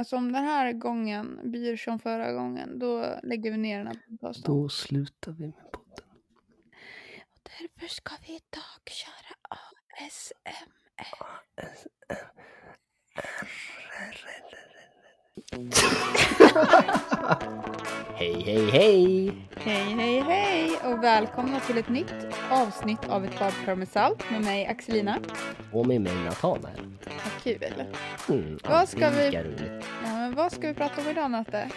Alltså 0.00 0.16
om 0.16 0.32
den 0.32 0.44
här 0.44 0.72
gången 0.72 1.40
blir 1.50 1.76
som 1.76 1.98
förra 1.98 2.32
gången, 2.32 2.78
då 2.78 3.20
lägger 3.22 3.50
vi 3.50 3.56
ner 3.56 3.78
den 3.78 3.86
här 3.86 3.96
podcasten. 4.08 4.54
Då 4.54 4.68
slutar 4.68 5.32
vi 5.32 5.46
med 5.46 5.72
podden. 5.72 6.04
Och 7.30 7.40
därför 7.42 7.94
ska 7.94 8.14
vi 8.26 8.32
idag 8.32 8.82
köra 8.86 9.36
ASMR. 9.98 10.70
Hej, 18.14 18.42
hej, 18.46 18.70
hej! 18.70 19.32
Hej, 19.56 19.84
hej, 19.94 20.20
hej 20.20 20.70
och 20.84 21.04
välkomna 21.04 21.60
till 21.60 21.78
ett 21.78 21.88
nytt 21.88 22.14
avsnitt 22.50 23.08
av 23.08 23.24
ett 23.24 23.38
badkar 23.38 23.74
med 23.74 23.88
salt 23.88 24.30
med 24.30 24.40
mig 24.44 24.66
Axelina. 24.66 25.18
Och 25.72 25.86
med 25.86 26.00
mig 26.00 26.14
Nathanael. 26.24 26.80
Vad 27.04 27.42
kul. 27.42 27.64
Mm, 28.28 28.58
Vad 28.68 28.88
ska 28.88 29.10
vi-. 29.10 29.30
Ja, 30.04 30.32
vad 30.36 30.52
ska 30.52 30.68
vi 30.68 30.74
prata 30.74 31.00
om 31.02 31.08
idag 31.08 31.30
Natte? 31.30 31.70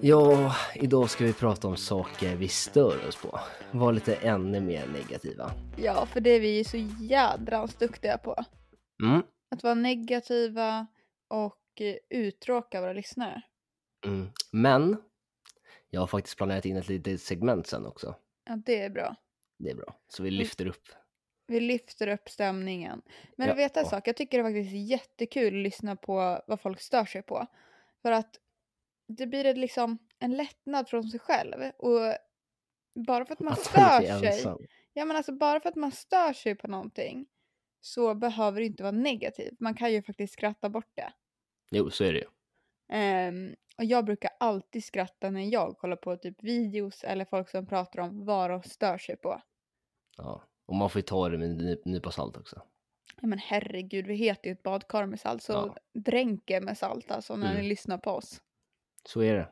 Ja, 0.00 0.54
idag 0.74 1.10
ska 1.10 1.24
vi 1.24 1.32
prata 1.32 1.68
om 1.68 1.76
saker 1.76 2.36
vi 2.36 2.48
stör 2.48 3.08
oss 3.08 3.16
på. 3.16 3.40
Var 3.70 3.92
lite 3.92 4.14
ännu 4.14 4.60
mer 4.60 4.86
negativa. 4.86 5.50
Ja, 5.76 6.06
för 6.06 6.20
det 6.20 6.30
är 6.30 6.40
vi 6.40 6.64
så 6.64 6.76
jädrans 7.00 7.74
duktiga 7.74 8.18
på. 8.18 8.44
Mm, 9.02 9.22
Att 9.50 9.62
vara 9.62 9.74
negativa 9.74 10.86
och 11.30 11.54
eh, 11.80 11.96
uttråka 12.10 12.80
våra 12.80 12.92
lyssnare. 12.92 13.42
mm. 14.06 14.28
Men, 14.52 14.96
jag 15.90 16.00
har 16.00 16.06
faktiskt 16.06 16.36
planerat 16.36 16.64
in 16.64 16.76
ett 16.76 16.88
litet 16.88 17.20
segment 17.22 17.66
sen 17.66 17.86
också. 17.86 18.14
Ja, 18.44 18.56
det 18.56 18.80
är 18.82 18.90
bra. 18.90 19.16
Det 19.58 19.70
är 19.70 19.74
bra. 19.74 19.98
Så 20.08 20.22
vi 20.22 20.30
lyfter 20.30 20.66
upp. 20.66 20.88
Vi 21.46 21.60
lyfter 21.60 22.08
upp 22.08 22.28
stämningen. 22.28 23.02
Men 23.36 23.48
Ja. 23.48 23.54
vet 23.54 23.76
en 23.76 23.86
sak, 23.86 24.08
jag 24.08 24.16
tycker 24.16 24.38
det 24.42 24.48
är 24.48 24.54
faktiskt 24.54 24.90
jättekul 24.90 25.46
att 25.56 25.62
lyssna 25.62 25.96
på 25.96 26.42
vad 26.46 26.60
folk 26.60 26.80
stör 26.80 27.04
sig 27.04 27.22
på. 27.22 27.46
För 28.02 28.12
att 28.12 28.40
det 29.08 29.26
blir 29.26 29.54
liksom 29.54 29.98
en 30.18 30.36
lättnad 30.36 30.88
från 30.88 31.04
sig 31.04 31.20
själv. 31.20 31.70
Och 31.76 32.00
bara 32.94 33.24
för 33.26 33.32
att 33.32 33.40
man 33.40 33.52
Att 33.52 33.58
man 33.58 33.64
stör 33.64 34.02
är 34.12 34.18
sig. 34.18 34.28
ensam. 34.28 34.58
Ja 34.92 35.04
men 35.04 35.16
alltså 35.16 35.32
bara 35.32 35.60
för 35.60 35.68
att 35.68 35.76
man 35.76 35.92
stör 35.92 36.32
sig 36.32 36.54
på 36.54 36.68
någonting 36.68 37.26
så 37.80 38.14
behöver 38.14 38.60
det 38.60 38.66
inte 38.66 38.82
vara 38.82 38.92
negativt. 38.92 39.60
Man 39.60 39.74
kan 39.74 39.92
ju 39.92 40.02
faktiskt 40.02 40.32
skratta 40.32 40.68
bort 40.68 40.90
det. 40.94 41.12
Jo, 41.70 41.90
så 41.90 42.04
är 42.04 42.12
det 42.12 42.18
ju. 42.18 42.26
Ehm, 42.88 43.54
och 43.78 43.84
jag 43.84 44.04
brukar 44.04 44.30
alltid 44.40 44.84
skratta 44.84 45.30
när 45.30 45.44
jag 45.52 45.78
kollar 45.78 45.96
på 45.96 46.16
typ 46.16 46.42
videos 46.42 47.04
eller 47.04 47.24
folk 47.24 47.48
som 47.50 47.66
pratar 47.66 48.00
om 48.00 48.24
vad 48.24 48.50
de 48.50 48.62
stör 48.62 48.98
sig 48.98 49.16
på. 49.16 49.42
Ja. 50.16 50.42
Och 50.66 50.74
man 50.74 50.90
får 50.90 50.98
ju 50.98 51.02
ta 51.02 51.28
det 51.28 51.38
med 51.38 51.50
en 51.50 51.56
ny- 51.56 51.82
nypa 51.84 52.10
salt 52.10 52.36
också. 52.36 52.62
Ja 53.20 53.26
men 53.28 53.38
herregud, 53.38 54.06
vi 54.06 54.14
heter 54.14 54.46
ju 54.50 54.52
ett 54.52 54.62
badkar 54.62 55.06
med 55.06 55.20
salt 55.20 55.42
så 55.42 55.52
Ja. 55.52 55.76
dränk 56.00 56.50
er 56.50 56.60
med 56.60 56.78
salt 56.78 57.10
alltså 57.10 57.36
när 57.36 57.50
Mm. 57.50 57.62
ni 57.62 57.68
lyssnar 57.68 57.98
på 57.98 58.10
oss. 58.10 58.42
Så 59.08 59.20
är 59.20 59.34
det. 59.34 59.48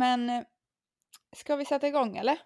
Men 0.00 0.30
eh, 0.30 0.42
ska 1.36 1.56
vi 1.56 1.64
sätta 1.64 1.88
igång 1.88 2.16
eller? 2.16 2.38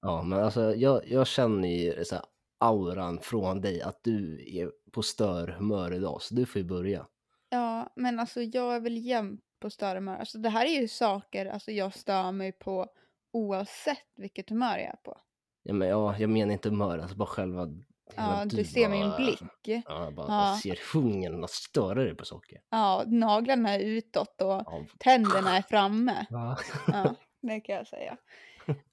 Ja, 0.00 0.22
men 0.22 0.44
alltså 0.44 0.74
jag, 0.74 1.08
jag 1.08 1.26
känner 1.26 1.68
ju 1.68 2.04
så 2.04 2.14
här, 2.14 2.24
auran 2.60 3.18
från 3.20 3.60
dig 3.60 3.82
att 3.82 4.04
du 4.04 4.44
är 4.58 4.72
på 4.92 5.02
störhumör 5.02 5.94
idag, 5.94 6.22
så 6.22 6.34
du 6.34 6.46
får 6.46 6.62
ju 6.62 6.68
börja. 6.68 7.06
Ja 7.48 7.92
men 7.96 8.20
alltså 8.20 8.42
jag 8.42 8.74
är 8.74 8.80
väl 8.80 8.96
jämt 8.96 9.40
på 9.60 9.70
större 9.70 9.98
humör. 9.98 10.16
Alltså 10.16 10.38
det 10.38 10.48
här 10.48 10.66
är 10.66 10.80
ju 10.80 10.88
saker 10.88 11.46
alltså, 11.46 11.70
jag 11.72 11.94
stör 11.94 12.32
mig 12.32 12.52
på 12.52 12.86
oavsett 13.32 14.06
vilket 14.16 14.50
humör 14.50 14.78
jag 14.78 14.86
är 14.86 15.00
på. 15.04 15.20
Ja, 15.62 15.74
men 15.74 15.88
ja, 15.88 16.18
jag 16.18 16.30
menar 16.30 16.52
inte 16.52 16.68
humör, 16.68 16.98
alltså 16.98 17.16
bara 17.16 17.28
själva... 17.28 17.68
Ja, 18.16 18.44
du 18.44 18.64
ser 18.64 18.88
min 18.88 19.08
bara- 19.08 19.16
blick. 19.16 19.40
Ja, 19.62 19.82
jag 20.04 20.14
bara 20.14 20.26
Ja. 20.28 20.58
ser 20.62 20.78
hungern 20.94 21.44
att 21.44 21.50
störa 21.50 22.04
dig 22.04 22.14
på 22.14 22.24
saker. 22.24 22.60
Ja, 22.70 23.04
naglarna 23.06 23.70
är 23.74 23.78
utåt 23.80 24.42
och 24.42 24.48
Ja. 24.66 24.86
tänderna 24.98 25.56
är 25.56 25.62
framme. 25.62 26.26
Ja. 26.30 26.56
Ja, 26.86 27.14
det 27.42 27.60
kan 27.60 27.74
jag 27.74 27.86
säga. 27.86 28.16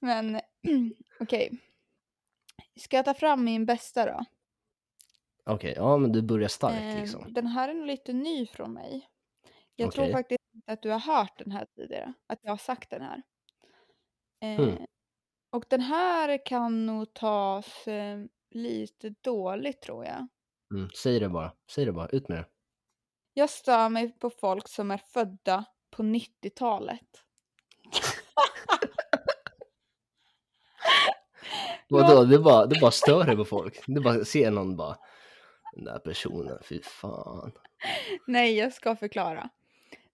Men 0.00 0.40
okej. 1.20 1.50
Ska 2.80 2.96
jag 2.96 3.04
ta 3.04 3.14
fram 3.14 3.44
min 3.44 3.66
bästa 3.66 4.06
då? 4.06 4.24
Okej, 5.44 5.74
ja 5.76 5.96
men 5.96 6.12
du 6.12 6.22
börjar 6.22 6.48
starkt 6.48 6.76
Ehm, 6.82 7.00
liksom. 7.00 7.32
Den 7.32 7.46
här 7.46 7.68
är 7.68 7.74
nog 7.74 7.86
lite 7.86 8.12
ny 8.12 8.46
från 8.46 8.72
mig. 8.72 9.08
Jag 9.76 9.92
tror 9.92 10.04
Okej. 10.04 10.12
faktiskt 10.12 10.40
inte 10.54 10.72
att 10.72 10.82
du 10.82 10.90
har 10.90 10.98
hört 11.00 11.38
den 11.38 11.50
här 11.52 11.66
tidigare. 11.76 12.12
Att 12.26 12.38
jag 12.42 12.50
har 12.52 12.56
sagt 12.56 12.90
den 12.90 13.02
här. 13.02 13.22
Eh, 14.42 14.56
Hmm. 14.64 14.86
Och 15.50 15.64
den 15.68 15.80
här 15.80 16.46
kan 16.46 16.86
nog 16.86 17.14
tas 17.14 17.88
eh, 17.88 18.18
lite 18.56 19.14
dåligt 19.20 19.82
tror 19.82 20.04
jag. 20.04 20.28
Mm, 20.74 20.90
säg 20.94 21.20
det 21.20 21.28
bara, 21.28 21.52
säg 21.70 21.84
det 21.84 21.92
bara, 21.92 22.08
ut 22.08 22.28
med 22.28 22.38
det. 22.38 22.46
Jag 23.34 23.50
stör 23.50 23.88
mig 23.88 24.18
på 24.18 24.30
folk 24.30 24.68
som 24.68 24.90
är 24.90 24.98
födda 24.98 25.64
på 25.90 26.02
90-talet. 26.02 27.00
Vadå, 31.88 32.24
du 32.24 32.38
bara, 32.38 32.66
du 32.66 32.80
bara 32.80 32.90
stör 32.90 33.24
dig 33.24 33.36
på 33.36 33.44
folk? 33.44 33.84
Du 33.86 34.00
bara 34.00 34.24
ser 34.24 34.50
någon 34.50 34.76
bara, 34.76 34.96
den 35.74 35.84
där 35.84 35.98
personen, 35.98 36.58
fy 36.62 36.82
fan. 36.82 37.52
Nej, 38.26 38.56
jag 38.56 38.72
ska 38.72 38.96
förklara. 38.96 39.50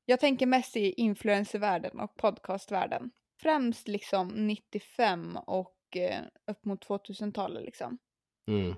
Jag 0.04 0.20
tänker 0.20 0.46
mest 0.46 0.76
i 0.76 0.92
influencervärlden 0.92 2.00
och 2.00 2.16
podcastvärlden. 2.16 3.10
Främst 3.42 3.88
liksom 3.88 4.28
95 4.28 5.36
och 5.46 5.96
eh, 5.96 6.20
upp 6.46 6.64
mot 6.64 6.86
2000-talet 6.86 7.64
liksom. 7.64 7.98
Mm. 8.48 8.74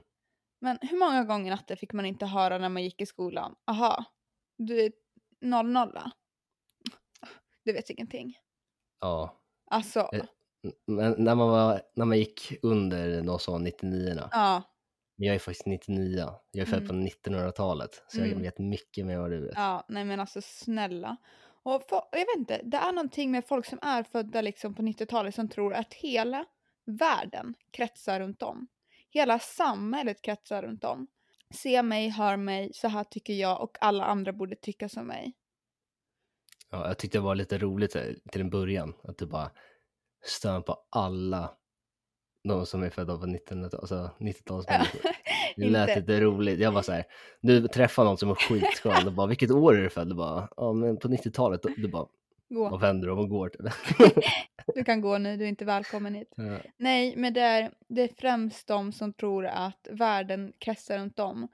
Men 0.61 0.79
hur 0.83 0.99
många 0.99 1.25
gånger 1.25 1.51
natten 1.51 1.77
fick 1.77 1.93
man 1.93 2.07
inte 2.07 2.27
höra 2.27 2.59
när 2.59 2.69
man 2.69 2.83
gick 2.85 3.01
i 3.01 3.07
skolan? 3.07 3.55
Aha, 3.67 4.05
du 4.59 4.81
är 4.85 4.93
00 5.41 5.99
Du 7.65 7.73
vet 7.73 7.91
ingenting. 7.91 8.39
Ja, 9.01 9.41
Alltså, 9.71 10.09
Eh. 10.13 10.25
men 10.87 11.15
när 11.19 11.35
man, 11.35 11.49
var, 11.49 11.83
när 11.97 12.05
man 12.05 12.19
gick 12.19 12.53
under 12.63 13.23
någon 13.23 13.41
sån 13.41 13.65
99 13.65 14.29
ja. 14.33 14.63
Men 15.17 15.27
jag 15.27 15.35
är 15.35 15.39
faktiskt 15.39 15.67
99 15.67 16.29
Jag 16.51 16.63
är 16.69 16.71
född 16.71 16.89
på 16.89 16.93
1900-talet. 16.95 18.03
Så 18.09 18.19
jag 18.19 18.27
Mm. 18.29 18.43
vet 18.43 18.59
mycket 18.59 19.07
mer 19.07 19.19
vad 19.19 19.31
du 19.31 19.41
vet. 19.41 19.53
Ja, 19.57 19.85
nej 19.89 20.05
men 20.05 20.21
alltså 20.21 20.41
snälla. 20.43 21.17
Och 21.63 21.83
få- 21.89 22.09
jag 22.13 22.19
vet 22.19 22.37
inte, 22.39 22.61
det 22.65 22.77
är 22.77 22.93
någonting 22.93 23.31
med 23.31 23.45
folk 23.47 23.67
som 23.67 23.79
är 23.83 24.03
födda 24.03 24.41
liksom 24.41 24.75
på 24.75 24.83
90-talet 24.83 25.35
som 25.35 25.49
tror 25.49 25.75
att 25.75 25.95
hela 25.95 26.45
världen 26.85 27.55
kretsar 27.71 28.21
runt 28.21 28.43
om. 28.43 28.67
Hela 29.15 29.39
samhället 29.39 30.23
kretsar 30.23 30.63
runt 30.63 30.85
om. 30.85 31.07
Se 31.51 31.83
mig, 31.83 32.09
hör 32.09 32.37
mig, 32.37 32.71
så 32.75 32.89
här 32.89 33.05
tycker 33.05 33.33
jag 33.33 33.63
och 33.63 33.77
alla 33.81 34.05
andra 34.05 34.33
borde 34.33 34.57
tycka 34.57 34.89
som 34.89 35.07
mig. 35.07 35.33
Ja, 36.71 36.89
jag 36.89 36.99
tyckte 36.99 37.19
det 37.19 37.23
var 37.23 37.35
lite 37.35 37.59
roligt 37.59 37.97
eh, 37.97 38.03
till 38.31 38.41
en 38.41 38.51
början. 38.51 38.95
Att 39.03 39.19
du 39.19 39.27
bara 39.27 39.51
stör 40.25 40.61
på 40.61 40.77
alla 40.91 41.57
de 42.49 42.67
som 42.67 42.83
är 42.83 42.91
födda 42.91 43.19
på 43.19 43.27
1900-talet, 43.27 43.75
alltså 43.75 44.11
90-talsmänniskor. 44.19 45.01
Det 45.57 45.71
lät 45.71 45.97
lite 45.97 46.21
roligt. 46.21 46.61
Jag 46.61 46.73
var 46.73 46.83
så 46.83 46.93
här, 46.93 47.05
du 47.41 47.69
träffar 47.69 48.05
någon 48.05 48.19
som 48.19 48.31
är 48.31 48.35
skitskön 48.35 49.07
och 49.07 49.13
bara, 49.13 49.27
vilket 49.27 49.51
år 49.51 49.77
är 49.77 49.83
du 49.83 49.91
född? 49.91 50.09
Du 50.09 50.15
bara, 50.15 50.49
ja 50.57 50.73
men 50.73 50.97
på 50.97 51.09
90-talet. 51.09 51.61
Du 51.77 51.89
bara, 51.89 52.07
Gå. 52.49 52.69
vad 52.69 52.81
vänder 52.81 53.09
de 53.09 53.19
och 53.19 53.29
går 53.29 53.49
typ. 53.49 53.73
Du 54.75 54.85
kan 54.85 55.01
gå 55.01 55.19
nu, 55.19 55.37
du 55.37 55.45
är 55.45 55.49
inte 55.49 55.65
välkommen 55.65 56.15
hit. 56.15 56.33
Ja. 56.37 56.59
Nej, 56.77 57.17
men 57.17 57.33
det 57.35 57.41
är, 57.41 57.71
det 57.89 58.03
är 58.03 58.11
främst 58.19 58.67
de 58.67 58.93
som 58.93 59.13
tror 59.13 59.47
att 59.47 59.89
världen 59.91 60.53
kretsar 60.59 60.99
runt 60.99 61.19
om. 61.19 61.49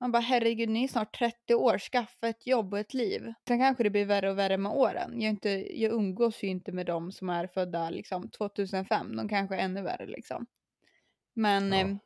Man 0.00 0.12
bara 0.12 0.20
herregud, 0.22 0.68
ni 0.68 0.84
är 0.84 0.88
snart 0.88 1.18
30 1.18 1.54
år, 1.54 1.78
skaffa 1.78 2.28
ett 2.28 2.46
jobb 2.46 2.72
och 2.72 2.78
ett 2.78 2.94
liv. 2.94 3.32
Sen 3.48 3.58
kanske 3.58 3.82
det 3.82 3.90
blir 3.90 4.04
värre 4.04 4.30
och 4.30 4.38
värre 4.38 4.56
med 4.56 4.72
åren. 4.72 5.20
Jag, 5.20 5.30
inte, 5.30 5.80
jag 5.82 5.92
umgås 5.92 6.42
ju 6.42 6.48
inte 6.48 6.72
med 6.72 6.86
de 6.86 7.12
som 7.12 7.28
är 7.28 7.46
födda 7.46 7.90
liksom 7.90 8.28
2005, 8.30 9.16
de 9.16 9.28
kanske 9.28 9.56
är 9.56 9.60
ännu 9.60 9.82
värre 9.82 10.06
liksom. 10.06 10.46
Men 11.34 11.72
Ja. 11.72 11.78
eh, 11.80 11.96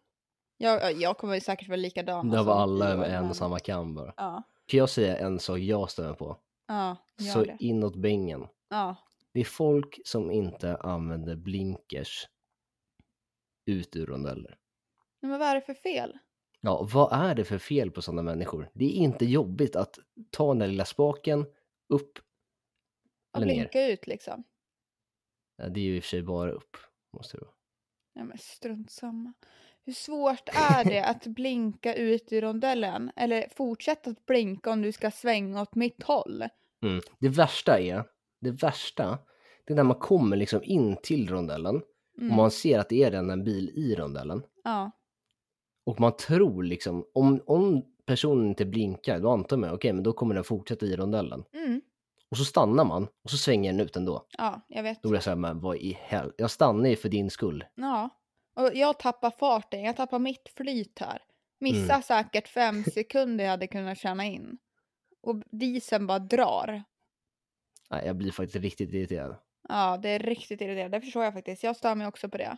jag, 0.56 0.92
jag 0.92 1.18
kommer 1.18 1.34
ju 1.34 1.40
säkert 1.40 1.68
vara 1.68 1.76
likadan. 1.76 2.30
Det 2.30 2.38
alltså, 2.38 2.52
var 2.54 2.56
om 2.56 2.62
alla 2.62 2.96
med 2.96 3.10
en 3.14 3.28
och 3.28 3.36
samma 3.36 3.58
kam 3.58 3.94
bara. 3.94 4.12
Ja, 4.16 4.42
Kan 4.66 4.78
jag 4.78 4.90
säga 4.90 5.18
en 5.18 5.38
sak 5.38 5.58
jag 5.58 5.88
mig 5.98 6.14
på? 6.14 6.36
Ja, 6.74 6.96
gör 7.18 7.32
Så 7.32 7.44
det. 7.44 7.56
inåt 7.60 7.96
bängen. 7.96 8.46
Ja, 8.68 8.96
Det 9.32 9.40
är 9.40 9.44
folk 9.44 10.00
som 10.04 10.30
inte 10.30 10.76
använder 10.76 11.36
blinkers 11.36 12.28
ut 13.66 13.96
ur 13.96 14.06
rondeller. 14.06 14.58
men 15.20 15.30
vad 15.30 15.42
är 15.48 15.54
det 15.54 15.60
för 15.60 15.74
fel? 15.74 16.18
Ja, 16.60 16.88
vad 16.92 17.12
är 17.12 17.34
det 17.34 17.44
för 17.44 17.58
fel 17.58 17.90
på 17.90 18.02
sådana 18.02 18.22
människor? 18.22 18.70
Det 18.74 18.84
är 18.84 18.92
inte 18.92 19.24
jobbigt 19.24 19.76
att 19.76 19.98
ta 20.30 20.48
den 20.48 20.58
där 20.58 20.66
lilla 20.66 20.84
spaken 20.84 21.46
upp 21.88 22.18
Att 23.32 23.42
eller 23.42 23.46
ner. 23.46 23.54
blinka 23.54 23.86
ut 23.86 24.06
liksom. 24.06 24.44
Ja, 25.56 25.68
det 25.68 25.80
är 25.80 25.84
ju 25.84 25.96
i 25.96 26.00
och 26.00 26.02
för 26.04 26.08
sig 26.08 26.22
bara 26.22 26.50
upp, 26.50 26.76
måste 27.16 27.36
det 27.36 27.40
vara. 27.44 27.54
Ja 28.12 28.24
men 28.24 28.38
strunt 28.38 28.90
samma. 28.90 29.32
Hur 29.84 29.92
Hur 29.92 29.92
svårt 29.92 30.48
är 30.48 30.84
det 30.84 31.04
att 31.04 31.26
blinka 31.26 31.94
ut 31.94 32.32
i 32.32 32.40
rondellen? 32.40 33.10
Eller 33.16 33.48
fortsätta 33.48 34.10
att 34.10 34.26
blinka 34.26 34.70
om 34.70 34.82
du 34.82 34.92
ska 34.92 35.10
svänga 35.10 35.62
åt 35.62 35.74
mitt 35.74 36.02
håll? 36.02 36.44
Mm. 36.82 37.00
Det 37.18 37.28
värsta 37.28 37.80
är, 37.80 38.04
det 38.40 38.50
värsta, 38.50 39.18
det 39.66 39.72
är 39.72 39.76
när 39.76 39.82
man 39.84 39.98
kommer 39.98 40.36
liksom 40.36 40.60
in 40.62 40.96
till 41.02 41.28
rondellen 41.28 41.82
Mm. 42.18 42.30
och 42.30 42.36
man 42.36 42.50
ser 42.50 42.78
att 42.78 42.88
det 42.88 43.02
är 43.02 43.10
redan 43.10 43.30
en 43.30 43.44
bil 43.44 43.70
i 43.74 43.94
rondellen. 43.94 44.42
Ja. 44.64 44.90
Och 45.86 46.00
man 46.00 46.16
tror 46.16 46.62
liksom, 46.62 47.04
om, 47.14 47.40
om 47.46 47.82
personen 48.06 48.46
inte 48.46 48.64
blinkar, 48.64 49.20
då 49.20 49.30
antar 49.30 49.56
man, 49.56 49.70
okej, 49.70 49.92
men 49.92 50.02
då 50.02 50.12
kommer 50.12 50.34
den 50.34 50.44
fortsätta 50.44 50.86
i 50.86 50.96
rondellen. 50.96 51.44
Mm. 51.52 51.80
Och 52.30 52.36
så 52.36 52.44
stannar 52.44 52.84
man 52.84 53.08
och 53.24 53.30
så 53.30 53.36
svänger 53.36 53.72
den 53.72 53.80
ut 53.80 53.96
ändå. 53.96 54.26
ja, 54.38 54.60
jag 54.68 54.82
vet. 54.82 55.02
Då 55.02 55.08
blir 55.08 55.16
jag 55.16 55.24
såhär, 55.24 55.36
men 55.36 55.60
vad 55.60 55.76
i 55.76 55.98
hel... 56.00 56.32
Jag 56.36 56.50
stannar 56.50 56.90
ju 56.90 56.96
för 56.96 57.08
din 57.08 57.30
skull. 57.30 57.64
Ja. 57.74 58.08
Och 58.56 58.70
jag 58.74 58.98
tappar 58.98 59.30
farten, 59.30 59.82
jag 59.82 59.96
tappar 59.96 60.18
mitt 60.18 60.48
flyt 60.56 60.98
här. 60.98 61.22
Missar 61.60 62.00
säkert 62.00 62.48
fem 62.48 62.84
sekunder 62.84 63.44
jag 63.44 63.50
hade 63.50 63.66
kunnat 63.66 63.98
tjäna 63.98 64.24
in. 64.24 64.58
Och 65.20 65.42
dieseln 65.50 66.06
bara 66.06 66.18
drar. 66.18 66.82
Nej, 67.90 68.06
jag 68.06 68.16
blir 68.16 68.30
faktiskt 68.32 68.56
riktigt 68.64 68.92
irriterad. 68.94 69.36
Ja, 69.68 69.96
det 70.02 70.08
är 70.08 70.18
riktigt 70.18 70.60
irriterande. 70.60 70.96
Det 70.98 71.04
förstår 71.04 71.24
jag 71.24 71.32
faktiskt. 71.34 71.62
Jag 71.62 71.76
stör 71.76 71.94
mig 71.94 72.06
också 72.06 72.28
på 72.28 72.38
det. 72.38 72.56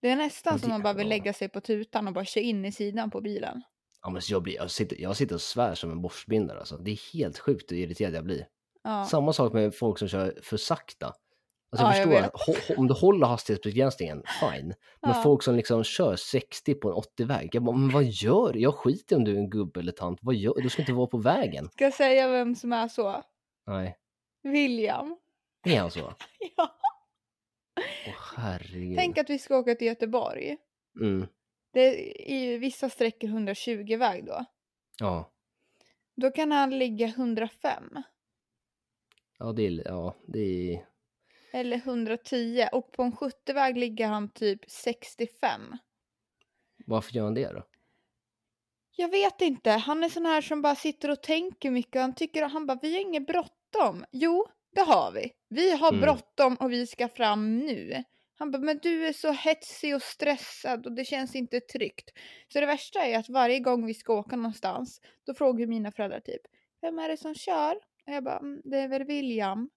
Det 0.00 0.08
är 0.08 0.16
nästan 0.16 0.52
Men 0.52 0.60
som 0.60 0.68
det- 0.68 0.74
man 0.74 0.82
bara 0.82 0.94
vill 0.94 1.08
lägga 1.08 1.32
sig 1.32 1.48
på 1.48 1.60
tutan 1.60 2.06
och 2.08 2.14
bara 2.14 2.24
köra 2.24 2.44
in 2.44 2.64
i 2.64 2.72
sidan 2.72 3.10
på 3.10 3.20
bilen. 3.20 3.62
Ja, 4.02 4.10
men 4.10 4.22
jag, 4.28 4.42
blir, 4.42 4.54
jag, 4.54 4.70
sitter, 4.70 5.00
jag 5.00 5.16
sitter 5.16 5.34
och 5.34 5.40
svär 5.40 5.74
som 5.74 5.90
en 5.90 6.02
borstbindare 6.02 6.58
alltså. 6.58 6.76
Det 6.76 6.90
är 6.90 7.14
helt 7.14 7.38
sjukt 7.38 7.72
hur 7.72 7.76
irriterad 7.76 8.14
jag 8.14 8.24
blir. 8.24 8.46
Ja. 8.82 9.04
Samma 9.04 9.32
sak 9.32 9.52
med 9.52 9.74
folk 9.74 9.98
som 9.98 10.08
kör 10.08 10.38
för 10.42 10.56
sakta. 10.56 11.14
Alltså 11.72 11.86
Ja, 11.86 11.96
jag 11.96 12.12
jag 12.24 12.32
förstår, 12.46 12.74
ho- 12.74 12.78
om 12.78 12.86
du 12.88 12.94
håller 12.94 13.26
hastighetsbegränsningen, 13.26 14.22
fine. 14.40 14.66
Men 15.02 15.10
Ja. 15.10 15.20
folk 15.22 15.42
som 15.42 15.56
liksom 15.56 15.84
kör 15.84 16.16
60 16.16 16.74
på 16.74 16.88
en 16.88 16.94
80-väg, 16.94 17.50
jag 17.52 17.62
bara, 17.64 17.76
men 17.76 17.90
vad 17.90 18.04
gör 18.04 18.52
du? 18.52 18.60
Jag 18.60 18.74
skiter 18.74 19.16
om 19.16 19.24
du 19.24 19.32
är 19.34 19.38
en 19.38 19.50
gubbe 19.50 19.80
eller 19.80 19.92
tant, 19.92 20.18
vad 20.22 20.34
gör 20.34 20.54
du? 20.62 20.68
ska 20.70 20.82
inte 20.82 20.92
vara 20.92 21.06
på 21.06 21.18
vägen. 21.18 21.68
Ska 21.70 21.84
jag 21.84 21.94
säga 21.94 22.28
vem 22.28 22.54
som 22.54 22.72
är 22.72 22.88
så? 22.88 23.22
Nej, 23.66 23.96
William. 24.42 25.16
är 25.66 25.80
han 25.80 25.90
så? 25.90 26.00
Ja. 26.56 26.78
Åh 28.06 28.14
herregud. 28.36 28.96
Tänk 28.98 29.18
att 29.18 29.30
vi 29.30 29.38
ska 29.38 29.58
åka 29.58 29.74
till 29.74 29.86
Göteborg. 29.86 30.56
Mm, 31.00 31.26
Det 31.72 31.80
är 31.80 32.30
i 32.32 32.58
vissa 32.58 32.88
sträckor 32.90 33.28
120 33.28 33.96
väg 33.96 34.26
då. 34.26 34.44
ja. 35.00 35.28
Då 36.16 36.30
kan 36.30 36.52
han 36.52 36.78
ligga 36.78 37.06
105. 37.06 37.82
Ja, 39.38 39.52
det 39.52 39.66
är, 39.66 39.82
ja, 39.84 40.14
det 40.26 40.40
är, 40.74 40.86
Eller 41.52 41.76
110. 41.76 42.68
Och 42.72 42.92
på 42.92 43.02
en 43.02 43.12
70-väg 43.12 43.76
ligger 43.76 44.06
han 44.06 44.28
typ 44.28 44.60
65. 44.70 45.76
varför 46.86 47.12
gör 47.14 47.24
han 47.24 47.34
det 47.34 47.52
då? 47.52 47.62
Jag 48.96 49.08
vet 49.08 49.40
inte. 49.40 49.70
Han 49.70 50.04
är 50.04 50.08
sån 50.08 50.26
här 50.26 50.40
som 50.40 50.62
bara 50.62 50.74
sitter 50.74 51.10
och 51.10 51.22
tänker 51.22 51.70
mycket. 51.70 52.00
Han 52.00 52.14
tycker 52.14 52.42
han 52.42 52.66
bara, 52.66 52.78
vi 52.82 52.92
har 52.94 53.00
inget 53.00 53.26
bråttom. 53.26 54.04
Jo, 54.12 54.46
det 54.74 54.80
har 54.80 55.12
vi. 55.12 55.32
Vi 55.48 55.76
har 55.76 55.88
Mm. 55.88 56.00
bråttom 56.00 56.54
och 56.56 56.72
vi 56.72 56.86
ska 56.86 57.08
fram 57.08 57.58
nu. 57.58 58.04
Han 58.38 58.50
bara, 58.50 58.58
men 58.62 58.78
du 58.82 59.06
är 59.06 59.12
så 59.12 59.32
hetsig 59.32 59.94
och 59.96 60.02
stressad 60.02 60.86
och 60.86 60.92
det 60.92 61.04
känns 61.04 61.34
inte 61.36 61.60
tryggt. 61.60 62.10
Så 62.48 62.60
det 62.60 62.66
värsta 62.66 63.00
är 63.06 63.18
att 63.18 63.28
varje 63.28 63.58
gång 63.60 63.86
vi 63.86 63.94
ska 63.94 64.14
åka 64.14 64.36
någonstans, 64.36 65.00
då 65.26 65.34
frågar 65.34 65.66
mina 65.66 65.92
föräldrar 65.92 66.20
typ, 66.20 66.42
vem 66.80 66.98
är 66.98 67.08
det 67.08 67.16
som 67.16 67.34
kör? 67.34 67.76
Och 68.06 68.12
jag 68.12 68.24
bara, 68.24 68.38
"Mm, 68.38 68.60
det 68.64 68.78
är 68.78 68.88
väl 68.88 69.04
William. 69.04 69.70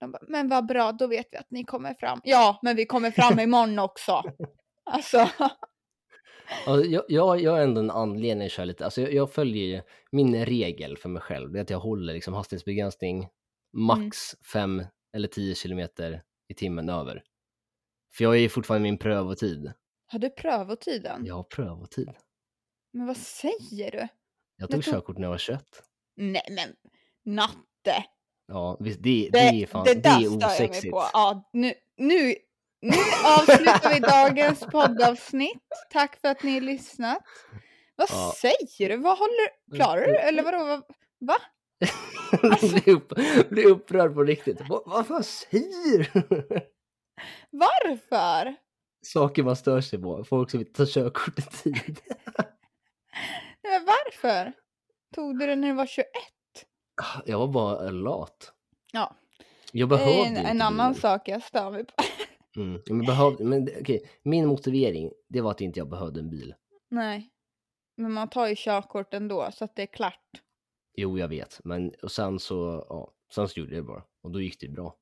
De 0.00 0.12
bara, 0.12 0.22
men 0.28 0.48
vad 0.48 0.66
bra, 0.66 0.92
då 0.92 1.06
vet 1.06 1.26
vi 1.32 1.36
att 1.36 1.50
ni 1.50 1.64
kommer 1.64 1.94
fram. 1.94 2.20
Ja, 2.24 2.58
men 2.62 2.76
vi 2.76 2.86
kommer 2.86 3.10
fram 3.10 3.40
imorgon 3.40 3.78
också. 3.78 4.22
Alltså, 4.90 5.28
Alltså, 6.66 6.84
jag, 6.90 7.04
jag, 7.08 7.40
jag 7.40 7.52
har 7.52 7.60
ändå 7.60 7.80
en 7.80 7.90
anledning 7.90 8.46
att 8.46 8.52
köra 8.52 8.64
lite, 8.64 8.84
alltså 8.84 9.00
jag, 9.00 9.12
jag 9.14 9.32
följer 9.32 9.64
ju 9.64 9.82
min 10.12 10.44
regel 10.44 10.96
för 10.96 11.08
mig 11.08 11.22
själv, 11.22 11.52
det 11.52 11.58
är 11.58 11.62
att 11.62 11.70
jag 11.70 11.78
håller 11.80 12.14
liksom 12.14 12.34
hastighetsbegränsning 12.34 13.28
max 13.72 14.16
5 14.52 14.84
eller 15.16 15.28
10 15.28 15.54
kilometer 15.54 16.22
i 16.48 16.54
timmen 16.54 16.88
över. 16.88 17.22
För 18.16 18.24
jag 18.24 18.34
är 18.36 18.40
ju 18.40 18.48
fortfarande 18.48 18.88
i 18.88 18.90
min 18.92 18.98
prövotid. 18.98 19.72
har 20.06 20.18
du 20.18 20.30
prövotiden? 20.30 21.26
Jag 21.26 21.34
har 21.34 21.42
prövotid. 21.42 22.10
Men 22.92 23.06
vad 23.06 23.16
säger 23.16 23.90
du? 23.90 23.98
Jag 23.98 24.08
Men 24.58 24.68
tog 24.68 24.84
tog- 24.84 24.94
körkort 24.94 25.16
när 25.18 25.22
jag 25.24 25.30
var 25.30 25.38
21. 25.38 25.64
Nej 26.16 26.48
men, 26.50 26.68
Natte. 27.34 28.04
Ja, 28.48 28.76
visst, 28.80 29.02
det, 29.02 29.28
Det, 29.32 29.38
det 29.38 29.62
är 29.62 29.66
fan, 29.66 29.84
det 29.84 29.94
det, 29.94 30.08
är 30.08 30.36
osexigt. 30.36 30.94
Ja, 31.12 31.50
nu, 31.52 31.74
nu, 31.96 32.34
nu 32.80 32.92
avslutar 33.38 33.94
vi 33.94 34.00
dagens 34.00 34.60
poddavsnitt. 34.72 35.62
Tack 35.90 36.20
för 36.20 36.28
att 36.28 36.42
ni 36.42 36.54
har 36.54 36.60
lyssnat. 36.60 37.18
Vad 37.96 38.08
Ja. 38.10 38.32
säger 38.40 38.88
du? 38.88 38.96
Vad 38.96 39.18
håller 39.18 39.74
Klarar 39.76 40.06
du? 40.06 40.16
Eller 40.16 40.42
vadå? 40.42 40.64
Vad- 40.64 40.82
Va? 41.20 41.36
Alltså- 42.42 42.66
blir, 42.66 42.88
upp, 42.88 43.12
blir 43.50 43.66
upprörd 43.66 44.14
på 44.14 44.22
riktigt. 44.22 44.58
Vad, 44.68 44.82
vad 44.86 45.06
fan 45.06 45.24
säger 45.24 46.10
du? 46.12 46.20
Varför? 47.50 48.54
Saker 49.06 49.42
man 49.42 49.56
stör 49.56 49.80
sig 49.80 50.02
på. 50.02 50.24
Folk 50.24 50.50
som 50.50 50.60
inte 50.60 50.72
tar 50.72 50.86
körkort 50.86 51.38
i 51.38 51.42
tid. 51.42 52.00
Men 53.62 53.84
varför? 53.86 54.52
Tog 55.14 55.38
du 55.38 55.46
det 55.46 55.56
när 55.56 55.68
du 55.68 55.74
var 55.74 55.86
21? 55.86 56.06
Jag 57.26 57.38
var 57.38 57.48
bara 57.48 57.90
lat. 57.90 58.52
Ja. 58.92 59.14
Jag 59.72 59.88
Det 59.88 59.96
behövde 59.96 60.20
är 60.20 60.22
en, 60.22 60.28
inte 60.36 60.40
en 60.50 60.62
annan 60.62 60.92
bilen. 60.92 61.00
sak 61.00 61.28
jag 61.28 61.42
stör 61.42 61.70
mig 61.70 61.84
på. 61.84 61.94
Mm. 62.56 62.82
Men 62.86 63.06
behövde, 63.06 63.44
men 63.44 63.64
det- 63.64 63.80
okej, 63.80 64.10
min 64.22 64.46
motivering, 64.46 65.12
det 65.28 65.40
var 65.40 65.50
att 65.50 65.60
inte 65.60 65.80
jag 65.80 65.88
behövde 65.88 66.20
en 66.20 66.30
bil. 66.30 66.54
Nej. 66.88 67.30
Men 67.96 68.12
man 68.12 68.28
tar 68.28 68.46
ju 68.46 68.54
körkort 68.58 69.14
ändå 69.14 69.50
så 69.52 69.64
att 69.64 69.76
det 69.76 69.82
är 69.82 69.86
klart. 69.86 70.42
Jo, 70.96 71.18
jag 71.18 71.28
vet, 71.28 71.60
men 71.64 71.92
och 72.02 72.12
sen 72.12 72.38
så, 72.38 72.86
ja, 72.88 73.12
sen 73.34 73.48
så 73.48 73.60
gjorde 73.60 73.74
jag 73.74 73.84
det 73.84 73.88
bara 73.88 74.02
och 74.22 74.30
då 74.30 74.40
gick 74.40 74.60
det 74.60 74.68
bra. 74.68 74.94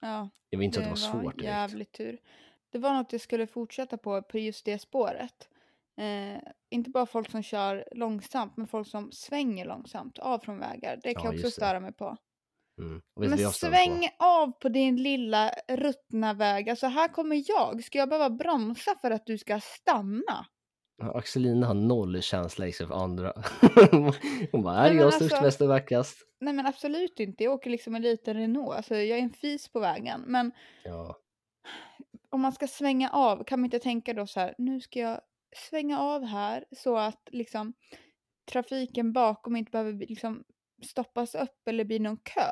Ja. 0.00 0.28
Jag 0.50 0.58
vill 0.58 0.64
inte 0.66 0.78
säga 0.80 0.92
att 0.92 0.96
det 1.00 1.06
var 1.06 1.12
svårt 1.22 1.34
direkt. 1.34 1.44
jävligt 1.44 1.92
tur. 1.92 2.18
Det 2.70 2.78
var 2.78 2.94
något 2.94 3.12
jag 3.12 3.20
skulle 3.20 3.46
fortsätta 3.46 3.96
på, 3.96 4.22
på 4.22 4.38
just 4.38 4.64
det 4.64 4.78
spåret. 4.78 5.48
Eh, 6.00 6.38
inte 6.70 6.90
bara 6.90 7.06
folk 7.06 7.30
som 7.30 7.42
kör 7.42 7.84
långsamt, 7.92 8.56
men 8.56 8.66
folk 8.66 8.88
som 8.88 9.12
svänger 9.12 9.64
långsamt 9.64 10.18
av 10.18 10.38
från 10.38 10.58
vägar. 10.58 11.00
Det 11.02 11.14
kan 11.14 11.22
Ja, 11.22 11.24
jag 11.28 11.34
också 11.34 11.44
just 11.46 11.56
det. 11.60 11.64
störa 11.66 11.80
mig 11.80 11.92
på. 11.92 12.16
Mm. 12.80 13.02
Men 13.20 13.38
sväng 13.52 14.00
på? 14.18 14.24
av 14.24 14.50
på 14.52 14.68
din 14.68 14.96
lilla 15.02 15.50
ruttna 15.68 16.34
väg. 16.34 16.70
Alltså 16.70 16.86
här 16.86 17.08
kommer 17.08 17.42
jag. 17.50 17.84
Ska 17.84 17.98
jag 17.98 18.08
behöva 18.08 18.30
bromsa 18.30 18.94
för 19.00 19.10
att 19.10 19.26
du 19.26 19.38
ska 19.38 19.60
stanna? 19.60 20.46
Ja, 21.02 21.18
Axelina 21.18 21.66
har 21.66 21.74
noll 21.74 22.22
känsla 22.22 22.64
liksom 22.64 22.88
för 22.88 22.94
andra. 22.94 23.32
Hon 24.52 24.62
bara, 24.62 24.76
är 24.88 24.94
jag 24.94 25.14
störst, 25.14 25.32
alltså- 25.32 25.42
bäst 25.44 25.60
och 25.60 25.68
vackrast. 25.68 26.18
Nej 26.40 26.54
men 26.54 26.66
absolut 26.66 27.20
inte. 27.20 27.44
Jag 27.44 27.52
åker 27.52 27.70
liksom 27.70 27.94
en 27.94 28.02
liten 28.02 28.34
Renault. 28.34 28.76
Alltså 28.76 28.94
jag 28.96 29.18
är 29.18 29.22
en 29.22 29.30
fis 29.32 29.68
på 29.72 29.80
vägen. 29.80 30.20
Men 30.26 30.52
Ja, 30.84 31.16
om 32.30 32.40
man 32.40 32.52
ska 32.52 32.66
svänga 32.66 33.10
av, 33.10 33.44
kan 33.44 33.60
man 33.60 33.64
inte 33.64 33.78
tänka 33.78 34.12
då 34.14 34.26
så 34.26 34.40
här, 34.40 34.54
nu 34.58 34.80
ska 34.80 34.98
jag 35.00 35.20
svänga 35.56 35.98
av 36.00 36.24
här 36.24 36.64
så 36.76 36.96
att 36.96 37.28
liksom 37.32 37.72
trafiken 38.52 39.12
bakom 39.12 39.56
inte 39.56 39.70
behöver 39.70 39.92
liksom 39.92 40.44
stoppas 40.84 41.34
upp 41.34 41.68
eller 41.68 41.84
bli 41.84 41.98
någon 41.98 42.16
kö. 42.16 42.50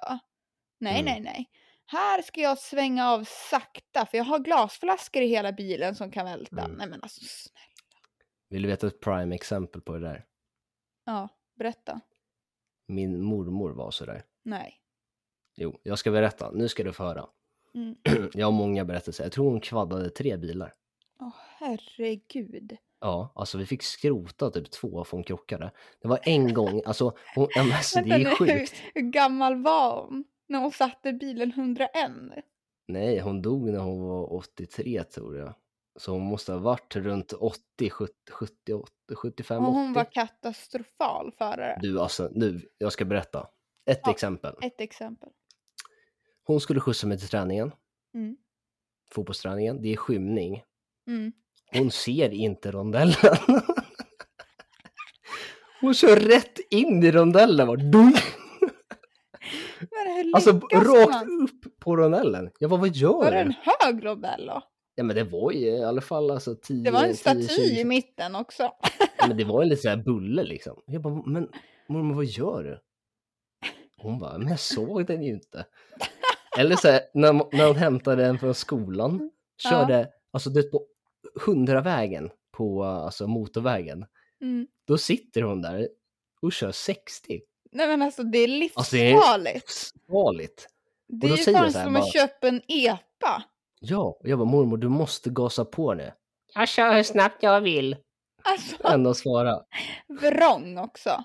Nej, 0.80 1.00
Mm. 1.00 1.04
nej, 1.04 1.20
nej. 1.20 1.50
Här 1.86 2.22
ska 2.22 2.40
jag 2.40 2.58
svänga 2.58 3.10
av 3.10 3.24
sakta 3.24 4.06
för 4.06 4.18
jag 4.18 4.24
har 4.24 4.38
glasflaskor 4.38 5.22
i 5.22 5.26
hela 5.26 5.52
bilen 5.52 5.94
som 5.94 6.10
kan 6.10 6.26
välta. 6.26 6.60
Mm. 6.64 6.76
Nej 6.76 6.88
men 6.88 7.02
alltså 7.02 7.20
snälla. 7.24 7.58
vill 8.48 8.62
du 8.62 8.68
veta 8.68 8.86
ett 8.86 9.00
prime 9.00 9.34
exempel 9.34 9.80
på 9.80 9.92
det 9.92 10.00
där? 10.00 10.24
Ja, 11.04 11.28
berätta. 11.58 12.00
Min 12.86 13.22
mormor 13.22 13.70
var 13.70 13.90
sådär. 13.90 14.22
Nej. 14.42 14.74
Jo, 15.56 15.80
jag 15.82 15.98
ska 15.98 16.10
berätta. 16.10 16.50
Nu 16.50 16.68
ska 16.68 16.84
du 16.84 16.92
få 16.92 17.02
höra. 17.04 17.26
Mm. 17.74 17.96
Jag 18.34 18.46
har 18.46 18.52
många 18.52 18.84
berättelser. 18.84 19.24
Jag 19.24 19.32
tror 19.32 19.50
hon 19.50 19.60
kvaddade 19.60 20.10
tre 20.10 20.36
bilar. 20.36 20.74
Åh 21.20 21.34
herregud. 21.58 22.76
Ja, 23.00 23.32
alltså 23.34 23.58
vi 23.58 23.66
fick 23.66 23.82
skrota 23.82 24.50
typ 24.50 24.70
två 24.70 25.04
för 25.04 25.16
hon 25.16 25.24
krockade. 25.24 25.70
Det 26.02 26.08
var 26.08 26.20
en 26.22 26.54
gång, 26.54 26.82
alltså, 26.86 27.16
hon, 27.34 27.48
alltså 27.56 28.00
det 28.00 28.10
är 28.10 28.18
Vänta 28.24 28.36
sjukt. 28.36 28.52
Hur, 28.52 28.90
hur 29.02 29.10
gammal 29.10 29.62
var 29.62 30.02
hon? 30.04 30.24
När 30.46 30.58
hon 30.58 30.72
satte 30.72 31.12
bilen 31.12 31.50
101? 31.50 31.90
Nej, 32.88 33.18
hon 33.20 33.42
dog 33.42 33.68
när 33.70 33.78
hon 33.78 34.02
var 34.02 34.32
83 34.32 35.04
tror 35.04 35.36
jag. 35.36 35.54
Så 35.96 36.12
hon 36.12 36.22
måste 36.22 36.52
ha 36.52 36.58
varit 36.58 36.96
runt 36.96 37.32
80, 37.32 37.90
70, 37.90 38.12
78, 38.30 38.88
75, 39.16 39.62
Och 39.64 39.68
80. 39.70 39.76
hon 39.78 39.92
var 39.92 40.04
katastrofal 40.12 41.32
förare. 41.38 41.78
Du 41.82 42.00
alltså, 42.00 42.28
nu, 42.32 42.60
jag 42.78 42.92
ska 42.92 43.04
berätta. 43.04 43.48
Ett 43.90 44.00
Ja. 44.04 44.10
exempel. 44.10 44.54
Ett 44.62 44.80
exempel. 44.80 45.28
Hon 46.44 46.60
skulle 46.60 46.80
skjutsa 46.80 47.06
mig 47.06 47.18
till 47.18 47.28
träningen, 47.28 47.72
Mm. 48.14 48.36
fotbollsträningen. 49.10 49.82
Det 49.82 49.92
är 49.92 49.96
skymning. 49.96 50.62
Mm. 51.08 51.32
Hon 51.72 51.90
ser 51.90 52.30
inte 52.30 52.70
rondellen. 52.70 53.36
Hon 55.80 55.94
kör 55.94 56.16
rätt 56.16 56.58
in 56.70 57.02
i 57.02 57.10
rondellen. 57.10 57.66
Bara, 57.66 57.76
Alltså 60.34 60.50
rakt 60.72 61.10
man? 61.10 61.42
upp 61.42 61.80
på 61.80 61.96
rondellen. 61.96 62.50
Jag 62.58 62.70
bara, 62.70 62.80
vad 62.80 62.96
gör 62.96 63.12
Var 63.12 63.30
det 63.30 63.38
en 63.40 63.54
hög 63.80 64.04
rondell 64.04 64.46
då? 64.46 64.62
Ja 64.94 65.04
men 65.04 65.16
det 65.16 65.24
var 65.24 65.52
ju 65.52 65.58
i 65.66 65.84
alla 65.84 66.00
fall 66.00 66.30
alltså 66.30 66.54
10 66.62 66.84
Det 66.84 66.90
var 66.90 67.00
en 67.00 67.06
10, 67.06 67.14
staty 67.16 67.48
20, 67.48 67.62
i 67.80 67.84
mitten 67.84 68.34
också. 68.34 68.62
Ja, 69.18 69.26
men 69.28 69.36
det 69.36 69.44
var 69.44 69.62
en 69.62 69.68
lite 69.68 69.82
sån 69.82 69.88
här 69.88 69.96
bulle 70.04 70.42
liksom. 70.44 70.82
Jag 70.86 71.02
bara, 71.02 71.22
men 71.26 71.48
mormor 71.88 72.14
vad 72.14 72.24
gör 72.24 72.62
du? 72.64 72.78
Hon 74.02 74.18
bara, 74.18 74.38
men 74.38 74.48
jag 74.48 74.60
såg 74.60 75.06
den 75.06 75.22
ju 75.22 75.32
inte. 75.32 75.66
Eller 76.58 76.76
så 76.76 76.88
här, 76.88 77.00
när, 77.14 77.56
när 77.56 77.66
hon 77.66 77.76
hämtade 77.76 78.22
den 78.22 78.38
från 78.38 78.54
skolan, 78.54 79.30
Ja. 79.64 79.70
körde, 79.70 80.08
alltså 80.32 80.50
det 80.50 80.62
på 80.62 80.82
hundravägen 81.46 82.30
på 82.56 82.84
alltså, 82.84 83.26
motorvägen. 83.26 84.06
Mm. 84.42 84.66
Då 84.86 84.98
sitter 84.98 85.42
hon 85.42 85.62
där 85.62 85.88
och 86.42 86.52
kör 86.52 86.72
60. 86.72 87.40
Nej 87.72 87.86
men 87.88 88.02
alltså 88.02 88.22
det 88.22 88.38
är 88.38 88.70
Alltså, 88.74 88.96
det 88.96 89.02
är- 89.02 89.12
livsfarligt. 89.14 89.92
Farligt. 90.10 90.68
Det 91.08 91.26
är 91.26 91.30
då 91.30 91.36
ju 91.36 91.42
fan 91.52 91.72
som 91.72 91.96
att 91.96 92.12
köpa 92.12 92.48
en 92.48 92.62
epa. 92.68 93.42
Ja, 93.80 94.18
och 94.20 94.28
jag 94.28 94.38
bara, 94.38 94.48
mormor 94.48 94.76
du 94.76 94.88
måste 94.88 95.30
gasa 95.30 95.64
på 95.64 95.94
nu. 95.94 96.12
Jag 96.54 96.68
kör 96.68 96.94
hur 96.96 97.02
snabbt 97.02 97.42
jag 97.42 97.60
vill. 97.60 97.96
Alltså 98.44 98.76
Ändå 98.88 99.14
svara. 99.14 99.60
vrång 100.22 100.78
också. 100.78 101.24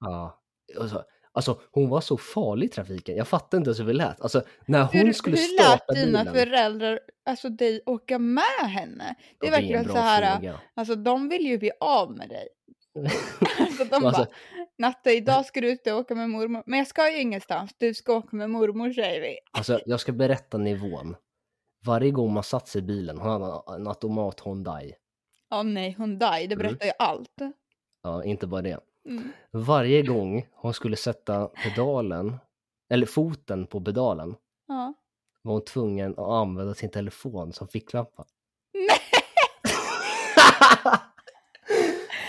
Ja. 0.00 0.42
Och 0.78 0.88
så, 0.90 1.04
alltså 1.32 1.60
hon 1.72 1.88
var 1.88 2.00
så 2.00 2.16
farlig 2.16 2.66
i 2.66 2.68
trafiken. 2.70 3.16
Jag 3.16 3.28
fattar 3.28 3.58
inte 3.58 3.68
ens 3.68 3.80
hur 3.80 3.86
det 3.86 3.92
lät. 3.92 4.20
Alltså 4.20 4.42
när 4.66 4.82
hon 4.84 5.00
hur, 5.00 5.12
skulle 5.12 5.36
hur 5.36 5.58
lät 5.58 5.82
dina 6.04 6.18
bilen. 6.18 6.34
föräldrar, 6.34 7.00
alltså 7.24 7.48
dig, 7.48 7.82
åka 7.86 8.18
med 8.18 8.42
henne? 8.70 9.14
Det 9.40 9.46
är 9.46 9.50
Ja, 9.50 9.56
verkligen 9.56 9.84
så 9.88 9.96
här, 9.96 10.36
fråga. 10.36 10.60
alltså 10.74 10.94
de 10.94 11.28
vill 11.28 11.46
ju 11.46 11.58
bli 11.58 11.70
av 11.80 12.16
med 12.16 12.28
dig. 12.28 12.48
alltså 13.58 13.84
de 13.84 13.94
Alltså- 14.06 14.24
bara, 14.24 14.26
Natte 14.78 15.10
idag 15.10 15.46
ska 15.46 15.60
du 15.60 15.70
ut 15.72 15.86
och 15.86 15.92
åka 15.98 16.14
med 16.14 16.30
mormor. 16.30 16.62
Men 16.66 16.78
jag 16.78 16.88
ska 16.88 17.10
ju 17.10 17.20
ingenstans, 17.20 17.74
du 17.78 17.94
ska 17.94 18.14
åka 18.16 18.36
med 18.36 18.50
mormor 18.50 18.92
säger 18.92 19.20
vi. 19.20 19.38
Alltså 19.52 19.80
jag 19.86 20.00
ska 20.00 20.12
berätta 20.12 20.58
nivån. 20.58 21.16
Varje 21.86 22.10
gång 22.10 22.32
man 22.32 22.42
satt 22.42 22.68
sig 22.68 22.78
i 22.78 22.82
bilen, 22.84 23.18
hon 23.18 23.30
hade 23.42 23.76
en 23.76 23.86
automat 23.86 24.40
Hyundai. 24.46 24.92
Ja 25.50 25.62
nej, 25.62 25.94
Hyundai, 25.98 26.46
det 26.46 26.54
Mm. 26.54 26.66
berättar 26.66 26.86
ju 26.86 26.92
allt. 26.98 27.34
Ja, 28.02 28.24
inte 28.24 28.46
bara 28.46 28.62
det. 28.62 28.78
Mm. 29.08 29.32
Varje 29.50 30.02
gång 30.02 30.46
hon 30.54 30.74
skulle 30.74 30.96
sätta 30.96 31.46
pedalen, 31.46 32.36
eller 32.92 33.06
foten 33.06 33.66
på 33.66 33.80
pedalen, 33.80 34.34
Ja. 34.68 34.94
var 35.42 35.52
hon 35.52 35.64
tvungen 35.64 36.12
att 36.12 36.18
använda 36.28 36.74
sin 36.74 36.90
telefon 36.90 37.52
som 37.52 37.68
ficklampa. 37.68 38.24
Nej, 38.74 38.98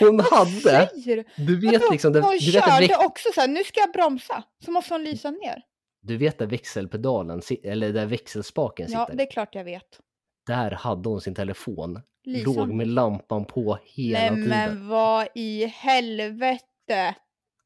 hon 0.00 0.20
hade, 0.20 0.90
du? 1.04 1.24
du 1.36 1.60
vet 1.70 1.82
liksom, 1.90 2.12
det, 2.12 2.20
hon 2.20 2.30
du, 2.40 2.52
vet 2.52 2.64
körde 2.64 2.80
väx, 2.86 2.98
också 3.06 3.28
så 3.34 3.40
här, 3.40 3.48
nu 3.48 3.64
ska 3.64 3.80
jag 3.80 3.92
bromsa. 3.92 4.44
Så 4.64 4.70
måste 4.70 4.94
hon 4.94 5.04
lysa 5.04 5.30
ner. 5.30 5.62
du 6.02 6.16
vet 6.16 6.38
där 6.38 6.46
växelpedalen, 6.46 7.42
eller 7.62 7.92
där 7.92 8.06
växelspaken 8.06 8.86
Ja, 8.90 9.00
sitter. 9.06 9.16
det 9.16 9.22
är 9.22 9.30
klart 9.30 9.54
jag 9.54 9.64
vet. 9.64 10.00
Där 10.46 10.70
hade 10.70 11.08
hon 11.08 11.20
sin 11.20 11.34
telefon, 11.34 12.00
Lysa. 12.24 12.50
låg 12.50 12.68
med 12.72 12.88
lampan 12.88 13.44
på 13.44 13.78
hela 13.84 14.18
Nej 14.18 14.28
tiden. 14.28 14.48
men 14.48 14.88
vad 14.88 15.28
i 15.34 15.66
helvete. 15.66 17.14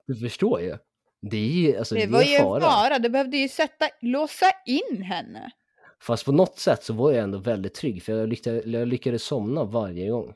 Du 0.06 0.16
förstår 0.16 0.61
ju. 0.61 0.76
Det 1.30 1.37
är 1.75 1.78
alltså, 1.78 1.95
Det 1.95 2.00
det 2.00 2.12
var 2.12 2.21
är 2.23 2.25
ju 2.26 2.38
fara. 2.38 2.61
fara. 2.61 2.99
Du 2.99 3.09
behövde 3.09 3.37
ju 3.37 3.49
sätta, 3.49 3.88
låsa 4.00 4.47
in 4.66 5.02
henne. 5.02 5.50
Fast 6.02 6.25
på 6.25 6.33
något 6.33 6.59
sätt 6.59 6.85
så 6.85 6.92
var 6.95 7.12
jag 7.12 7.23
ändå 7.25 7.38
väldigt 7.38 7.75
trygg 7.75 8.02
för 8.02 8.12
jag 8.12 8.28
lyckades, 8.28 8.66
jag 8.66 8.88
lyckades 8.88 9.23
somna 9.25 9.64
varje 9.64 10.11
gång. 10.11 10.35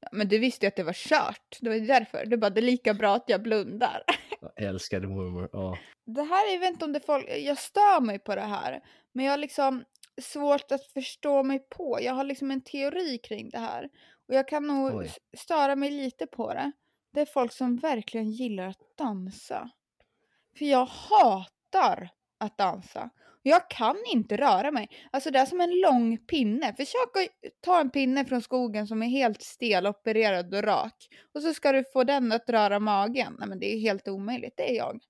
Ja, 0.00 0.08
Men 0.12 0.28
du 0.28 0.38
visste 0.38 0.66
ju 0.66 0.68
att 0.68 0.76
det 0.76 0.82
var 0.82 0.92
kört. 0.92 1.58
Det 1.60 1.68
var 1.68 1.76
därför. 1.76 2.26
Du 2.26 2.36
bara, 2.36 2.50
det 2.50 2.60
är 2.60 2.62
lika 2.62 2.94
bra 2.94 3.14
att 3.14 3.24
jag 3.26 3.42
blundar. 3.42 4.02
Jag 4.40 4.66
älskade 4.68 5.06
mormor. 5.08 5.48
Ja. 5.52 5.78
Det 6.06 6.22
här, 6.22 6.52
jag 6.52 6.60
vet 6.60 6.70
inte 6.70 6.84
om 6.84 6.92
det 6.92 7.00
folk, 7.06 7.28
jag 7.36 7.58
stör 7.58 8.00
mig 8.00 8.18
på 8.18 8.34
det 8.34 8.40
här. 8.40 8.80
Men 9.14 9.24
jag 9.24 9.40
liksom 9.40 9.84
svårt 10.22 10.72
att 10.72 10.86
förstå 10.86 11.42
mig 11.42 11.58
på. 11.58 11.98
Jag 12.02 12.12
har 12.12 12.24
liksom 12.24 12.50
en 12.50 12.60
teori 12.60 13.18
kring 13.18 13.50
det 13.50 13.58
här. 13.58 13.88
Och 14.28 14.34
jag 14.34 14.48
kan 14.48 14.66
nog 14.66 14.94
Oj. 14.94 15.10
störa 15.36 15.76
mig 15.76 15.90
lite 15.90 16.26
på 16.26 16.54
det. 16.54 16.72
Det 17.12 17.20
är 17.20 17.26
folk 17.26 17.52
som 17.52 17.76
verkligen 17.76 18.30
gillar 18.30 18.66
att 18.66 18.96
dansa. 18.98 19.70
För 20.58 20.64
jag 20.64 20.86
hatar 20.86 22.08
att 22.38 22.58
dansa. 22.58 23.10
Jag 23.42 23.70
kan 23.70 23.96
inte 24.12 24.36
röra 24.36 24.70
mig. 24.70 24.88
Alltså 25.10 25.30
det 25.30 25.38
är 25.38 25.46
som 25.46 25.60
en 25.60 25.80
lång 25.80 26.18
pinne. 26.18 26.74
Försök 26.76 27.16
att 27.16 27.50
ta 27.60 27.80
en 27.80 27.90
pinne 27.90 28.24
från 28.24 28.42
skogen 28.42 28.86
som 28.86 29.02
är 29.02 29.06
helt 29.06 29.42
stel, 29.42 29.86
opererad 29.86 30.54
och 30.54 30.62
rak. 30.62 31.08
Och 31.34 31.42
så 31.42 31.54
ska 31.54 31.72
du 31.72 31.84
få 31.92 32.04
den 32.04 32.32
att 32.32 32.50
röra 32.50 32.80
magen. 32.80 33.36
Nej 33.38 33.48
men 33.48 33.58
det 33.58 33.74
är 33.74 33.78
helt 33.78 34.08
omöjligt, 34.08 34.54
det 34.56 34.70
är 34.70 34.76
jag. 34.76 35.00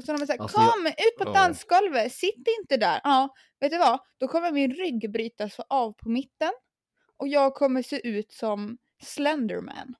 Och 0.00 0.04
så 0.04 0.12
har 0.12 0.18
de 0.18 0.26
sagt, 0.26 0.40
Alltså, 0.40 0.60
jag- 0.60 0.72
kom 0.72 0.86
ut 0.86 1.16
på 1.18 1.24
ja. 1.28 1.32
dansgolvet, 1.32 2.12
sitt 2.12 2.46
inte 2.60 2.76
där. 2.76 3.00
Ja, 3.04 3.34
vet 3.60 3.70
du 3.70 3.78
vad? 3.78 3.98
Då 4.18 4.28
kommer 4.28 4.52
min 4.52 4.70
rygg 4.74 5.12
brytas 5.12 5.56
av 5.68 5.92
på 5.92 6.08
mitten. 6.08 6.50
Och 7.16 7.28
jag 7.28 7.54
kommer 7.54 7.82
se 7.82 8.08
ut 8.08 8.32
som 8.32 8.78
Slenderman. 9.02 9.94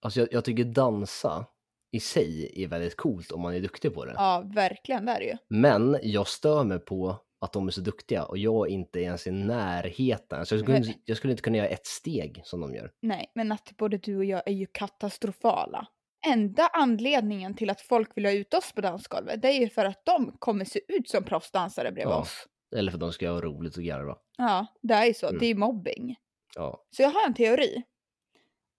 Alltså 0.00 0.20
jag, 0.20 0.28
jag 0.32 0.44
tycker 0.44 0.64
dansa 0.64 1.46
i 1.90 2.00
sig 2.00 2.52
är 2.64 2.68
väldigt 2.68 2.96
coolt 2.96 3.32
om 3.32 3.40
man 3.40 3.54
är 3.54 3.60
duktig 3.60 3.94
på 3.94 4.04
det. 4.04 4.12
Ja, 4.16 4.42
verkligen, 4.54 5.04
det 5.06 5.12
är 5.12 5.18
det 5.20 5.26
ju. 5.26 5.36
Men 5.48 5.98
jag 6.02 6.28
stör 6.28 6.64
mig 6.64 6.78
på 6.78 7.16
att 7.40 7.52
de 7.52 7.66
är 7.66 7.72
så 7.72 7.80
duktiga 7.80 8.24
och 8.24 8.38
jag 8.38 8.68
inte 8.68 9.00
ens 9.00 9.26
i 9.26 9.30
närheten. 9.30 10.46
Så 10.46 10.54
jag, 10.54 10.62
skulle, 10.62 10.94
jag 11.04 11.16
skulle 11.16 11.30
inte 11.30 11.42
kunna 11.42 11.56
göra 11.56 11.68
ett 11.68 11.86
steg 11.86 12.40
som 12.44 12.60
de 12.60 12.74
gör. 12.74 12.90
Nej, 13.02 13.32
men 13.34 13.52
att 13.52 13.72
både 13.76 13.98
du 13.98 14.16
och 14.16 14.24
jag 14.24 14.42
är 14.46 14.52
ju 14.52 14.66
katastrofala. 14.72 15.86
Enda 16.26 16.66
anledningen 16.72 17.54
till 17.54 17.70
att 17.70 17.80
folk 17.80 18.16
vill 18.16 18.24
ha 18.24 18.32
ut 18.32 18.54
oss 18.54 18.72
på 18.72 18.80
dansgolvet, 18.80 19.42
det 19.42 19.48
är 19.48 19.60
ju 19.60 19.68
för 19.68 19.84
att 19.84 20.04
de 20.04 20.36
kommer 20.38 20.64
se 20.64 20.80
ut 20.88 21.08
som 21.08 21.24
proffsdansare 21.24 21.92
bredvid 21.92 22.12
Ja. 22.14 22.20
oss. 22.20 22.46
Eller 22.76 22.90
för 22.92 22.96
att 22.96 23.00
de 23.00 23.12
ska 23.12 23.30
ha 23.30 23.40
roligt 23.40 23.76
och 23.76 23.82
garva. 23.82 24.18
Ja, 24.38 24.66
det 24.82 24.94
är 24.94 25.04
ju 25.06 25.14
så. 25.14 25.26
Mm. 25.28 25.38
Det 25.38 25.46
är 25.46 25.54
mobbing. 25.54 26.16
Ja. 26.54 26.84
Så 26.90 27.02
jag 27.02 27.10
har 27.10 27.26
en 27.26 27.34
teori. 27.34 27.82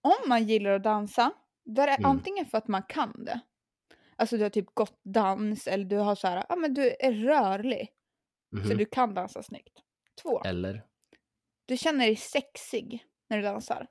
Om 0.01 0.29
man 0.29 0.48
gillar 0.48 0.72
att 0.72 0.84
dansa, 0.84 1.31
då 1.65 1.81
är 1.81 1.88
det 1.88 1.93
Mm. 1.93 2.12
antingen 2.12 2.46
för 2.46 2.58
att 2.58 2.67
man 2.67 2.84
kan 2.84 3.25
det. 3.25 3.39
Alltså 4.15 4.38
du 4.38 4.43
har 4.43 4.50
typ 4.50 4.65
gått 4.74 5.00
dans 5.03 5.67
eller 5.67 5.86
du 5.86 5.98
har 5.98 6.15
så 6.15 6.27
här, 6.27 6.46
ja 6.50 6.55
men 6.55 6.74
du 6.74 6.96
är 7.00 7.12
rörlig. 7.12 7.89
Så 8.51 8.67
Mhm. 8.67 8.77
du 8.77 8.86
kan 8.86 9.13
dansa 9.13 9.43
snyggt. 9.43 9.79
Två, 10.22 10.41
Eller? 10.41 10.84
du 11.65 11.77
känner 11.77 12.05
dig 12.05 12.15
sexig 12.15 13.05
när 13.29 13.38
du 13.38 13.43
dansar. 13.43 13.88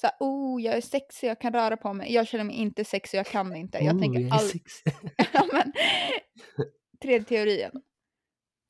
Så 0.00 0.06
här, 0.06 0.16
oh 0.20 0.62
jag 0.62 0.76
är 0.76 0.80
sexig, 0.80 1.28
jag 1.28 1.40
kan 1.40 1.52
röra 1.52 1.76
på 1.76 1.92
mig. 1.92 2.12
Jag 2.12 2.28
känner 2.28 2.44
mig 2.44 2.56
inte 2.56 2.84
sexig, 2.84 3.18
jag 3.18 3.26
kan 3.26 3.56
inte. 3.56 3.78
Jag 3.78 3.94
Oh, 3.94 4.00
tänker 4.00 4.20
är 4.20 4.32
all... 4.32 4.50
ja, 5.32 5.46
men... 5.52 5.72
Tredje 7.02 7.24
teorin. 7.24 7.70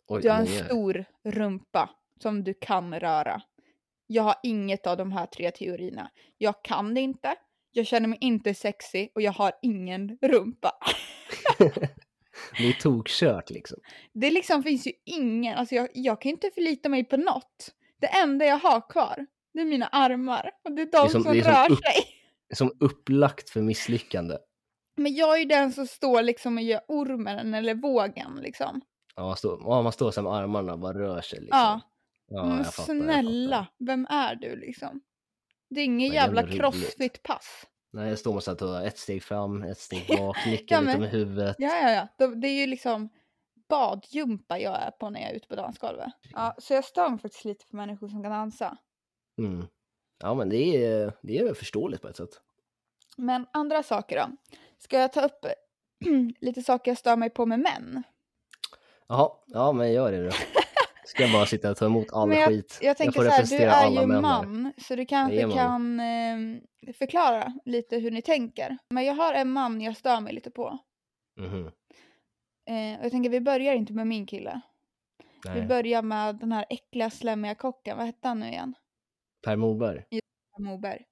Oj, 0.09 0.23
Du 0.23 0.30
har 0.30 0.38
en 0.38 0.47
stor 0.47 1.04
rumpa 1.25 1.90
som 2.23 2.45
du 2.45 2.54
kan 2.54 3.00
röra. 3.00 3.42
Jag 4.06 4.23
har 4.23 4.35
inget 4.42 4.87
av 4.87 4.97
de 4.97 5.12
här 5.12 5.26
tre 5.26 5.50
teorierna. 5.50 6.11
Jag 6.38 6.64
kan 6.64 6.95
det 6.95 7.00
inte, 7.00 7.35
jag 7.73 7.87
känner 7.87 8.09
mig 8.09 8.18
inte 8.21 8.54
sexig 8.54 9.12
och 9.14 9.23
jag 9.23 9.33
har 9.33 9.52
ingen 9.62 10.18
rumpa. 10.23 10.73
Det 12.59 12.68
är 12.68 12.73
tokkört 12.73 13.50
liksom. 13.50 13.78
Det 14.12 14.30
liksom 14.30 14.62
finns 14.62 14.87
ju 14.87 14.92
ingen, 15.04 15.59
alltså 15.59 15.75
jag, 15.75 15.88
jag 15.95 16.21
kan 16.21 16.30
inte 16.30 16.50
förlita 16.54 16.88
mig 16.88 17.04
på 17.04 17.16
något. 17.16 17.75
Det 18.00 18.06
enda 18.06 18.45
jag 18.45 18.59
har 18.59 18.90
kvar, 18.90 19.26
det 19.56 19.62
är 19.62 19.66
mina 19.66 19.86
armar. 19.86 20.50
Och 20.64 20.72
det 20.72 20.82
är 20.82 20.86
de 20.92 20.96
är 20.96 21.08
som- 21.08 21.22
som, 21.22 21.32
det 21.32 21.38
är 21.38 21.42
som 21.42 21.52
rör 21.52 21.70
upp- 21.72 21.78
sig. 21.78 22.04
Som 22.54 22.72
upplagt 22.80 23.50
för 23.50 23.60
misslyckande. 23.60 24.36
Men 24.96 25.14
jag 25.14 25.34
är 25.34 25.38
ju 25.38 25.44
den 25.44 25.72
som 25.72 25.86
står 25.86 26.22
liksom 26.22 26.56
och 26.56 26.62
gör 26.62 26.80
ormen 26.88 27.54
eller 27.54 27.75
vågen 27.75 28.38
liksom. 28.42 28.80
Ja, 29.16 29.22
man 29.22 29.36
står, 29.36 29.60
ja, 29.64 29.82
man 29.82 29.92
står 29.92 30.10
så 30.10 30.22
med 30.22 30.32
armarna 30.32 30.72
och 30.72 30.78
bara 30.78 30.98
rör 30.98 31.20
sig. 31.20 31.40
Liksom. 31.40 31.58
Ja, 31.58 31.80
ja 32.28 32.44
men 32.46 32.64
fattar, 32.64 32.84
snälla, 32.84 33.66
vem 33.78 34.06
är 34.10 34.34
du 34.34 34.56
liksom? 34.56 35.00
Det 35.70 35.80
är 35.80 35.84
ingen 35.84 36.08
Vad 36.08 36.14
jävla 36.14 36.40
jävla 36.40 36.56
crossfit-pass. 36.56 37.66
Nej, 37.92 38.08
jag 38.08 38.18
står 38.18 38.32
man 38.32 38.42
så 38.42 38.75
här, 38.75 38.86
ett 38.86 38.98
steg 38.98 39.22
fram, 39.22 39.62
ett 39.62 39.78
steg 39.78 40.06
bak, 40.18 40.46
nickar 40.46 40.76
Ja, 40.76 40.80
lite 40.82 40.98
med 41.00 41.10
huvudet. 41.10 41.56
Ja, 41.58 41.76
ja, 41.82 41.90
ja. 41.90 42.08
De- 42.18 42.40
Det 42.40 42.48
är 42.48 42.60
ju 42.60 42.66
liksom 42.66 43.08
badjumpa 43.68 44.58
jag 44.58 44.82
är 44.82 44.90
på 44.90 45.10
när 45.10 45.20
jag 45.20 45.30
är 45.30 45.34
ute 45.34 45.48
på 45.48 45.56
dansgolvet. 45.56 46.12
Ja, 46.32 46.54
så 46.58 46.75
jag 46.75 46.84
stör 46.84 47.08
mig 47.10 47.18
faktiskt 47.18 47.44
lite 47.44 47.66
på 47.70 47.76
människor 47.76 48.08
som 48.08 48.22
kan 48.22 48.32
dansa. 48.32 48.76
Mm. 49.38 49.66
Ja, 50.18 50.34
men 50.34 50.48
det 50.48 50.84
är, 50.84 51.12
det 51.22 51.38
är 51.38 51.54
förståeligt 51.54 52.02
på 52.02 52.08
ett 52.08 52.16
sätt. 52.16 52.40
Men 53.16 53.46
andra 53.52 53.82
saker 53.82 54.16
då? 54.16 54.36
Ska 54.78 54.98
jag 54.98 55.12
ta 55.12 55.24
upp 55.24 55.46
lite 56.40 56.62
saker 56.62 56.90
jag 56.90 56.98
stör 56.98 57.16
mig 57.16 57.30
på 57.30 57.46
med 57.46 57.60
män? 57.60 58.02
Jaha, 59.08 59.30
ja 59.46 59.72
men 59.72 59.92
gör 59.92 60.12
det 60.12 60.24
då. 60.24 60.30
Ska 61.06 61.22
jag 61.22 61.32
bara 61.32 61.46
sitta 61.46 61.70
och 61.70 61.76
ta 61.76 61.86
emot 61.86 62.12
all 62.12 62.32
jag, 62.32 62.48
skit? 62.48 62.78
jag 62.82 62.96
tänker 62.96 63.12
får 63.12 63.24
så 63.24 63.30
här, 63.30 63.58
du 63.58 63.64
är 63.64 64.00
ju 64.00 64.06
män 64.06 64.10
här. 64.10 64.20
man, 64.20 64.72
så 64.78 64.96
du 64.96 65.06
kanske 65.06 65.36
Jag 65.36 65.48
man. 65.48 65.56
kan 65.58 66.00
eh, 66.00 66.92
förklara 66.94 67.52
lite 67.64 67.96
hur 67.98 68.10
ni 68.10 68.22
tänker. 68.22 68.78
Men 68.90 69.04
jag 69.04 69.14
har 69.14 69.34
en 69.34 69.50
man 69.50 69.80
jag 69.80 69.96
stör 69.96 70.20
mig 70.20 70.32
lite 70.32 70.50
på. 70.50 70.78
Mhm. 71.40 71.66
Eh, 72.68 72.98
och 72.98 73.04
jag 73.04 73.10
tänker 73.10 73.30
vi 73.30 73.40
börjar 73.40 73.74
inte 73.74 73.92
med 73.92 74.06
min 74.06 74.26
kille. 74.26 74.60
Vi 75.44 75.50
Nej. 75.50 75.66
börjar 75.66 76.02
med 76.02 76.36
den 76.36 76.52
här 76.52 76.66
äckliga 76.70 77.10
slemmiga 77.10 77.54
kocken. 77.54 77.96
Vad 77.96 78.06
hette 78.06 78.28
han 78.28 78.40
nu 78.40 78.48
igen? 78.48 78.74
Per 79.46 79.56
Morberg. 79.56 80.04
Moberg. 80.58 81.04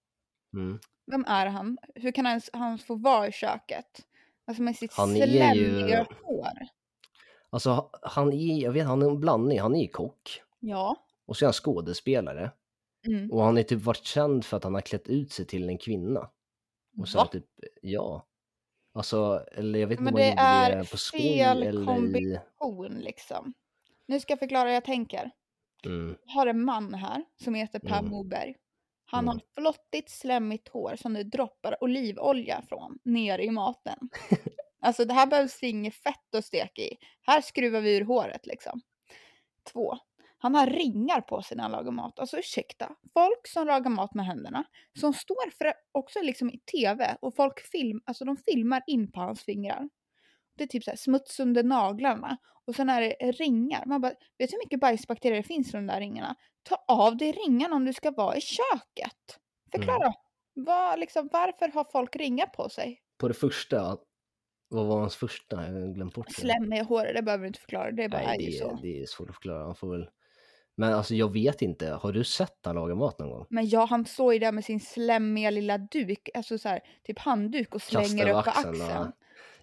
Mm. 0.54 0.78
Vem 1.06 1.24
är 1.28 1.46
han? 1.46 1.78
Hur 1.94 2.12
kan 2.12 2.26
han, 2.26 2.40
han 2.52 2.78
få 2.78 2.94
vara 2.94 3.28
i 3.28 3.32
köket? 3.32 4.06
Alltså 4.46 4.62
med 4.62 4.76
sitt 4.76 4.92
Han 4.94 5.16
är 5.16 5.26
ju- 5.26 5.32
slemmiga 5.32 6.06
hår. 6.22 6.48
Alltså 7.50 7.90
han 8.02 8.32
är, 8.32 8.62
jag 8.62 8.72
vet 8.72 8.86
han 8.86 9.02
är 9.02 9.06
en 9.10 9.20
blandning, 9.20 9.60
han 9.60 9.74
är 9.74 9.82
ju 9.82 9.88
kock. 9.88 10.42
Ja, 10.60 10.96
Och 11.26 11.36
så 11.36 11.44
är 11.44 11.46
han 11.46 11.52
skådespelare. 11.52 12.50
Mm. 13.06 13.30
Och 13.32 13.42
han 13.42 13.58
är 13.58 13.62
typ 13.62 13.82
varit 13.82 14.04
känd 14.04 14.44
för 14.44 14.56
att 14.56 14.64
han 14.64 14.74
har 14.74 14.80
klätt 14.80 15.08
ut 15.08 15.32
sig 15.32 15.46
till 15.46 15.68
en 15.68 15.78
kvinna. 15.78 16.30
Och 17.00 17.08
så 17.08 17.18
Va? 17.18 17.26
typ, 17.26 17.46
ja. 17.82 18.26
Alltså, 18.94 19.44
eller 19.52 19.78
jag 19.78 19.86
vet 19.86 20.00
inte 20.00 20.12
Men 20.12 20.14
om 20.14 20.38
han 20.38 20.60
det 20.62 20.68
gjorde 20.68 20.76
är 20.76 20.82
det 20.82 20.90
på 20.90 20.96
skoj 20.96 21.20
fel 21.20 21.62
eller 21.62 21.82
i... 21.82 21.86
kombination 21.86 22.94
liksom. 23.00 23.52
Nu 24.06 24.20
ska 24.20 24.32
jag 24.32 24.38
förklara 24.38 24.68
hur 24.68 24.74
jag 24.74 24.84
tänker. 24.84 25.30
Mm, 25.86 26.16
Jag 26.24 26.32
har 26.32 26.46
en 26.46 26.64
man 26.64 26.94
här 26.94 27.24
som 27.44 27.54
heter 27.54 27.78
Per 27.78 27.98
Mm. 27.98 28.10
Moberg. 28.10 28.54
Han 29.06 29.28
har 29.28 29.40
flottigt 29.54 30.10
slemmigt 30.10 30.68
hår 30.68 30.96
som 30.96 31.12
det 31.14 31.24
droppar 31.24 31.84
olivolja 31.84 32.62
från 32.68 32.98
ner 33.04 33.38
i 33.38 33.50
maten. 33.50 33.98
alltså 34.80 35.04
det 35.04 35.14
här 35.14 35.26
behövs 35.26 35.62
inget 35.62 35.94
fett 35.94 36.34
att 36.36 36.44
steka 36.44 36.82
i. 36.82 36.96
Här 37.26 37.40
skruvar 37.40 37.80
vi 37.80 37.96
ur 37.96 38.04
håret 38.04 38.46
liksom. 38.46 38.80
Två. 39.72 39.98
Han 40.38 40.54
har 40.54 40.66
ringar 40.66 41.20
på 41.20 41.42
sig 41.42 41.56
när 41.56 41.64
han 41.64 41.72
lagar 41.72 41.92
mat. 41.92 42.18
Alltså 42.18 42.38
ursäkta. 42.38 42.96
Folk 43.14 43.46
som 43.48 43.66
lagar 43.66 43.90
mat 43.90 44.14
med 44.14 44.26
händerna. 44.26 44.64
Som 45.00 45.14
står 45.14 45.50
för 45.50 45.72
också 45.92 46.22
liksom 46.22 46.50
i 46.50 46.58
tv 46.58 47.16
och 47.20 47.36
folk 47.36 47.60
film, 47.60 48.00
alltså 48.04 48.24
de 48.24 48.36
filmar 48.36 48.82
in 48.86 49.12
på 49.12 49.20
hans 49.20 49.42
fingrar. 49.42 49.88
Det 50.56 50.64
är 50.64 50.68
typ 50.68 50.84
så 50.84 50.90
här 50.90 50.96
smuts 50.96 51.40
under 51.40 51.62
naglarna. 51.62 52.36
Och 52.66 52.74
sen 52.74 52.90
är 52.90 53.00
det 53.00 53.32
ringar. 53.32 53.82
Man 53.86 54.00
bara, 54.00 54.12
vet 54.38 54.50
du 54.50 54.56
hur 54.56 54.64
mycket 54.64 54.80
bajsbakterier 54.80 55.36
det 55.36 55.42
finns 55.42 55.68
i 55.68 55.72
de 55.72 55.86
där 55.86 56.00
ringarna? 56.00 56.34
Ta 56.62 56.84
av 56.88 57.16
dig 57.16 57.32
ringarna 57.32 57.76
om 57.76 57.84
du 57.84 57.92
ska 57.92 58.10
vara 58.10 58.36
i 58.36 58.40
köket. 58.40 59.38
Förklara. 59.72 60.12
Vad, 60.54 61.00
liksom, 61.00 61.28
varför 61.32 61.68
har 61.68 61.84
folk 61.92 62.16
ringar 62.16 62.46
på 62.46 62.68
sig? 62.68 63.00
På 63.18 63.28
det 63.28 63.34
första, 63.34 63.96
vad 64.68 64.86
var 64.86 65.00
hans 65.00 65.16
första? 65.16 65.56
Jag 65.66 65.80
har 65.80 65.94
glömt 65.94 66.14
bort 66.14 66.26
det. 66.26 66.34
Slem 66.34 66.72
i 66.72 66.80
håret, 66.82 67.14
det 67.14 67.22
behöver 67.22 67.42
du 67.42 67.46
inte 67.46 67.60
förklara. 67.60 67.90
Det 67.90 68.08
bara 68.08 68.22
Nej, 68.22 68.46
är 68.46 68.50
det, 68.50 68.58
så. 68.58 68.70
är- 68.70 68.82
det 68.82 69.02
är 69.02 69.06
svårt 69.06 69.28
att 69.28 69.34
förklara. 69.34 69.64
Han 69.64 69.74
får 69.74 69.90
väl... 69.90 70.08
Men 70.76 70.92
alltså 70.92 71.14
jag 71.14 71.32
vet 71.32 71.62
inte, 71.62 71.86
har 71.90 72.12
du 72.12 72.24
sett 72.24 72.58
han 72.64 72.74
laga 72.74 72.94
mat 72.94 73.18
någon 73.18 73.30
gång? 73.30 73.46
Men 73.50 73.68
ja, 73.68 73.84
han 73.84 74.04
står 74.06 74.32
ju 74.32 74.38
där 74.38 74.52
med 74.52 74.64
sin 74.64 74.80
slemmiga 74.80 75.50
lilla 75.50 75.78
duk, 75.78 76.28
alltså 76.34 76.58
så 76.58 76.68
här, 76.68 76.80
typ 77.02 77.18
handduk 77.18 77.74
och 77.74 77.82
slänger 77.82 78.28
upp 78.28 78.44
på 78.44 78.50
axeln, 78.50 78.82
axeln. 78.82 79.12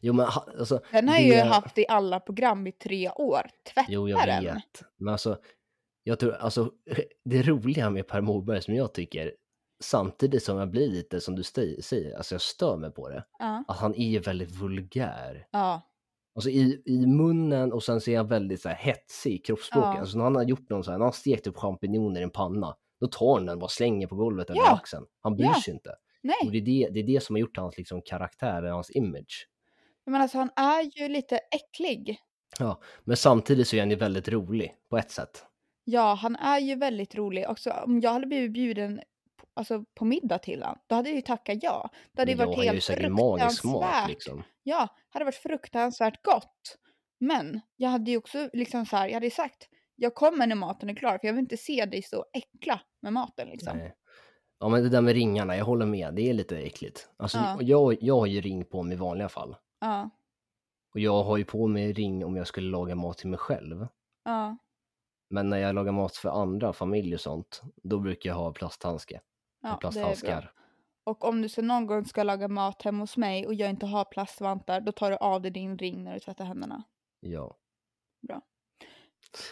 Jo 0.02 0.14
men 0.14 0.26
ha- 0.26 0.48
alltså, 0.60 0.80
Den 0.92 1.08
har 1.08 1.16
jag 1.16 1.24
ju 1.26 1.32
det- 1.32 1.44
haft 1.44 1.78
i 1.78 1.86
alla 1.90 2.20
program 2.20 2.68
i 2.68 2.72
tre 2.72 3.10
år. 3.10 3.42
Tvätta 3.74 3.92
Jo, 3.92 4.10
jag 4.10 4.28
den. 4.28 4.44
vet. 4.44 4.82
Men 5.00 5.12
alltså, 5.12 5.38
jag 6.04 6.20
tror, 6.20 6.34
alltså, 6.34 6.72
det 7.26 7.42
roliga 7.44 7.90
med 7.90 8.08
Per 8.08 8.22
Morberg 8.22 8.62
som 8.62 8.76
jag 8.76 8.94
tycker, 8.94 9.34
samtidigt 9.84 10.44
som 10.44 10.58
jag 10.58 10.70
blir 10.72 10.88
lite, 10.92 11.22
som 11.22 11.36
du 11.36 11.44
säger, 11.44 12.18
alltså 12.18 12.36
jag 12.36 12.42
stör 12.42 12.78
mig 12.78 12.92
på 12.92 13.10
det, 13.10 13.26
Ja. 13.40 13.64
att 13.68 13.78
han 13.78 13.96
är 13.96 14.20
väldigt 14.20 14.52
vulgär. 14.52 15.48
ja. 15.52 15.82
Alltså 16.36 16.50
i, 16.50 16.82
i 16.86 17.06
munnen 17.08 17.74
och 17.74 17.84
sen 17.84 18.02
så 18.02 18.12
är 18.12 18.18
han 18.18 18.28
väldigt 18.28 18.62
så 18.62 18.70
här 18.70 18.76
hetsig 18.76 19.34
i 19.34 19.38
kroppsspråket. 19.38 19.90
Ja. 19.94 20.00
Alltså 20.00 20.18
när 20.18 20.24
han 20.24 20.36
har 20.36 20.44
gjort 20.44 20.70
någon 20.70 20.84
så 20.84 20.92
här, 20.92 20.98
när 20.98 21.06
han 21.06 21.14
stekt 21.14 21.48
upp 21.48 21.58
champinjoner 21.58 22.22
i 22.22 22.24
en 22.24 22.30
panna, 22.30 22.76
då 23.02 23.08
tar 23.08 23.34
han 23.36 23.46
den 23.46 23.54
och 23.56 23.60
bara 23.60 23.68
slänger 23.70 24.08
på 24.08 24.16
golvet 24.16 24.50
eller 24.50 24.60
Ja. 24.62 24.74
axeln. 24.74 25.06
Han 25.22 25.36
bryr 25.36 25.46
Ja. 25.46 25.62
sig 25.66 25.74
inte. 25.74 25.90
Och 25.90 25.96
Nej, 26.24 26.36
det 26.52 26.58
är 26.58 26.62
det, 26.62 26.94
det 26.94 27.00
är 27.00 27.04
det 27.16 27.24
som 27.24 27.36
har 27.36 27.40
gjort 27.40 27.58
hans 27.58 27.78
liksom, 27.78 28.02
karaktär, 28.02 28.64
hans 28.64 28.92
image. 28.92 29.48
Men 30.06 30.22
alltså 30.22 30.38
han 30.38 30.50
är 30.56 31.00
ju 31.02 31.08
lite 31.08 31.38
äcklig. 31.38 32.18
Ja, 32.60 32.82
men 33.04 33.18
samtidigt 33.18 33.68
så 33.68 33.76
är 33.76 33.80
han 33.80 33.90
ju 33.90 33.96
väldigt 33.96 34.28
rolig 34.28 34.76
på 34.90 34.98
ett 34.98 35.12
sätt. 35.12 35.46
Ja, 35.84 36.14
han 36.14 36.36
är 36.36 36.60
ju 36.60 36.76
väldigt 36.76 37.16
rolig. 37.16 37.50
Också 37.50 37.72
om 37.72 38.00
jag 38.00 38.12
hade 38.12 38.28
blivit 38.28 38.52
bjuden 38.54 39.02
alltså, 39.54 39.84
på 39.96 40.06
middag 40.06 40.38
till 40.40 40.62
honom, 40.62 40.78
då 40.88 40.96
hade 40.96 41.10
jag 41.10 41.16
ju 41.16 41.22
tackat 41.22 41.58
ja. 41.62 41.90
Det 42.14 42.22
hade 42.22 42.32
ju 42.32 42.38
Ja, 42.38 42.46
varit 42.46 42.58
ju 42.60 42.64
helt 42.64 42.84
säkert 42.84 43.12
magisk 43.12 43.64
mat 43.64 43.74
fruktansvärt. 43.74 44.10
liksom. 44.10 44.44
Ja, 44.64 44.88
hade 45.10 45.26
varit 45.26 45.36
fruktansvärt 45.36 46.24
gott. 46.24 46.78
Men 47.20 47.62
jag 47.76 47.90
hade 47.90 48.12
ju 48.12 48.18
också 48.18 48.50
liksom 48.54 48.86
så 48.86 48.96
här, 48.98 49.08
jag 49.08 49.14
hade 49.14 49.26
ju 49.26 49.32
sagt, 49.32 49.68
jag 49.96 50.16
kommer 50.16 50.48
när 50.48 50.56
maten 50.56 50.90
är 50.90 50.96
klar 50.96 51.18
för 51.18 51.28
jag 51.28 51.34
vill 51.34 51.42
inte 51.44 51.58
se 51.58 51.86
dig 51.86 52.02
stå 52.02 52.18
och 52.20 52.30
äckla 52.34 52.82
med 53.02 53.14
maten 53.14 53.48
liksom. 53.48 53.78
Nej. 53.78 53.94
Ja 54.60 54.70
men 54.70 54.84
det 54.84 54.90
där 54.90 55.02
med 55.02 55.14
ringarna, 55.14 55.58
jag 55.58 55.66
håller 55.66 55.86
med, 55.86 56.14
det 56.16 56.30
är 56.30 56.34
lite 56.34 56.58
äckligt. 56.58 57.10
Alltså 57.18 57.38
Ja. 57.38 57.58
jag, 57.62 57.98
jag 58.04 58.20
har 58.20 58.26
ju 58.26 58.42
ring 58.42 58.66
på 58.66 58.84
mig 58.84 58.94
i 58.94 58.98
vanliga 59.00 59.30
fall. 59.30 59.56
Ja, 59.82 60.10
Och 60.94 61.00
jag 61.00 61.24
har 61.24 61.38
ju 61.38 61.46
på 61.46 61.68
mig 61.68 61.94
ring 61.94 62.26
om 62.26 62.36
jag 62.36 62.48
skulle 62.48 62.70
laga 62.70 62.96
mat 62.96 63.18
till 63.18 63.30
mig 63.30 63.40
själv. 63.40 63.88
ja, 64.24 64.58
Men 65.30 65.50
när 65.50 65.58
jag 65.58 65.76
lagar 65.76 65.92
mat 65.92 66.16
för 66.16 66.30
andra, 66.42 66.74
familj 66.74 67.14
och 67.14 67.22
sånt, 67.22 67.62
då 67.84 68.00
brukar 68.00 68.30
jag 68.30 68.38
ha 68.38 68.54
plasthandske. 68.54 69.22
ja, 69.62 69.70
bra. 69.70 69.78
plasthandskar. 69.78 70.52
Och 71.04 71.24
om 71.26 71.42
du 71.42 71.50
så 71.50 71.62
någon 71.62 71.86
gång 71.88 72.06
ska 72.06 72.24
laga 72.24 72.48
mat 72.48 72.82
hemma 72.82 73.04
hos 73.04 73.18
mig 73.18 73.48
och 73.48 73.54
jag 73.54 73.70
inte 73.70 73.86
har 73.86 74.06
plastvantar, 74.06 74.82
då 74.82 74.92
tar 74.92 75.12
du 75.12 75.18
av 75.18 75.42
dig 75.42 75.52
din 75.52 75.78
ring 75.78 76.04
när 76.04 76.14
du 76.14 76.20
tvättar 76.20 76.46
händerna. 76.46 76.84
Ja. 77.20 77.58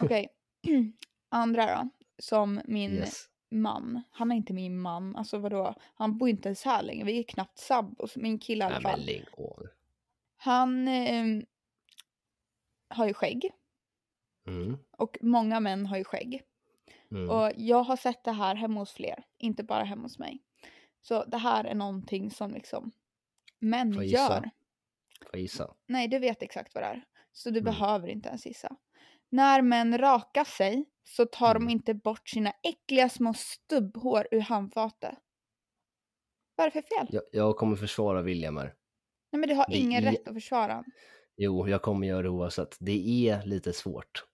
Okej, 0.02 0.28
andra 1.30 1.66
då. 1.66 1.88
Som 2.22 2.60
min 2.64 2.90
Yes. 2.92 3.24
man. 3.50 4.02
Han 4.10 4.32
är 4.32 4.36
inte 4.36 4.52
min 4.52 4.80
man. 4.80 5.16
Alltså 5.16 5.38
vadå? 5.38 5.74
Han 5.94 6.18
bor 6.18 6.28
inte 6.28 6.48
ens 6.48 6.64
här 6.64 6.82
längre. 6.82 7.04
Vi 7.04 7.18
är 7.18 7.22
knappt 7.22 7.58
sambos. 7.58 8.16
Min 8.16 8.38
kille 8.38 8.64
i 8.64 8.66
alla 8.66 8.74
Nej 8.74 8.82
men 8.82 8.92
fall. 8.92 9.00
lägg 9.06 9.24
av. 9.38 9.66
Han 10.42 10.88
eh, 10.88 11.24
har 12.88 13.06
ju 13.06 13.14
skägg. 13.14 13.50
Mm. 14.46 14.78
Och 14.98 15.18
många 15.20 15.60
män 15.60 15.86
har 15.86 15.96
ju 15.96 16.04
skägg. 16.04 16.42
Mm. 17.10 17.30
Och 17.30 17.50
jag 17.56 17.82
har 17.82 17.96
sett 17.96 18.24
det 18.24 18.32
här 18.32 18.54
hemma 18.54 18.80
hos 18.80 18.92
fler. 18.92 19.24
Inte 19.38 19.64
bara 19.64 19.84
hemma 19.84 20.02
hos 20.02 20.18
mig. 20.18 20.42
Så 21.02 21.24
det 21.24 21.36
här 21.38 21.64
är 21.64 21.74
någonting 21.74 22.30
som 22.30 22.50
liksom 22.50 22.90
män 23.58 23.94
Får 23.94 24.04
gör. 24.04 24.50
Får 25.30 25.40
gissa? 25.40 25.74
Nej, 25.86 26.08
du 26.08 26.18
vet 26.18 26.42
exakt 26.42 26.74
vad 26.74 26.84
det 26.84 26.88
är. 26.88 27.04
Så 27.32 27.50
du 27.50 27.60
Mm. 27.60 27.64
behöver 27.72 28.08
inte 28.08 28.28
ens 28.28 28.46
gissa. 28.46 28.76
När 29.28 29.62
män 29.62 29.98
rakar 29.98 30.44
sig 30.44 30.84
så 31.04 31.26
tar 31.26 31.50
Mm. 31.54 31.66
de 31.66 31.72
inte 31.72 31.94
bort 31.94 32.28
sina 32.28 32.52
äckliga 32.62 33.08
små 33.08 33.34
stubbhår 33.34 34.28
ur 34.30 34.40
handfatet. 34.40 35.14
Vad 36.56 36.66
är 36.66 36.70
det 36.70 36.82
för 36.82 36.96
fel? 36.96 37.06
Jag, 37.10 37.22
jag 37.32 37.56
kommer 37.56 37.76
försvara 37.76 38.22
William 38.22 38.56
här. 38.56 38.74
Nej 39.32 39.40
men 39.40 39.48
du 39.48 39.54
har 39.54 39.66
Det 39.68 39.76
ingen 39.76 40.04
är- 40.06 40.12
rätt 40.12 40.28
att 40.28 40.34
försvara. 40.34 40.84
Jo, 41.36 41.68
jag 41.68 41.82
kommer 41.82 42.06
göra 42.06 42.22
det 42.22 42.28
oavsett. 42.28 42.76
Det 42.80 43.28
är 43.28 43.42
lite 43.46 43.72
svårt 43.72 44.24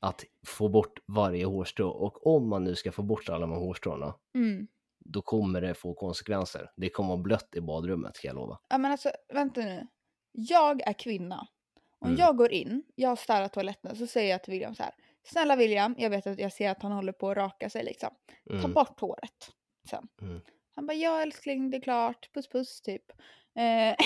att 0.00 0.24
få 0.46 0.68
bort 0.68 0.98
varje 1.06 1.44
hårstrå 1.44 1.88
och 1.88 2.26
om 2.26 2.48
man 2.48 2.64
nu 2.64 2.74
ska 2.74 2.92
få 2.92 3.02
bort 3.02 3.28
alla 3.28 3.38
de 3.40 3.50
här 3.52 3.58
hårstråna, 3.58 4.14
Mm. 4.34 4.68
då 5.04 5.22
kommer 5.22 5.60
det 5.60 5.74
få 5.74 5.94
konsekvenser. 5.94 6.70
Det 6.76 6.88
kommer 6.90 7.08
vara 7.08 7.18
blött 7.22 7.54
i 7.56 7.60
badrummet, 7.60 8.16
ska 8.16 8.26
jag 8.26 8.34
lova. 8.36 8.58
Ja 8.68 8.78
men 8.78 8.92
alltså, 8.92 9.10
vänta 9.32 9.60
nu. 9.60 9.86
Jag 10.32 10.88
är 10.88 10.92
kvinna. 10.92 11.46
Om 12.00 12.08
Mm. 12.08 12.20
jag 12.20 12.36
går 12.36 12.52
in, 12.52 12.82
jag 12.94 13.08
har 13.08 13.16
städat 13.16 13.52
toaletten, 13.52 13.96
så 13.96 14.06
säger 14.06 14.30
jag 14.30 14.42
till 14.44 14.52
William 14.52 14.74
så 14.74 14.82
här. 14.82 14.92
Snälla 15.22 15.56
William, 15.56 15.94
jag 15.98 16.10
vet 16.10 16.26
att 16.26 16.38
jag 16.38 16.52
ser 16.52 16.70
att 16.70 16.82
han 16.82 16.92
håller 16.92 17.12
på 17.12 17.30
att 17.30 17.36
raka 17.36 17.70
sig 17.70 17.84
liksom. 17.84 18.10
Ta 18.48 18.54
Mm. 18.54 18.72
bort 18.72 19.00
håret. 19.00 19.50
Sen. 19.90 20.08
Mm. 20.22 20.40
Han 20.74 20.86
bara, 20.86 20.94
ja 20.94 21.22
älskling, 21.22 21.70
det 21.70 21.76
är 21.76 21.80
klart. 21.80 22.30
Puss 22.34 22.48
puss 22.48 22.80
typ. 22.80 23.02
Eh, 23.58 23.96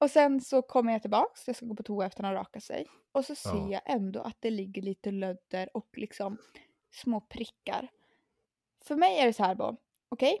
och 0.00 0.10
sen 0.10 0.40
så 0.40 0.62
kommer 0.62 0.92
jag 0.92 1.02
tillbaks, 1.02 1.46
jag 1.46 1.56
ska 1.56 1.66
gå 1.66 1.74
på 1.74 1.82
toa 1.82 2.06
efter 2.06 2.22
att 2.22 2.26
han 2.26 2.34
rakat 2.34 2.62
sig. 2.62 2.86
Och 3.12 3.24
så 3.24 3.34
ser 3.34 3.50
Ja. 3.50 3.68
jag 3.70 3.80
ändå 3.86 4.20
att 4.20 4.36
det 4.40 4.50
ligger 4.50 4.82
lite 4.82 5.10
lödder 5.10 5.76
och 5.76 5.88
liksom 5.96 6.38
små 6.90 7.20
prickar. 7.20 7.88
För 8.84 8.96
mig 8.96 9.18
är 9.18 9.26
det 9.26 9.32
så 9.32 9.44
här 9.44 9.54
bara, 9.54 9.76
okej. 10.08 10.38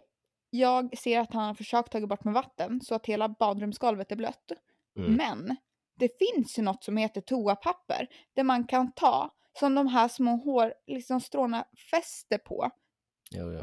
jag 0.50 0.98
ser 0.98 1.20
att 1.20 1.32
han 1.32 1.44
har 1.46 1.54
försökt 1.54 1.92
ta 1.92 2.06
bort 2.06 2.24
med 2.24 2.34
vatten 2.34 2.80
så 2.80 2.94
att 2.94 3.06
hela 3.06 3.28
badrumsgolvet 3.28 4.12
är 4.12 4.16
blött. 4.16 4.52
Mm. 4.98 5.14
Men 5.14 5.56
det 5.94 6.10
finns 6.18 6.58
ju 6.58 6.62
något 6.62 6.84
som 6.84 6.96
heter 6.96 7.20
toapapper 7.20 8.08
där 8.34 8.44
man 8.44 8.66
kan 8.66 8.92
ta 8.92 9.30
som 9.58 9.74
de 9.74 9.86
här 9.86 10.08
små 10.08 10.36
hår, 10.36 10.74
liksom 10.86 11.20
stråna 11.20 11.64
fäster 11.90 12.38
på. 12.38 12.70
Jo, 13.30 13.52
jo. 13.52 13.62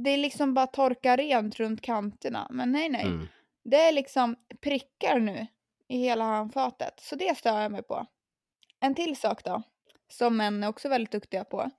Det 0.00 0.10
är 0.10 0.18
liksom 0.18 0.54
bara 0.54 0.66
torka 0.66 1.16
rent 1.16 1.56
runt 1.56 1.80
kanterna. 1.80 2.46
Men 2.50 2.72
nej, 2.72 2.88
nej. 2.88 3.04
Mm. 3.04 3.26
Det 3.64 3.76
är 3.76 3.92
liksom 3.92 4.36
prickar 4.60 5.18
nu 5.18 5.46
i 5.88 5.98
hela 5.98 6.24
handfatet. 6.24 7.00
Så 7.00 7.16
det 7.16 7.38
stör 7.38 7.60
jag 7.60 7.72
mig 7.72 7.82
på. 7.82 8.06
En 8.80 8.94
till 8.94 9.16
sak 9.16 9.44
då, 9.44 9.62
som 10.08 10.36
män 10.36 10.64
är 10.64 10.68
också 10.68 10.88
väldigt 10.88 11.12
duktiga 11.12 11.44
på. 11.44 11.70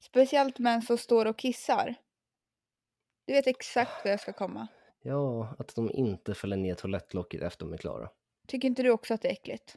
Speciellt 0.00 0.58
män 0.58 0.82
som 0.82 0.98
står 0.98 1.26
och 1.26 1.38
kissar. 1.38 1.94
Du 3.24 3.32
vet 3.32 3.46
exakt 3.46 4.04
vad 4.04 4.12
jag 4.12 4.20
ska 4.20 4.32
komma. 4.32 4.66
Ja, 5.02 5.54
att 5.58 5.74
de 5.74 5.90
inte 5.90 6.34
fäller 6.34 6.56
ner 6.56 6.74
toalettlocket 6.74 7.42
efter 7.42 7.64
de 7.64 7.72
är 7.72 7.78
klara. 7.78 8.08
Tycker 8.46 8.68
inte 8.68 8.82
du 8.82 8.90
också 8.90 9.14
att 9.14 9.22
det 9.22 9.28
är 9.28 9.32
äckligt? 9.32 9.76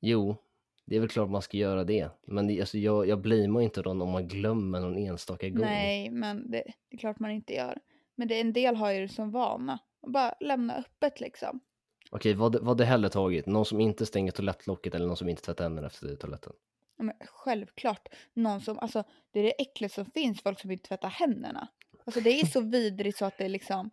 Jo, 0.00 0.36
det 0.84 0.96
är 0.96 1.00
väl 1.00 1.08
klart 1.08 1.30
man 1.30 1.42
ska 1.42 1.56
göra 1.56 1.84
det. 1.84 2.10
Men 2.26 2.46
det, 2.46 2.60
alltså, 2.60 2.78
jag, 2.78 3.08
jag 3.08 3.20
blamear 3.20 3.60
inte 3.60 3.82
dem 3.82 4.02
om 4.02 4.10
man 4.10 4.28
glömmer 4.28 4.80
någon 4.80 4.96
enstaka 4.96 5.48
gång. 5.48 5.60
Nej, 5.60 6.10
men 6.10 6.50
det, 6.50 6.62
det 6.88 6.96
är 6.96 6.98
klart 6.98 7.18
man 7.18 7.30
inte 7.30 7.54
gör. 7.54 7.78
Men 8.14 8.28
det, 8.28 8.40
en 8.40 8.52
del 8.52 8.76
har 8.76 8.90
ju 8.90 9.00
det 9.00 9.08
som 9.08 9.30
vana. 9.30 9.78
Och 10.00 10.10
bara 10.10 10.34
lämna 10.40 10.74
öppet 10.74 11.20
liksom. 11.20 11.60
Okej, 12.10 12.34
vad, 12.34 12.56
vad 12.56 12.78
det 12.78 12.84
hellre 12.84 13.08
tagit? 13.08 13.46
Någon 13.46 13.64
som 13.64 13.80
inte 13.80 14.06
stänger 14.06 14.32
toalettlocket 14.32 14.94
eller 14.94 15.06
någon 15.06 15.16
som 15.16 15.28
inte 15.28 15.42
tvättar 15.42 15.64
händerna 15.64 15.86
efter 15.86 16.16
toaletten? 16.16 16.52
Ja, 16.96 17.04
men 17.04 17.14
självklart. 17.26 18.08
Någon 18.34 18.60
som, 18.60 18.78
alltså, 18.78 19.04
det 19.30 19.40
är 19.40 19.44
det 19.44 19.62
äckligaste 19.62 20.04
som 20.04 20.10
finns, 20.10 20.42
folk 20.42 20.60
som 20.60 20.70
inte 20.70 20.88
tvättar 20.88 21.08
händerna. 21.08 21.68
Alltså 22.04 22.20
det 22.20 22.40
är 22.40 22.46
så 22.46 22.60
vidrigt 22.70 23.18
så 23.18 23.24
att 23.24 23.38
det 23.38 23.48
liksom, 23.48 23.90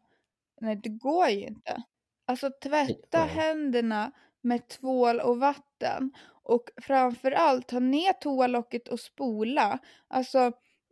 nej 0.61 0.75
det 0.75 0.89
går 0.89 1.27
ju 1.29 1.47
inte. 1.47 1.83
Alltså 2.25 2.51
tvätta 2.63 3.17
händerna 3.17 4.11
med 4.41 4.67
tvål 4.67 5.19
och 5.19 5.39
vatten. 5.39 6.11
Och 6.49 6.69
framförallt 6.81 7.67
ta 7.67 7.79
ner 7.79 8.13
toalocket 8.13 8.87
och 8.87 8.99
spola. 8.99 9.79
Alltså 10.07 10.51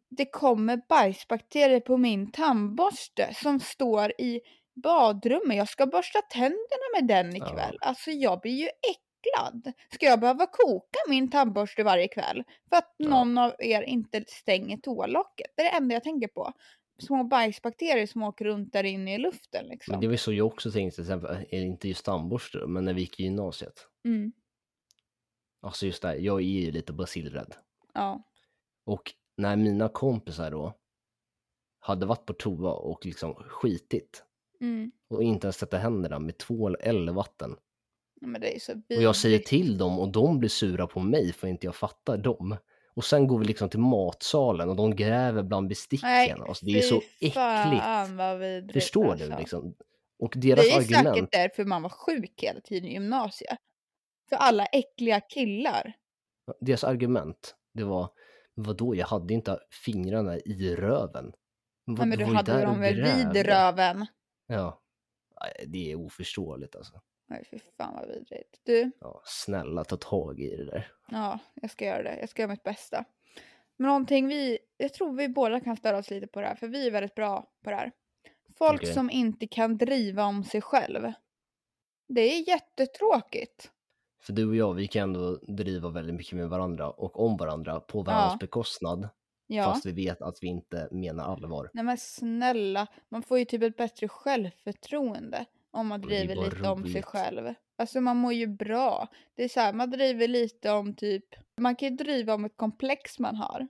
det 0.10 0.26
kommer 0.26 0.82
bajsbakterier 0.90 1.80
på 1.80 1.98
min 1.98 2.32
tandborste 2.32 3.34
som 3.34 3.60
står 3.60 4.12
i 4.22 4.42
badrummet. 4.84 5.58
Jag 5.58 5.70
ska 5.70 5.86
borsta 5.86 6.22
tänderna 6.22 6.88
med 7.00 7.08
den 7.08 7.36
Ja. 7.36 7.48
ikväll. 7.48 7.78
Alltså 7.82 8.12
jag 8.12 8.40
blir 8.42 8.52
ju 8.52 8.66
äcklad. 8.68 9.74
Ska 9.94 10.06
jag 10.06 10.20
behöva 10.20 10.46
koka 10.46 11.00
min 11.10 11.30
tandborste 11.32 11.84
varje 11.84 12.08
kväll 12.08 12.44
för 12.70 12.78
att 12.78 12.94
Ja. 12.98 13.10
någon 13.10 13.38
av 13.38 13.54
er 13.60 13.82
inte 13.82 14.24
stänger 14.28 14.78
toalocket? 14.78 15.48
Det 15.56 15.62
är 15.62 15.72
det 15.72 15.78
enda 15.78 15.94
jag 15.96 16.04
tänker 16.04 16.28
på. 16.28 16.54
Små 17.00 17.24
bajsbakterier 17.24 18.08
som 18.08 18.24
åker 18.24 18.46
runt 18.46 18.74
där 18.74 18.84
inne 18.84 19.16
i 19.16 19.18
luften 19.18 19.62
Men 19.66 19.70
liksom. 19.70 20.00
det 20.02 20.08
var 20.08 20.12
ju 20.12 20.18
så 20.18 20.34
jag 20.34 20.48
också 20.48 20.72
tänkte, 20.72 20.96
till 20.96 21.04
exempel, 21.04 21.38
inte 21.50 21.88
just 21.88 22.06
tandborste 22.06 22.58
men 22.68 22.86
när 22.86 22.94
vi 22.94 23.02
gick 23.02 23.20
i 23.20 23.24
gymnasiet. 23.24 23.88
Mm. 24.06 24.32
Alltså 25.68 25.86
just 25.86 26.02
det, 26.02 26.08
här, 26.08 26.16
jag 26.16 26.40
är 26.40 26.46
ju 26.46 26.72
lite 26.72 26.94
basilrädd. 26.94 27.56
Ja. 27.94 28.24
Och 28.86 29.14
när 29.38 29.56
mina 29.56 29.90
kompisar 29.90 30.52
då 30.52 30.74
hade 31.80 32.06
varit 32.06 32.26
på 32.26 32.34
toa 32.34 32.72
och 32.74 33.06
liksom 33.06 33.34
skitit 33.36 34.24
Mm. 34.62 34.92
och 35.10 35.24
inte 35.24 35.48
ens 35.48 35.58
tvättat 35.58 35.82
händerna 35.82 36.20
med 36.20 36.38
tvål 36.38 36.76
eller 36.80 37.12
vatten. 37.14 37.56
Men 38.22 38.42
det 38.42 38.56
är 38.56 38.60
så 38.60 38.72
Och 38.74 39.04
jag 39.04 39.16
säger 39.16 39.40
till 39.40 39.78
dem 39.78 40.00
och 40.00 40.12
de 40.12 40.40
blir 40.40 40.50
sura 40.50 40.88
på 40.88 41.00
mig 41.00 41.34
för 41.34 41.48
inte 41.48 41.66
jag 41.68 41.76
fattar 41.76 42.18
dem. 42.18 42.58
Och 42.96 43.06
sen 43.06 43.28
går 43.28 43.40
vi 43.40 43.46
liksom 43.46 43.70
till 43.70 43.80
matsalen 43.80 44.70
och 44.70 44.76
de 44.76 44.96
gräver 44.96 45.44
bland 45.44 45.68
besticken. 45.68 46.10
Nej, 46.10 46.32
alltså, 46.32 46.66
det 46.66 46.72
är 46.78 46.82
så 46.82 47.02
äckligt. 47.22 48.74
Förstår 48.74 49.12
alltså. 49.12 49.30
du? 49.30 49.38
Liksom? 49.38 49.76
Och 50.20 50.34
Det 50.36 50.56
deras 50.56 50.66
är 50.66 50.80
ju 50.80 50.82
säkert 50.82 51.06
argument. 51.06 51.32
därför 51.32 51.66
man 51.66 51.82
var 51.82 51.90
sjuk 51.90 52.34
hela 52.42 52.60
tiden 52.62 52.90
i 52.90 52.94
gymnasiet. 52.94 53.58
För 54.30 54.36
alla 54.36 54.66
äckliga 54.66 55.20
killar. 55.22 55.94
Deras 56.60 56.84
argument, 56.84 57.56
det 57.74 57.84
var 57.84 58.10
vadå, 58.54 58.96
jag 58.96 59.08
hade 59.08 59.34
inte 59.34 59.60
fingrarna 59.86 60.38
i 60.38 60.76
röven. 60.76 61.34
Vad- 61.86 62.08
Nej 62.08 62.18
men 62.18 62.18
du 62.28 62.36
hade 62.36 62.62
dem 62.62 62.80
väl 62.80 62.96
vid 63.34 63.46
röven? 63.46 64.06
Ja. 64.48 64.82
Det 65.68 65.92
är 65.92 65.96
oförståeligt 65.96 66.76
alltså. 66.76 67.02
Nej 67.30 67.48
fy 67.52 67.60
fan 67.78 67.96
vad 67.96 68.08
vidrigt. 68.08 68.62
Du, 68.64 68.92
Ja, 69.00 69.22
snälla 69.26 69.84
ta 69.84 69.98
tag 69.98 70.40
i 70.40 70.56
det 70.56 70.66
där. 70.66 70.92
ja 71.12 71.40
jag 71.54 71.72
ska 71.72 71.86
göra 71.86 72.04
det. 72.04 72.18
Jag 72.20 72.30
ska 72.30 72.42
göra 72.42 72.52
mitt 72.52 72.64
bästa. 72.64 73.06
Men 73.78 73.88
någonting 73.88 74.28
vi, 74.28 74.58
jag 74.78 74.94
tror 74.94 75.14
vi 75.14 75.30
båda 75.30 75.60
kan 75.60 75.78
störa 75.78 75.98
oss 75.98 76.10
lite 76.10 76.28
på 76.28 76.42
det 76.42 76.48
här 76.48 76.56
för 76.56 76.68
vi 76.68 76.88
är 76.88 76.92
väldigt 76.92 77.16
bra 77.16 77.52
på 77.64 77.70
det 77.70 77.76
här. 77.76 77.92
Folk 78.58 78.82
Okej. 78.82 78.94
som 78.94 79.10
inte 79.10 79.48
kan 79.48 79.78
driva 79.78 80.24
om 80.26 80.44
sig 80.44 80.62
själv. 80.62 81.12
Det 82.08 82.22
är 82.22 82.48
jättetråkigt. 82.50 83.72
För 84.28 84.34
du 84.34 84.48
och 84.50 84.56
jag, 84.56 84.74
vi 84.74 84.88
kan 84.88 85.04
ändå 85.04 85.36
driva 85.36 85.90
väldigt 85.90 86.16
mycket 86.16 86.34
med 86.34 86.50
varandra 86.50 86.90
och 86.90 87.26
om 87.26 87.38
varandra 87.38 87.80
på 87.80 88.04
varandras 88.04 88.34
Ja. 88.34 88.38
bekostnad. 88.38 89.10
Ja. 89.48 89.64
Fast 89.64 89.86
vi 89.86 89.92
vet 89.92 90.22
att 90.22 90.38
vi 90.42 90.48
inte 90.48 90.88
menar 90.92 91.24
allvar. 91.24 91.70
Nej 91.74 91.84
men 91.84 91.98
snälla, 91.98 92.88
man 93.10 93.22
får 93.24 93.40
ju 93.40 93.46
typ 93.46 93.64
ett 93.64 93.78
bättre 93.78 94.08
självförtroende 94.08 95.46
om 95.72 95.88
man 95.88 96.02
driver 96.02 96.36
lite 96.36 96.70
om 96.70 96.84
sig 96.84 96.92
roligt. 96.92 97.06
själv. 97.06 97.54
Alltså 97.78 98.02
man 98.02 98.18
mår 98.18 98.34
ju 98.34 98.48
bra. 98.48 99.08
Det 99.36 99.44
är 99.44 99.50
så 99.50 99.60
här, 99.60 99.74
man 99.74 99.90
driver 99.92 100.28
lite 100.28 100.72
om 100.72 100.94
typ, 100.94 101.26
man 101.62 101.76
kan 101.76 101.90
ju 101.90 101.96
driva 101.96 102.34
om 102.34 102.46
ett 102.46 102.58
komplex 102.58 103.20
man 103.20 103.36
har. 103.36 103.68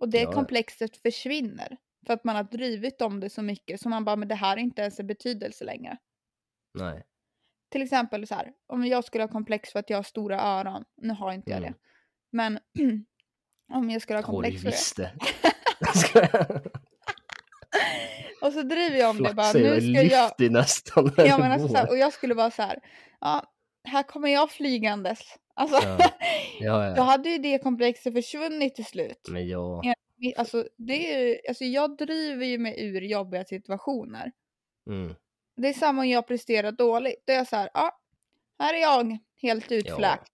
Och 0.00 0.08
det 0.08 0.20
Ja. 0.22 0.32
komplexet 0.32 0.96
försvinner. 0.96 1.76
För 2.06 2.12
att 2.12 2.24
man 2.24 2.36
har 2.36 2.42
drivit 2.44 3.02
om 3.02 3.20
det 3.20 3.30
så 3.30 3.42
mycket 3.42 3.80
så 3.80 3.88
man 3.88 4.04
bara, 4.04 4.16
men 4.16 4.28
det 4.28 4.34
här 4.34 4.56
är 4.56 4.60
inte 4.60 4.82
ens 4.82 5.00
en 5.00 5.06
betydelse 5.06 5.64
längre. 5.64 5.96
Nej. 6.78 7.04
Till 7.74 7.82
exempel 7.82 8.26
så 8.26 8.34
här, 8.34 8.52
om 8.66 8.86
jag 8.86 9.04
skulle 9.04 9.24
ha 9.24 9.28
komplex 9.28 9.72
för 9.72 9.78
att 9.78 9.90
jag 9.90 9.98
har 9.98 10.02
stora 10.02 10.40
öron, 10.40 10.84
nu 10.96 11.12
har 11.12 11.32
inte 11.32 11.50
jag 11.50 11.58
Mm. 11.58 11.72
det. 11.72 11.78
Men 12.32 12.58
om 13.72 13.90
jag 13.90 14.02
skulle 14.02 14.18
ha 14.18 14.22
komplex 14.22 14.62
för 14.62 15.02
det. 15.02 15.12
Och 18.42 18.52
så 18.52 18.62
driver 18.62 18.96
jag 18.96 19.10
om 19.10 19.16
det 19.16 19.34
bara, 19.34 19.50
Flaxar 19.50 19.58
nu 19.58 19.66
jag 19.66 19.82
ska 19.82 20.16
jag... 20.16 20.24
lyfter 20.24 20.50
nästan 20.50 21.12
Ja 21.16 21.38
men 21.38 21.52
alltså 21.52 21.68
så 21.68 21.76
här, 21.76 21.88
och 21.88 21.96
jag 21.96 22.12
skulle 22.12 22.34
vara 22.34 22.50
så 22.50 22.62
här, 22.62 22.78
ja, 23.20 23.52
här 23.88 24.02
kommer 24.02 24.28
jag 24.28 24.50
flygandes. 24.50 25.20
Alltså, 25.54 25.76
Ja. 25.86 25.98
Ja, 26.60 26.90
då 26.90 26.96
ja. 26.96 27.02
hade 27.02 27.28
ju 27.28 27.38
det 27.38 27.58
komplexet 27.58 28.14
försvunnit 28.14 28.74
till 28.74 28.84
slut. 28.86 29.28
Men 29.30 29.48
jag... 29.48 29.80
Ja. 29.84 29.94
Alltså, 30.36 30.68
det 30.78 31.14
är 31.14 31.40
alltså 31.48 31.64
jag 31.64 31.96
driver 31.96 32.46
ju 32.46 32.58
mig 32.58 32.84
ur 32.86 33.00
jobbiga 33.00 33.44
situationer. 33.44 34.32
Mm. 34.90 35.14
Det 35.56 35.68
är 35.68 35.72
samma 35.72 36.02
om 36.02 36.08
jag 36.08 36.26
presterar 36.26 36.72
dåligt. 36.72 37.22
Då 37.26 37.32
är 37.32 37.36
jag 37.36 37.48
så 37.48 37.56
här, 37.56 37.70
ja, 37.74 38.00
här 38.58 38.74
är 38.74 38.78
jag 38.78 39.18
helt 39.36 39.72
utfläkt. 39.72 40.32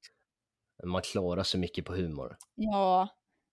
Man 0.84 1.02
klarar 1.02 1.42
så 1.42 1.58
mycket 1.58 1.84
på 1.84 1.92
humor. 1.94 2.36
Ja, 2.54 3.08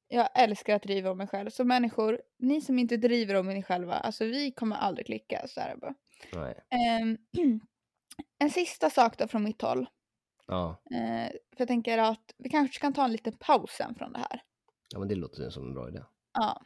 jag 0.08 0.30
älskar 0.36 0.76
att 0.76 0.84
driva 0.84 1.12
om 1.12 1.18
mig 1.18 1.28
själv. 1.28 1.50
Så 1.50 1.64
människor, 1.64 2.22
ni 2.40 2.62
som 2.62 2.80
inte 2.80 2.98
driver 2.98 3.36
om 3.36 3.50
er 3.50 3.62
själva, 3.62 3.94
alltså 3.94 4.26
vi 4.26 4.52
kommer 4.52 4.76
aldrig 4.76 5.06
klicka. 5.06 5.48
Så 5.48 5.60
är 5.60 5.70
det 5.70 5.78
bara. 5.78 6.54
Ehm, 6.70 7.18
en 8.40 8.50
sista 8.50 8.90
sak 8.90 9.18
då 9.18 9.28
från 9.28 9.44
mitt 9.44 9.62
håll. 9.62 9.88
Ja. 10.48 10.82
Eh, 10.92 11.30
för 11.30 11.58
jag 11.58 11.68
tänker 11.68 11.98
att 11.98 12.34
vi 12.38 12.50
kanske 12.50 12.80
kan 12.80 12.94
ta 12.94 13.06
en 13.06 13.12
liten 13.12 13.38
paus 13.38 13.72
sen 13.72 13.96
från 13.96 14.14
det 14.14 14.20
här. 14.20 14.44
ja, 14.94 15.00
men 15.00 15.08
det 15.08 15.16
låter 15.16 15.50
som 15.50 15.64
en 15.64 15.74
bra 15.74 15.90
idé. 15.90 16.04
Ja. 16.34 16.62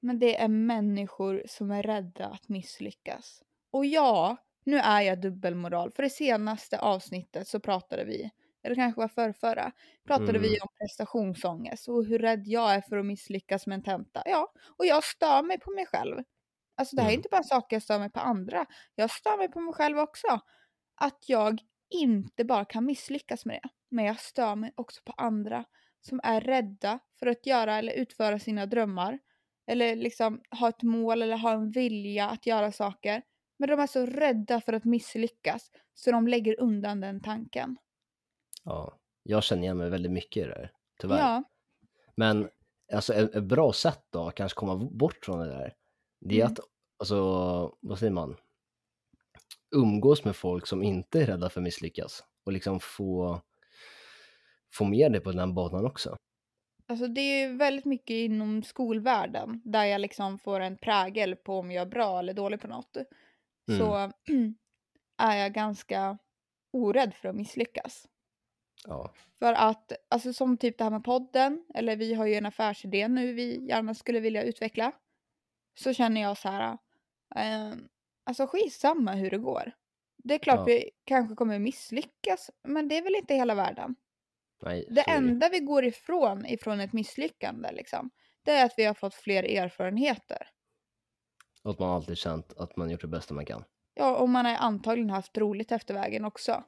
Men 0.00 0.18
det 0.18 0.40
är 0.40 0.48
människor 0.48 1.42
som 1.46 1.70
är 1.70 1.82
rädda 1.82 2.26
att 2.26 2.48
misslyckas. 2.48 3.42
Och 3.70 3.86
ja, 3.86 4.36
nu 4.64 4.76
är 4.78 5.00
jag 5.00 5.20
dubbelmoral. 5.20 5.90
För 5.92 6.02
det 6.02 6.10
senaste 6.10 6.78
avsnittet 6.78 7.48
så 7.48 7.60
pratade 7.60 8.04
vi, 8.04 8.30
eller 8.62 8.74
kanske 8.76 9.00
var 9.00 9.08
förrförra, 9.08 9.72
pratade 10.06 10.30
Mm. 10.30 10.42
vi 10.42 10.60
om 10.60 10.68
prestationsångest 10.78 11.88
och 11.88 12.04
hur 12.04 12.18
rädd 12.18 12.42
jag 12.46 12.74
är 12.74 12.80
för 12.80 12.96
att 12.98 13.06
misslyckas 13.06 13.66
med 13.66 13.74
en 13.76 13.82
tenta. 13.82 14.22
Ja, 14.26 14.52
och 14.78 14.86
jag 14.86 15.04
stör 15.04 15.42
mig 15.42 15.60
på 15.60 15.70
mig 15.70 15.86
själv. 15.86 16.16
Alltså 16.76 16.96
det 16.96 17.02
här 17.02 17.08
är 17.08 17.12
Mm. 17.12 17.18
inte 17.18 17.28
bara 17.32 17.42
saker 17.42 17.76
jag 17.76 17.82
stör 17.82 17.98
mig 17.98 18.10
på 18.10 18.20
andra. 18.20 18.66
Jag 18.94 19.10
stör 19.10 19.36
mig 19.36 19.48
på 19.48 19.60
mig 19.60 19.74
själv 19.74 19.98
också. 19.98 20.40
Att 20.96 21.24
jag 21.28 21.60
inte 21.90 22.44
bara 22.44 22.64
kan 22.64 22.84
misslyckas 22.86 23.46
med 23.46 23.60
det. 23.62 23.68
Men 23.90 24.04
jag 24.04 24.20
stör 24.20 24.56
mig 24.56 24.72
också 24.76 25.00
på 25.04 25.12
andra 25.16 25.64
som 26.00 26.20
är 26.22 26.40
rädda 26.40 26.98
för 27.18 27.26
att 27.26 27.46
göra 27.46 27.76
eller 27.78 27.92
utföra 27.92 28.38
sina 28.38 28.66
drömmar. 28.66 29.18
Eller 29.66 29.96
liksom 29.96 30.40
ha 30.60 30.68
ett 30.68 30.82
mål 30.82 31.22
eller 31.22 31.36
ha 31.36 31.52
en 31.52 31.70
vilja 31.70 32.28
att 32.28 32.46
göra 32.46 32.72
saker. 32.72 33.22
Men 33.60 33.68
de 33.68 33.80
är 33.80 33.86
så 33.86 34.06
rädda 34.06 34.60
för 34.60 34.72
att 34.72 34.84
misslyckas 34.84 35.70
så 35.94 36.10
de 36.10 36.28
lägger 36.28 36.60
undan 36.60 37.00
den 37.00 37.20
tanken. 37.20 37.76
Ja. 38.64 38.98
Jag 39.22 39.42
känner 39.44 39.62
igen 39.62 39.76
mig 39.78 39.90
väldigt 39.90 40.12
mycket 40.12 40.36
i 40.36 40.46
det 40.46 40.54
där. 40.54 40.72
Tyvärr. 41.00 41.18
Ja, 41.18 41.42
Men 42.16 42.48
alltså 42.92 43.14
ett, 43.14 43.34
ett 43.34 43.44
bra 43.44 43.72
sätt 43.72 44.02
då 44.10 44.28
att 44.28 44.34
kanske 44.34 44.56
komma 44.56 44.76
bort 44.76 45.24
från 45.24 45.38
det 45.38 45.46
där. 45.48 45.74
Det 46.20 46.34
är 46.34 46.40
Mm. 46.40 46.52
att, 46.52 46.58
alltså, 46.98 47.16
vad 47.80 47.98
säger 47.98 48.12
man? 48.12 48.36
Umgås 49.76 50.24
med 50.24 50.36
folk 50.36 50.66
som 50.66 50.82
inte 50.82 51.20
är 51.22 51.26
rädda 51.26 51.50
för 51.50 51.60
att 51.60 51.64
misslyckas. 51.64 52.24
Och 52.46 52.52
liksom 52.52 52.80
få, 52.80 53.40
få 54.74 54.84
med 54.84 55.12
det 55.12 55.20
på 55.20 55.32
den 55.32 55.54
banan 55.54 55.86
också. 55.86 56.16
alltså 56.88 57.06
det 57.08 57.20
är 57.20 57.48
ju 57.48 57.56
väldigt 57.56 57.84
mycket 57.84 58.14
inom 58.14 58.62
skolvärlden 58.62 59.62
där 59.64 59.84
jag 59.84 60.00
liksom 60.00 60.38
får 60.38 60.60
en 60.60 60.76
prägel 60.78 61.36
på 61.36 61.58
om 61.58 61.70
jag 61.70 61.82
är 61.82 61.90
bra 61.90 62.18
eller 62.18 62.34
dålig 62.34 62.60
på 62.60 62.68
något. 62.68 62.96
Så 63.78 64.12
är 65.18 65.36
jag 65.36 65.52
ganska 65.52 66.18
orädd 66.72 67.14
för 67.14 67.28
att 67.28 67.34
misslyckas. 67.36 68.08
Ja. 68.84 69.12
För 69.38 69.52
att, 69.52 69.92
alltså 70.08 70.32
som 70.32 70.56
typ 70.56 70.78
det 70.78 70.84
här 70.84 70.90
med 70.90 71.04
podden, 71.04 71.64
eller 71.74 71.96
vi 71.96 72.14
har 72.14 72.26
ju 72.26 72.34
en 72.34 72.46
affärsidé 72.46 73.08
nu 73.08 73.32
vi 73.32 73.66
gärna 73.68 73.94
skulle 73.94 74.20
vilja 74.20 74.42
utveckla. 74.42 74.92
Så 75.74 75.92
känner 75.92 76.20
jag 76.20 76.38
så 76.38 76.48
här, 76.48 76.78
eh, 77.36 77.74
alltså 78.24 78.46
skitsamma 78.46 79.12
hur 79.12 79.30
det 79.30 79.38
går. 79.38 79.72
Det 80.16 80.34
är 80.34 80.38
klart 80.38 80.58
Ja. 80.58 80.64
vi 80.64 80.90
kanske 81.04 81.34
kommer 81.34 81.58
misslyckas, 81.58 82.50
men 82.62 82.88
det 82.88 82.98
är 82.98 83.02
väl 83.02 83.14
inte 83.14 83.34
hela 83.34 83.54
världen. 83.54 83.94
Nej, 84.62 84.86
det. 84.90 85.00
enda 85.00 85.48
vi 85.48 85.60
går 85.60 85.84
ifrån, 85.84 86.46
ifrån 86.46 86.80
ett 86.80 86.92
misslyckande 86.92 87.72
liksom, 87.72 88.10
det 88.42 88.52
är 88.52 88.64
att 88.64 88.74
vi 88.76 88.84
har 88.84 88.94
fått 88.94 89.14
fler 89.14 89.42
erfarenheter. 89.42 90.48
Och 91.64 91.70
att 91.70 91.78
man 91.78 91.90
alltid 91.90 92.16
känt 92.18 92.52
att 92.56 92.76
man 92.76 92.90
gjort 92.90 93.00
det 93.00 93.06
bästa 93.08 93.34
man 93.34 93.44
kan. 93.44 93.64
Ja, 93.94 94.16
och 94.16 94.28
man 94.28 94.44
har 94.44 94.54
antagligen 94.54 95.10
haft 95.10 95.38
roligt 95.38 95.72
efter 95.72 95.94
vägen 95.94 96.24
också. 96.24 96.64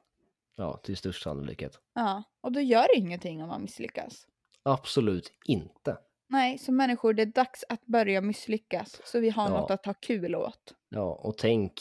Ja, 0.55 0.77
till 0.83 0.97
största 0.97 1.29
sannolikhet. 1.29 1.79
Ja, 1.95 2.23
och 2.41 2.51
då 2.51 2.59
gör 2.59 2.81
det 2.93 2.99
ingenting 2.99 3.41
om 3.43 3.47
man 3.49 3.61
misslyckas. 3.61 4.27
Absolut 4.63 5.31
inte. 5.45 5.97
Nej, 6.29 6.57
så 6.57 6.71
människor, 6.71 7.13
det 7.13 7.21
är 7.21 7.25
dags 7.25 7.63
att 7.69 7.85
börja 7.85 8.21
misslyckas 8.21 9.01
så 9.05 9.19
vi 9.19 9.29
har 9.29 9.43
Ja. 9.49 9.49
något 9.49 9.71
att 9.71 9.85
ha 9.85 9.93
kul 9.93 10.35
åt. 10.35 10.73
Ja, 10.89 11.13
och 11.23 11.37
tänk, 11.37 11.73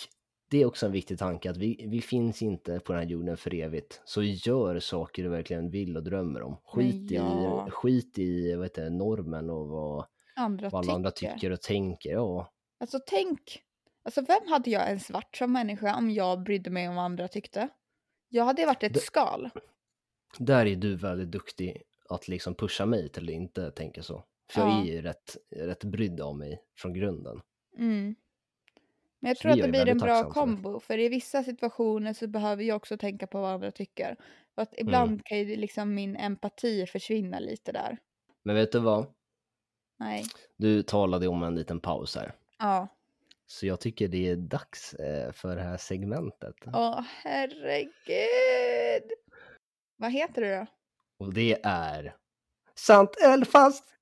det 0.51 0.62
är 0.62 0.66
också 0.66 0.87
en 0.87 0.92
viktig 0.92 1.18
tanke 1.18 1.51
att 1.51 1.57
vi, 1.57 1.87
vi 1.90 2.01
finns 2.01 2.42
inte 2.42 2.81
på 2.81 2.92
den 2.92 3.03
här 3.03 3.09
jorden 3.09 3.37
för 3.37 3.55
evigt. 3.55 4.01
Så 4.05 4.22
gör 4.22 4.79
saker 4.81 5.22
du 5.22 5.29
verkligen 5.29 5.70
vill 5.70 5.96
och 5.96 6.03
drömmer 6.05 6.42
om. 6.42 6.57
Skit, 6.64 7.11
ja. 7.11 7.66
i, 7.68 7.70
skit 7.70 8.18
i 8.18 8.55
vad 8.55 8.64
heter 8.64 8.90
normen 8.90 9.51
och 9.51 9.68
vad, 9.68 10.07
Andra 10.37 10.68
vad 10.68 10.79
alla 10.79 10.83
tycker. 10.83 10.94
andra 10.94 11.11
tycker 11.11 11.51
och 11.53 11.61
tänker. 11.61 12.11
Ja, 12.11 12.52
Alltså 12.83 13.01
tänk, 13.07 13.62
alltså 14.03 14.21
vem 14.21 14.49
hade 14.49 14.71
jag 14.71 14.90
en 14.90 15.01
svart 15.01 15.37
som 15.37 15.53
människa 15.53 15.97
om 15.97 16.11
jag 16.11 16.42
brydde 16.42 16.71
mig 16.71 16.88
om 16.88 16.95
vad 16.95 17.05
andra 17.05 17.29
tyckte? 17.29 17.68
Jag 18.29 18.45
hade 18.45 18.66
varit 18.66 18.83
ett 18.83 18.95
Det- 18.95 19.01
skal. 19.01 19.51
Där 20.38 20.66
är 20.66 20.77
du 20.77 20.97
väldigt 20.97 21.31
duktig 21.31 21.83
att 22.09 22.29
liksom 22.29 22.55
pusha 22.55 22.87
mig 22.87 23.09
till 23.09 23.25
att 23.29 23.35
inte 23.35 23.71
tänka 23.71 24.03
så. 24.03 24.25
För 24.51 24.61
jag 24.61 24.71
Ja. 24.71 24.81
är 24.83 24.85
ju 24.85 25.03
rätt, 25.03 25.37
rätt 25.51 25.85
brydd 25.85 26.21
av 26.21 26.37
mig 26.37 26.62
från 26.77 26.92
grunden. 26.95 27.40
Mm. 27.79 28.14
Men 29.21 29.29
jag 29.29 29.37
Så 29.37 29.40
tror 29.42 29.51
att 29.53 29.57
det 29.57 29.61
jag 29.62 29.71
blir 29.71 29.88
en 29.88 29.99
bra 29.99 30.23
tacksam 30.23 30.33
för. 30.33 30.40
kombo. 30.62 30.81
För 30.81 30.99
i 30.99 31.09
vissa 31.09 31.42
situationer 31.45 32.12
så 32.12 32.27
behöver 32.27 32.62
jag 32.64 32.77
också 32.77 32.97
tänka 32.99 33.27
på 33.27 33.40
vad 33.40 33.51
andra 33.51 33.71
tycker. 33.71 34.16
För 34.55 34.62
att 34.62 34.75
ibland 34.79 35.11
Mm. 35.11 35.21
kan 35.25 35.38
ju 35.38 35.57
liksom 35.57 35.95
min 35.95 36.16
empati 36.16 36.87
försvinna 36.87 37.38
lite 37.38 37.73
där. 37.73 37.99
Men 38.42 38.57
vet 38.57 38.73
du 38.73 38.79
vad? 38.79 39.07
Nej. 39.99 40.25
Du 40.57 40.83
talade 40.83 41.29
om 41.29 41.42
en 41.42 41.55
liten 41.55 41.81
paus 41.81 42.16
här. 42.16 42.35
Ja. 42.62 42.88
Så 43.46 43.66
jag 43.66 43.81
tycker 43.81 44.09
det 44.09 44.29
är 44.29 44.37
dags 44.37 44.94
eh, 44.94 45.33
för 45.33 45.57
det 45.57 45.62
här 45.62 45.77
segmentet. 45.77 46.55
Åh 46.66 47.01
herregud. 47.22 49.11
Vad 49.96 50.12
heter 50.12 50.42
det 50.42 50.57
då? 50.57 50.66
Och 51.25 51.35
det 51.35 51.61
är 51.64 52.16
Sant 52.75 53.16
eller 53.25 53.44
falskt? 53.44 53.94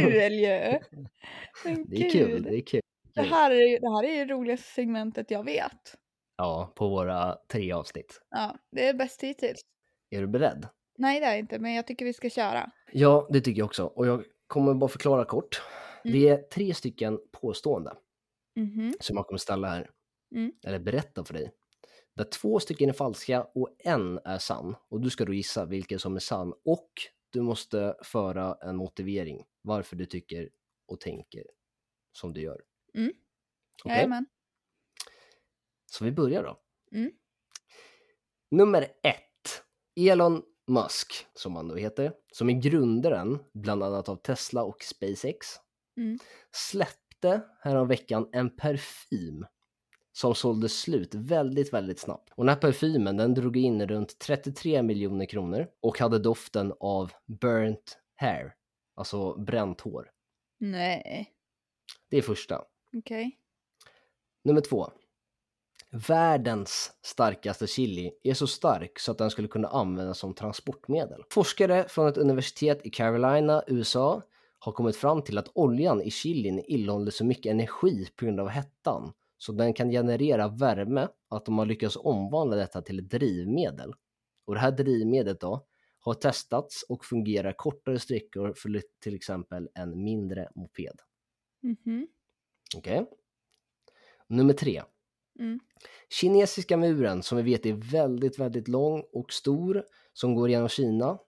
Kul 0.00 0.32
ju! 0.32 0.48
Men 1.64 1.84
Det 1.88 1.96
är 2.06 2.10
kul, 2.10 2.42
det 2.42 2.56
är 2.56 2.60
kul. 2.60 2.80
Det 3.14 3.22
här 3.22 3.50
är, 3.50 3.80
det 3.80 3.90
här 3.90 4.04
är 4.04 4.26
det 4.26 4.34
roligaste 4.34 4.68
segmentet 4.74 5.30
jag 5.30 5.44
vet. 5.44 5.94
Ja, 6.36 6.72
på 6.76 6.88
våra 6.88 7.36
tre 7.52 7.72
avsnitt. 7.72 8.20
Ja, 8.30 8.56
det 8.72 8.88
är 8.88 8.94
bäst 8.94 9.22
hittills. 9.22 9.60
Är 10.10 10.20
du 10.20 10.26
beredd? 10.26 10.66
Nej, 10.98 11.20
det 11.20 11.26
är 11.26 11.30
jag 11.30 11.38
inte, 11.38 11.58
men 11.58 11.74
jag 11.74 11.86
tycker 11.86 12.04
vi 12.04 12.12
ska 12.12 12.30
köra. 12.30 12.70
Ja, 12.92 13.28
det 13.30 13.40
tycker 13.40 13.58
jag 13.58 13.66
också. 13.66 13.84
Och 13.84 14.06
jag 14.06 14.24
kommer 14.46 14.74
bara 14.74 14.88
förklara 14.88 15.24
kort. 15.24 15.62
Mm. 16.04 16.18
Det 16.20 16.28
är 16.28 16.36
tre 16.36 16.74
stycken 16.74 17.18
påståenden 17.32 17.94
Mhm. 18.56 18.92
som 19.00 19.16
jag 19.16 19.26
kommer 19.26 19.38
ställa 19.38 19.68
här. 19.68 19.90
Mm. 20.34 20.52
Eller 20.66 20.78
berätta 20.78 21.24
för 21.24 21.34
dig. 21.34 21.50
Där 22.16 22.24
två 22.24 22.60
stycken 22.60 22.88
är 22.88 22.92
falska 22.92 23.42
och 23.54 23.68
en 23.84 24.18
är 24.24 24.38
sann. 24.38 24.74
Och 24.90 25.00
du 25.00 25.10
ska 25.10 25.24
då 25.24 25.32
gissa 25.32 25.64
vilken 25.64 25.98
som 25.98 26.16
är 26.16 26.20
sann. 26.20 26.52
Och 26.64 26.88
du 27.32 27.40
måste 27.42 27.94
föra 28.02 28.56
en 28.62 28.76
motivering 28.76 29.44
varför 29.68 29.96
du 29.96 30.06
tycker 30.06 30.50
och 30.86 31.00
tänker 31.00 31.44
som 32.12 32.32
du 32.32 32.40
gör. 32.40 32.62
Mm. 32.94 33.12
Okej? 33.84 33.96
Jajamän. 33.96 34.26
Så 35.86 36.04
vi 36.04 36.12
börjar 36.12 36.42
då. 36.42 36.60
Mm. 36.92 37.12
Nummer 38.50 38.82
ett. 38.82 39.24
Elon 39.96 40.42
Musk, 40.66 41.26
som 41.34 41.56
han 41.56 41.68
då 41.68 41.76
heter, 41.76 42.12
som 42.32 42.50
är 42.50 42.60
grundaren 42.60 43.38
bland 43.54 43.82
annat 43.82 44.08
av 44.08 44.16
Tesla 44.16 44.64
och 44.64 44.82
SpaceX, 44.82 45.46
Mm. 45.96 46.18
släppte 46.52 47.40
häromveckan 47.60 48.28
en 48.32 48.56
parfym 48.56 49.46
som 50.12 50.34
sålde 50.34 50.68
slut 50.68 51.14
väldigt, 51.14 51.72
väldigt 51.72 51.98
snabbt. 51.98 52.32
Och 52.36 52.44
den 52.44 52.48
här 52.54 52.60
parfymen 52.60 53.16
den 53.16 53.34
drog 53.34 53.56
in 53.56 53.86
runt 53.88 54.18
33 54.18 54.82
miljoner 54.82 55.26
kronor 55.26 55.68
och 55.80 55.98
hade 55.98 56.18
doften 56.18 56.72
av 56.80 57.12
burnt 57.40 57.98
hair, 58.16 58.54
alltså 58.98 59.34
bränt 59.34 59.80
hår. 59.80 60.10
Nej, 60.60 61.32
Det 62.10 62.16
är 62.18 62.22
första. 62.22 62.64
okej. 62.96 63.38
Nummer 64.44 64.60
två. 64.60 64.90
Världens 65.90 66.92
starkaste 67.02 67.66
chili 67.66 68.12
är 68.22 68.34
så 68.34 68.46
stark 68.46 68.98
så 68.98 69.12
att 69.12 69.18
den 69.18 69.30
skulle 69.30 69.48
kunna 69.48 69.68
användas 69.68 70.18
som 70.18 70.34
transportmedel. 70.34 71.22
Forskare 71.30 71.88
från 71.88 72.08
ett 72.08 72.16
universitet 72.16 72.86
i 72.86 72.90
Carolina, 72.90 73.62
USA 73.66 74.22
har 74.58 74.72
kommit 74.72 74.96
fram 74.96 75.22
till 75.22 75.38
att 75.38 75.48
oljan 75.54 76.02
i 76.02 76.10
chilin 76.10 76.64
innehåller 76.66 77.10
så 77.10 77.24
mycket 77.24 77.50
energi 77.50 78.08
på 78.16 78.24
grund 78.24 78.40
av 78.40 78.48
hettan 78.48 79.12
så 79.38 79.52
den 79.52 79.74
kan 79.74 79.90
generera 79.90 80.48
värme 80.48 81.08
att 81.28 81.44
de 81.44 81.58
har 81.58 81.66
lyckats 81.66 81.96
omvandla 81.96 82.56
detta 82.56 82.82
till 82.82 82.98
ett 82.98 83.10
drivmedel. 83.10 83.94
Och 84.46 84.54
det 84.54 84.60
här 84.60 84.70
drivmedlet 84.70 85.40
då 85.40 85.66
har 86.00 86.14
testats 86.14 86.82
och 86.88 87.04
fungerar 87.04 87.52
kortare 87.52 87.98
sträckor 87.98 88.54
för 88.56 88.82
till 89.00 89.14
exempel 89.14 89.68
en 89.74 90.04
mindre 90.04 90.48
moped. 90.54 91.00
Mhm. 91.62 92.08
Okej? 92.76 93.06
Nummer 94.28 94.54
tre. 94.54 94.82
Mm. 95.38 95.60
Kinesiska 96.08 96.76
muren 96.76 97.22
som 97.22 97.38
vi 97.38 97.44
vet 97.44 97.66
är 97.66 97.72
väldigt, 97.72 98.38
väldigt 98.38 98.68
lång 98.68 99.04
och 99.12 99.32
stor 99.32 99.84
som 100.12 100.34
går 100.34 100.50
genom 100.50 100.68
Kina. 100.68 101.18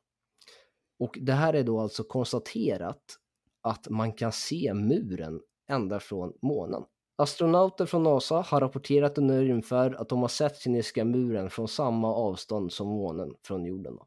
Och 0.98 1.18
det 1.20 1.32
här 1.32 1.54
är 1.54 1.62
då 1.62 1.80
alltså 1.80 2.04
konstaterat 2.04 3.18
att 3.60 3.88
man 3.88 4.12
kan 4.12 4.32
se 4.32 4.74
muren 4.74 5.40
ända 5.68 6.00
från 6.00 6.32
månen. 6.42 6.82
Astronauter 7.16 7.86
från 7.86 8.02
NASA 8.02 8.40
har 8.40 8.60
rapporterat 8.60 9.18
under 9.18 9.42
rymdfärd 9.42 9.94
att 9.94 10.08
de 10.08 10.20
har 10.20 10.28
sett 10.28 10.60
kinesiska 10.60 11.04
muren 11.04 11.50
från 11.50 11.68
samma 11.68 12.14
avstånd 12.14 12.72
som 12.72 12.88
månen 12.88 13.34
från 13.42 13.64
jorden. 13.64 13.96
Då. 13.96 14.06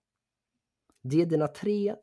Det 1.03 1.21
är 1.21 1.25
dina 1.25 1.47
tre 1.47 1.95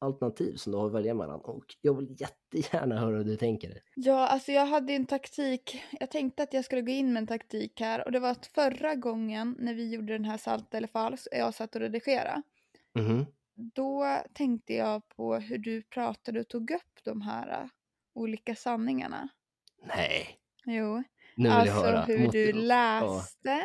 alternativ 0.00 0.54
som 0.56 0.72
du 0.72 0.78
har 0.78 0.86
att 0.86 0.92
välja 0.92 1.14
mellan 1.14 1.40
och 1.40 1.64
jag 1.80 1.94
vill 1.96 2.16
jättegärna 2.20 3.00
höra 3.00 3.16
hur 3.16 3.24
du 3.24 3.36
tänker. 3.36 3.80
Ja, 3.96 4.26
alltså 4.28 4.52
jag 4.52 4.66
hade 4.66 4.92
en 4.92 5.06
taktik. 5.06 5.82
Jag 6.00 6.10
tänkte 6.10 6.42
att 6.42 6.52
jag 6.52 6.64
skulle 6.64 6.82
gå 6.82 6.92
in 6.92 7.12
med 7.12 7.20
en 7.20 7.26
taktik 7.26 7.80
här 7.80 8.04
och 8.04 8.12
det 8.12 8.20
var 8.20 8.30
att 8.30 8.46
förra 8.46 8.94
gången 8.94 9.56
när 9.58 9.74
vi 9.74 9.90
gjorde 9.94 10.12
den 10.12 10.24
här 10.24 10.38
sant 10.38 10.74
eller 10.74 10.88
falskt 10.88 11.26
och 11.26 11.38
jag 11.38 11.54
satt 11.54 11.74
och 11.74 11.80
redigerade. 11.80 12.42
Mhm. 12.94 13.26
Då 13.56 14.18
tänkte 14.34 14.74
jag 14.74 15.08
på 15.08 15.34
hur 15.34 15.58
du 15.58 15.82
pratade 15.82 16.40
och 16.40 16.48
tog 16.48 16.70
upp 16.70 17.00
de 17.04 17.20
här 17.20 17.62
äh, 17.62 17.68
olika 18.14 18.54
sanningarna. 18.54 19.28
Nej, 19.86 20.26
Jo, 20.66 20.96
nu 20.96 21.04
vill 21.36 21.44
jag 21.44 21.52
alltså 21.52 21.74
höra. 21.74 22.00
hur 22.04 22.18
Mot- 22.18 22.32
du 22.32 22.50
Ja, 22.50 22.56
läste, 22.56 23.64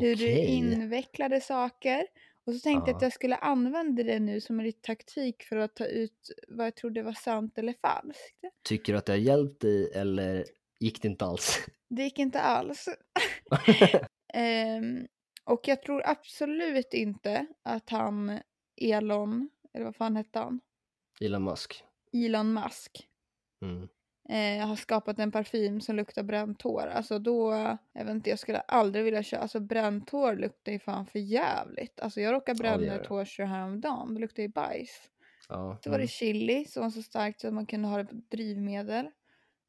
hur 0.00 0.16
du 0.16 0.30
invecklade 0.38 1.40
saker. 1.40 2.06
Och 2.46 2.54
så 2.54 2.60
tänkte 2.60 2.90
jag 2.90 2.94
Ja. 2.94 2.96
att 2.96 3.02
jag 3.02 3.12
skulle 3.12 3.36
använda 3.36 4.02
det 4.02 4.20
nu 4.20 4.40
som 4.40 4.58
en 4.60 4.66
liten 4.66 4.82
taktik 4.82 5.42
för 5.42 5.56
att 5.56 5.76
ta 5.76 5.86
ut 5.86 6.30
vad 6.48 6.66
jag 6.66 6.74
trodde 6.76 7.02
var 7.02 7.12
sant 7.12 7.58
eller 7.58 7.72
falskt. 7.72 8.40
Tycker 8.62 8.92
du 8.92 8.98
att 8.98 9.06
det 9.06 9.12
har 9.12 9.18
hjälpt 9.18 9.60
dig 9.60 9.90
eller 9.94 10.44
gick 10.80 11.02
det 11.02 11.08
inte 11.08 11.24
alls? 11.24 11.58
Det 11.88 12.02
gick 12.02 12.18
inte 12.18 12.40
alls. 12.40 12.88
Ehm, 14.34 15.06
och 15.44 15.68
jag 15.68 15.82
tror 15.82 16.02
absolut 16.06 16.94
inte 16.94 17.46
att 17.62 17.90
han, 17.90 18.40
Elon, 18.76 19.50
eller 19.74 19.84
vad 19.84 19.96
fan 19.96 20.16
hette 20.16 20.38
han? 20.38 20.60
Elon 21.20 21.44
Musk. 21.44 21.84
Elon 22.12 22.52
Musk. 22.54 23.08
Mm. 23.62 23.88
Eh, 24.28 24.66
har 24.66 24.76
skapat 24.76 25.18
en 25.18 25.32
parfym 25.32 25.80
som 25.80 25.96
luktar 25.96 26.22
bränt 26.22 26.62
hår. 26.62 26.86
Alltså 26.86 27.18
då, 27.18 27.52
jag 27.92 28.04
vet 28.04 28.14
inte, 28.14 28.30
jag 28.30 28.38
skulle 28.38 28.60
aldrig 28.60 29.04
vilja 29.04 29.22
köra. 29.22 29.40
Alltså 29.40 29.60
bränt 29.60 30.10
hår 30.10 30.36
luktar 30.36 30.72
ju 30.72 30.78
fan 30.78 31.06
för 31.06 31.18
jävligt. 31.18 32.00
Alltså 32.00 32.20
jag 32.20 32.32
råkade 32.32 32.58
bränna 32.58 32.94
ett 32.94 33.02
det. 33.02 33.08
hår 33.08 33.24
så 33.24 33.44
häromdagen. 33.44 34.14
Det 34.14 34.20
luktar 34.20 34.42
ju 34.42 34.48
bajs. 34.48 35.10
Ja. 35.48 35.78
Så 35.84 35.90
var 35.90 35.98
det 35.98 36.02
mm. 36.02 36.08
chili 36.08 36.64
som 36.64 36.82
var 36.82 36.90
så 36.90 37.02
starkt 37.02 37.40
så 37.40 37.48
att 37.48 37.54
man 37.54 37.66
kunde 37.66 37.88
ha 37.88 37.98
det 37.98 38.04
på 38.04 38.14
drivmedel. 38.28 39.10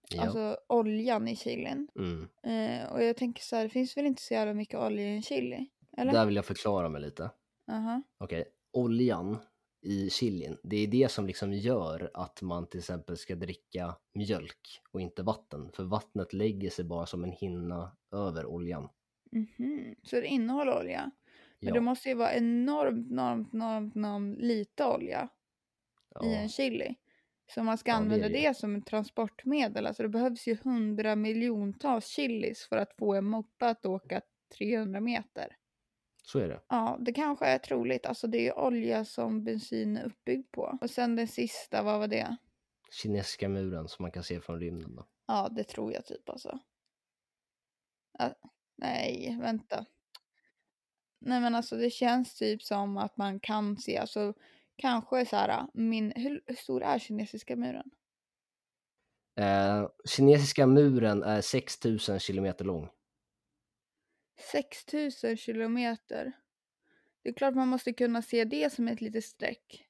ja. 0.10 0.22
Alltså 0.22 0.58
oljan 0.68 1.28
i 1.28 1.36
chilin. 1.36 1.88
mm. 1.96 2.28
Eh, 2.44 2.92
och 2.92 3.04
jag 3.04 3.18
tänker 3.18 3.44
så 3.44 3.56
här, 3.56 3.64
det 3.64 3.70
finns 3.70 3.98
väl 3.98 4.06
inte 4.06 4.22
så 4.22 4.34
jävla 4.34 4.54
mycket 4.54 4.80
olja 4.80 5.06
i 5.06 5.16
en 5.16 5.22
chili? 5.22 5.68
Eller? 5.98 6.12
Där 6.12 6.26
vill 6.26 6.36
jag 6.36 6.46
förklara 6.46 6.90
mig 6.90 7.02
lite. 7.02 7.30
Aha. 7.72 8.02
Okej, 8.18 8.46
oljan 8.72 9.40
i 9.82 10.10
chilin, 10.10 10.58
det 10.64 10.78
är 10.78 10.88
det 10.88 11.12
som 11.12 11.28
liksom 11.28 11.54
gör 11.54 12.12
att 12.14 12.42
man 12.42 12.68
till 12.68 12.80
exempel 12.80 13.18
ska 13.18 13.36
dricka 13.36 13.96
mjölk 14.14 14.82
och 14.92 15.02
inte 15.02 15.24
vatten. 15.24 15.72
För 15.74 15.84
vattnet 15.84 16.34
lägger 16.34 16.70
sig 16.70 16.86
bara 16.86 17.06
som 17.06 17.24
en 17.24 17.32
hinna 17.32 17.98
över 18.12 18.46
oljan. 18.46 18.90
Mhm. 19.32 19.96
Så 20.04 20.16
det 20.16 20.28
innehåller 20.28 20.80
olja? 20.80 21.12
Men 21.62 21.68
Ja, 21.68 21.74
det 21.74 21.82
måste 21.82 22.10
ju 22.10 22.16
vara 22.16 22.34
enormt, 22.34 23.12
enormt, 23.12 23.54
enormt, 23.54 23.96
enormt 23.96 24.40
lite 24.40 24.86
olja 24.86 25.30
i 26.24 26.34
ja. 26.34 26.36
en 26.36 26.50
chili. 26.50 26.96
Så 27.54 27.64
man 27.64 27.78
ska 27.78 27.92
Ja, 27.92 27.96
det 27.96 27.98
använda 27.98 28.30
det 28.30 28.30
det, 28.30 28.48
ju. 28.48 28.54
som 28.54 28.76
ett 28.76 28.86
transportmedel, 28.86 29.88
alltså 29.88 30.04
det 30.04 30.10
behövs 30.10 30.48
ju 30.48 30.58
hundra 30.64 31.16
miljontals 31.16 32.08
chilis 32.08 32.68
för 32.70 32.78
att 32.78 32.94
få 32.98 33.14
en 33.14 33.26
moppe 33.26 33.68
att 33.70 33.86
åka 33.86 34.22
300 34.58 35.00
meter. 35.02 35.58
Så 36.28 36.40
är 36.40 36.48
det. 36.48 36.62
Ja, 36.68 36.98
det 37.00 37.14
kanske 37.14 37.46
är 37.46 37.58
troligt. 37.58 38.06
Alltså 38.06 38.28
det 38.28 38.48
är 38.48 38.60
olja 38.60 39.06
som 39.06 39.44
bensin 39.44 39.98
är 39.98 40.06
uppbyggd 40.06 40.52
på. 40.52 40.78
Och 40.82 40.90
sen 40.90 41.16
den 41.16 41.28
sista, 41.28 41.84
vad 41.84 42.00
var 42.00 42.08
det? 42.08 42.38
Kinesiska 42.92 43.50
muren 43.50 43.88
som 43.88 44.04
man 44.04 44.12
kan 44.12 44.24
se 44.24 44.42
från 44.42 44.60
rymden. 44.60 44.96
Då. 44.96 45.08
Ja, 45.28 45.50
det 45.52 45.64
tror 45.64 45.94
jag 45.94 46.06
typ 46.06 46.30
alltså. 46.30 46.60
Ja, 48.20 48.36
nej, 48.76 49.38
vänta. 49.42 49.86
Nej 51.20 51.42
men 51.42 51.56
alltså 51.56 51.76
det 51.76 51.90
känns 51.90 52.36
typ 52.36 52.64
som 52.64 52.98
att 52.98 53.18
man 53.18 53.40
kan 53.40 53.78
se, 53.78 53.98
alltså 53.98 54.34
kanske 54.76 55.26
så 55.26 55.36
här, 55.36 55.68
min, 55.74 56.14
hur, 56.16 56.42
hur 56.46 56.56
stor 56.56 56.84
är 56.84 57.00
kinesiska 57.00 57.56
muren? 57.56 57.92
Eh, 59.40 59.88
kinesiska 60.10 60.68
muren 60.68 61.24
är 61.24 61.42
6000 61.42 62.20
kilometer 62.20 62.66
lång. 62.66 62.90
6000 64.38 65.38
kilometer. 65.38 66.34
Det 67.24 67.30
är 67.30 67.34
klart 67.34 67.56
man 67.56 67.68
måste 67.68 67.94
kunna 67.94 68.22
se 68.22 68.44
det 68.44 68.74
som 68.74 68.88
ett 68.88 69.02
litet 69.02 69.26
streck. 69.26 69.88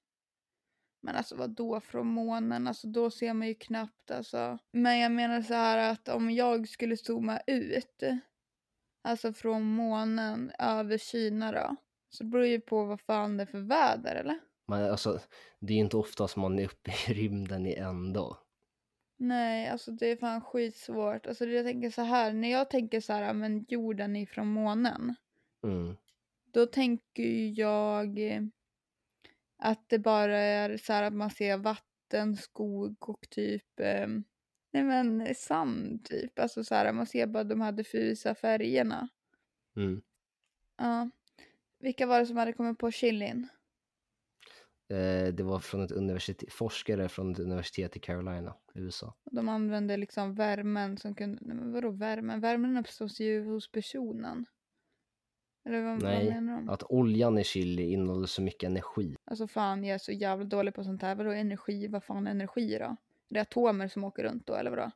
Men 1.02 1.16
alltså 1.16 1.36
vad 1.36 1.50
då 1.50 1.80
från 1.82 2.08
månen? 2.08 2.68
Alltså 2.68 2.88
då 2.88 3.12
ser 3.12 3.34
man 3.34 3.48
ju 3.48 3.54
knappt 3.54 4.12
alltså. 4.12 4.58
Men 4.72 5.00
jag 5.00 5.12
menar 5.12 5.42
så 5.42 5.54
här 5.54 5.92
att 5.92 6.10
om 6.10 6.32
jag 6.32 6.70
skulle 6.70 6.98
zooma 6.98 7.40
ut. 7.48 8.04
Alltså 9.02 9.34
från 9.34 9.64
månen 9.64 10.52
över 10.60 10.98
Kina 10.98 11.52
då. 11.52 11.76
Så 12.10 12.24
det 12.24 12.30
beror 12.30 12.46
ju 12.46 12.62
på 12.62 12.86
vad 12.86 13.02
fan 13.02 13.38
det 13.38 13.44
är 13.44 13.46
för 13.46 13.60
väder 13.60 14.16
eller? 14.16 14.40
Men 14.68 14.92
alltså, 14.92 15.20
det 15.60 15.74
är 15.74 15.78
inte 15.78 15.98
ofta 15.98 16.28
som 16.28 16.42
man 16.42 16.60
är 16.60 16.66
uppe 16.66 16.92
i 16.92 17.14
rymden 17.14 17.66
i 17.66 17.74
en 17.74 18.14
dag. 18.14 18.38
Nej, 19.18 19.68
alltså 19.68 19.92
det 19.92 20.08
är 20.08 20.16
fan 20.16 20.42
skitsvårt. 20.42 21.28
Alltså 21.28 21.46
jag 21.46 21.66
tänker 21.66 21.90
så 21.90 22.02
här, 22.02 22.34
när 22.34 22.52
jag 22.52 22.70
tänker 22.70 23.02
så 23.02 23.14
här, 23.14 23.34
men 23.34 23.66
jorden 23.68 24.16
är 24.16 24.26
från 24.26 24.48
månen. 24.48 25.16
Mm. 25.64 25.96
Då 26.52 26.66
tänker 26.66 27.60
jag 27.60 28.20
att 29.58 29.90
det 29.90 30.00
bara 30.00 30.38
är 30.38 30.78
så 30.78 30.94
här 30.94 31.04
att 31.04 31.14
man 31.14 31.30
ser 31.30 31.58
vatten, 31.58 32.38
skog 32.38 33.10
och 33.10 33.30
typ 33.30 33.80
eh, 33.80 34.08
nej 34.72 34.84
men 34.84 35.36
sand 35.36 36.06
typ. 36.06 36.40
Alltså 36.40 36.64
så 36.64 36.76
här, 36.76 36.94
man 36.94 37.06
ser 37.06 37.28
bara 37.28 37.44
de 37.44 37.62
här 37.62 37.72
diffusa 37.72 38.36
färgerna. 38.36 39.10
Mm. 39.76 40.02
Ja. 40.78 41.10
Vilka 41.80 42.06
var 42.06 42.20
det 42.20 42.26
som 42.26 42.38
hade 42.38 42.54
kommit 42.54 42.78
på 42.78 42.92
chilin? 42.92 43.48
Eh, 44.90 45.34
det 45.34 45.44
var 45.44 45.60
från 45.60 45.82
ett 45.82 45.92
universitet, 45.92 46.54
forskare 46.54 47.10
från 47.10 47.32
ett 47.32 47.40
universitet 47.40 47.96
i 47.98 48.00
Carolina, 48.00 48.54
USA. 48.74 49.14
De 49.32 49.50
använde 49.50 49.98
liksom 49.98 50.36
värmen 50.36 50.98
som 50.98 51.16
kunde, 51.16 51.38
nej 51.42 51.56
men 51.56 51.74
vadå 51.74 51.90
värmen? 51.90 52.40
Värmen 52.40 52.78
uppstås 52.78 53.20
ju 53.20 53.46
hos 53.46 53.72
personen. 53.72 54.46
Eller 55.66 55.82
vad, 55.82 56.02
vad 56.02 56.12
Nej, 56.12 56.30
menar 56.30 56.56
de? 56.56 56.70
att 56.70 56.84
oljan 56.84 57.38
i 57.38 57.44
chili 57.44 57.92
innehåller 57.92 58.28
så 58.28 58.42
mycket 58.42 58.68
energi. 58.68 59.16
Alltså 59.26 59.48
fan 59.48 59.84
jag 59.84 59.96
är 59.96 60.00
så 60.00 60.12
jävla 60.12 60.46
dålig 60.46 60.74
på 60.74 60.84
sånt 60.84 61.02
här. 61.02 61.16
Vadå 61.16 61.32
energi? 61.32 61.88
Vad 61.88 62.04
fan 62.04 62.28
är 62.28 62.32
energi 62.32 62.78
då? 62.80 62.86
Är 62.86 62.98
det 63.30 63.40
atomer 63.40 63.88
som 63.88 64.04
åker 64.04 64.24
runt 64.24 64.48
då 64.48 64.54
eller 64.56 64.70
vadå? 64.70 64.92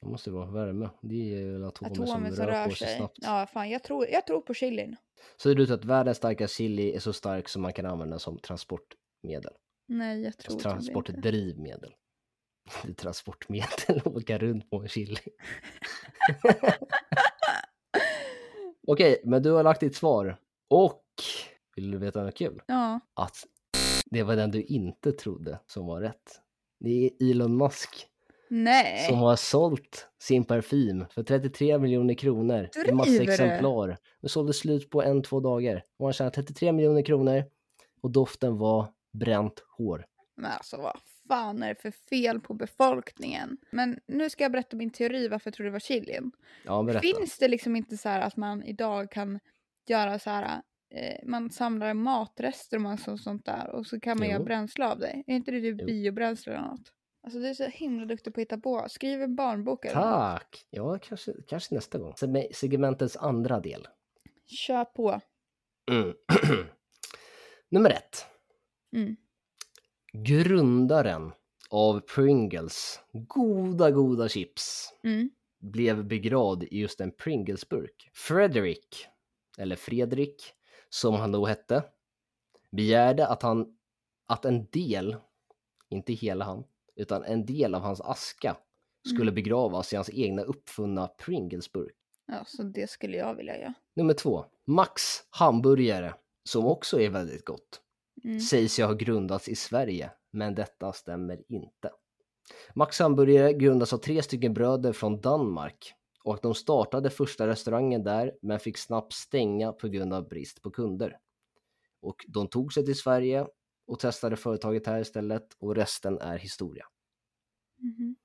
Det 0.00 0.06
måste 0.06 0.30
vara 0.30 0.46
värme. 0.46 0.90
Det 1.00 1.34
är 1.34 1.52
väl 1.52 1.64
atomer, 1.64 1.90
Atomer 1.90 2.30
som, 2.30 2.46
rör, 2.46 2.64
på 2.64 2.74
sig 2.74 2.96
snabbt. 2.96 3.18
Ja 3.20 3.46
fan 3.52 3.70
jag 3.70 3.82
tror, 3.82 4.06
jag 4.06 4.26
tror 4.26 4.40
på 4.40 4.54
chilin. 4.54 4.96
Så 5.36 5.48
det 5.48 5.54
är 5.54 5.60
ut 5.60 5.70
att 5.70 5.84
världens 5.84 6.16
starkaste 6.16 6.56
chili 6.56 6.94
är 6.94 7.00
så 7.00 7.12
stark 7.12 7.48
som 7.48 7.62
man 7.62 7.72
kan 7.72 7.86
använda 7.86 8.18
som 8.18 8.38
transportmedel. 9.22 9.52
Nej 9.88 10.22
jag 10.22 10.38
tror 10.38 10.54
Alltså 10.54 10.68
typ 10.68 10.76
inte. 10.76 10.92
transportdrivmedel. 10.92 11.94
Det 12.82 12.88
är 12.88 12.94
transportmedel 12.94 13.98
att 13.98 14.06
åka 14.16 14.38
runt 14.38 14.70
på 14.70 14.76
en 14.82 14.88
chili. 14.88 15.16
Okej, 18.86 19.20
men 19.24 19.42
du 19.42 19.50
har 19.50 19.62
lagt 19.62 19.80
ditt 19.80 19.96
svar. 19.96 20.36
Och 20.70 21.04
vill 21.76 21.90
du 21.90 21.98
veta 21.98 22.22
något 22.22 22.36
kul? 22.36 22.62
Ja. 22.66 23.00
Att 23.14 23.36
det 24.10 24.22
var 24.22 24.36
den 24.36 24.50
du 24.50 24.62
inte 24.62 25.12
trodde 25.12 25.60
som 25.66 25.86
var 25.86 26.00
rätt. 26.00 26.40
Det 26.80 26.90
är 27.06 27.30
Elon 27.30 27.56
Musk 27.56 28.06
Nej. 28.50 29.06
som 29.08 29.18
har 29.18 29.36
sålt 29.36 30.08
sin 30.22 30.44
parfym 30.44 31.04
för 31.10 31.22
33 31.22 31.78
miljoner 31.78 32.14
kronor 32.14 32.68
i 32.88 32.92
massa 32.92 33.10
Driver 33.10 33.32
exemplar. 33.32 33.98
Det 34.22 34.28
sålde 34.28 34.52
slut 34.52 34.90
på 34.90 35.02
en, 35.02 35.22
två 35.22 35.40
dagar. 35.40 35.84
Och 35.98 36.06
han 36.06 36.12
tjänade 36.12 36.34
33 36.34 36.72
miljoner 36.72 37.02
kronor 37.02 37.44
och 38.02 38.10
doften 38.10 38.58
var 38.58 38.88
bränt 39.12 39.64
hår. 39.76 40.06
Men 40.36 40.50
alltså 40.52 40.76
vad 40.76 41.00
fan 41.28 41.62
är 41.62 41.68
det 41.68 41.74
för 41.82 41.90
fel 41.90 42.40
på 42.40 42.54
befolkningen? 42.54 43.56
Men 43.70 44.00
nu 44.06 44.30
ska 44.30 44.44
jag 44.44 44.52
berätta 44.52 44.76
min 44.76 44.90
teori 44.90 45.28
varför 45.28 45.46
jag 45.50 45.54
tror 45.54 45.64
det 45.64 45.70
var 45.72 45.78
chilin. 45.80 46.32
Ja, 46.64 46.82
berätta. 46.82 47.00
Finns 47.00 47.38
det 47.38 47.48
liksom 47.48 47.76
inte 47.76 47.96
så 47.96 48.08
här 48.08 48.20
att 48.20 48.36
man 48.36 48.62
idag 48.64 49.10
kan 49.10 49.40
göra 49.88 50.18
så 50.18 50.30
här, 50.30 50.62
eh, 50.94 51.16
man 51.28 51.50
samlar 51.50 51.94
matrester 51.94 52.76
och 52.76 52.82
massa 52.82 53.16
sånt 53.18 53.44
där 53.46 53.70
och 53.70 53.86
så 53.86 54.00
kan 54.00 54.18
man 54.18 54.26
Jo. 54.26 54.32
göra 54.32 54.44
bränsle 54.44 54.86
av 54.86 54.98
det. 54.98 55.22
Är 55.26 55.34
inte 55.34 55.50
det 55.50 55.60
typ 55.60 55.86
biobränsle 55.86 56.52
eller 56.52 56.62
något? 56.68 56.92
Alltså 57.22 57.38
du 57.40 57.48
är 57.48 57.54
så 57.54 57.64
himla 57.64 58.04
duktig 58.06 58.34
på 58.34 58.40
att 58.40 58.42
hitta 58.42 58.58
på. 58.58 58.86
Skriv 58.88 59.22
en 59.22 59.36
barnbok 59.36 59.84
eller 59.84 59.94
något. 59.94 60.04
Tack! 60.04 60.66
Ja, 60.70 60.98
kanske, 61.02 61.32
kanske 61.48 61.74
nästa 61.74 61.98
gång. 61.98 62.12
Seg- 62.12 62.52
Segmentets 62.54 63.16
andra 63.16 63.60
del. 63.60 63.88
Kör 64.46 64.84
på. 64.84 65.20
Mm. 65.90 66.14
Nummer 67.70 67.90
ett. 67.90 68.26
Mm. 68.92 69.16
Grundaren 70.12 71.32
av 71.70 72.00
Pringles 72.00 73.00
goda, 73.12 73.90
goda 73.90 74.28
chips 74.28 74.94
Mm. 75.02 75.30
blev 75.60 76.04
begravd 76.04 76.62
i 76.62 76.78
just 76.80 77.00
en 77.00 77.12
Pringles-burk. 77.12 78.10
Frederick, 78.12 79.06
eller 79.58 79.76
Fredrik, 79.76 80.42
som 80.88 81.14
han 81.14 81.32
då 81.32 81.46
hette, 81.46 81.82
begärde 82.70 83.26
att 83.26 83.42
han 83.42 83.74
att 84.26 84.44
en 84.44 84.66
del, 84.70 85.16
inte 85.88 86.12
hela 86.12 86.44
han, 86.44 86.64
utan 86.96 87.24
en 87.24 87.46
del 87.46 87.74
av 87.74 87.82
hans 87.82 88.00
aska 88.00 88.56
skulle 89.08 89.32
begravas 89.32 89.92
i 89.92 89.96
hans 89.96 90.10
egna 90.10 90.42
uppfunna 90.42 91.08
Pringles-burk. 91.18 91.94
Ja, 92.26 92.44
så 92.46 92.62
det 92.62 92.90
skulle 92.90 93.16
jag 93.16 93.34
vilja 93.34 93.58
göra. 93.58 93.74
Nummer 93.94 94.14
två, 94.14 94.44
Max 94.64 95.02
hamburgare, 95.30 96.14
som 96.44 96.66
också 96.66 97.00
är 97.00 97.10
väldigt 97.10 97.44
gott, 97.44 97.80
Mm. 98.24 98.40
sägs 98.40 98.78
ju 98.78 98.84
ha 98.84 98.92
grundats 98.92 99.48
i 99.48 99.54
Sverige, 99.54 100.10
men 100.30 100.54
detta 100.54 100.92
stämmer 100.92 101.42
inte. 101.48 101.90
Max 102.74 102.98
hamburgare 102.98 103.52
grundas 103.52 103.92
av 103.92 103.98
tre 103.98 104.22
stycken 104.22 104.54
bröder 104.54 104.92
från 104.92 105.20
Danmark 105.20 105.94
och 106.24 106.38
de 106.42 106.54
startade 106.54 107.10
första 107.10 107.46
restaurangen 107.46 108.04
där 108.04 108.32
men 108.42 108.60
fick 108.60 108.78
snabbt 108.78 109.12
stänga 109.12 109.72
på 109.72 109.88
grund 109.88 110.12
av 110.12 110.28
brist 110.28 110.62
på 110.62 110.70
kunder. 110.70 111.18
Och 112.00 112.24
de 112.28 112.48
tog 112.48 112.72
sig 112.72 112.84
till 112.84 112.98
Sverige 112.98 113.46
och 113.86 113.98
testade 113.98 114.36
företaget 114.36 114.86
här 114.86 115.00
istället 115.00 115.56
och 115.58 115.74
resten 115.74 116.18
är 116.18 116.38
historia. 116.38 116.86
Mhm. 117.78 118.16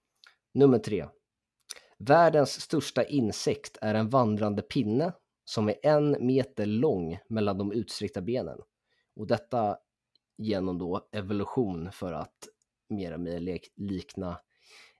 Nummer 0.53 0.79
tre. 0.79 1.07
Världens 1.97 2.61
största 2.61 3.03
insekt 3.03 3.77
är 3.81 3.95
en 3.95 4.09
vandrande 4.09 4.61
pinne 4.61 5.13
som 5.45 5.69
är 5.69 5.75
en 5.83 6.25
meter 6.25 6.65
lång 6.65 7.19
mellan 7.29 7.57
de 7.57 7.71
utsträckta 7.71 8.21
benen. 8.21 8.59
Och 9.15 9.27
detta 9.27 9.77
genom 10.37 10.77
då 10.77 11.07
evolution 11.11 11.91
för 11.91 12.13
att 12.13 12.47
mer 12.89 13.13
och 13.13 13.19
mer 13.19 13.59
likna 13.75 14.39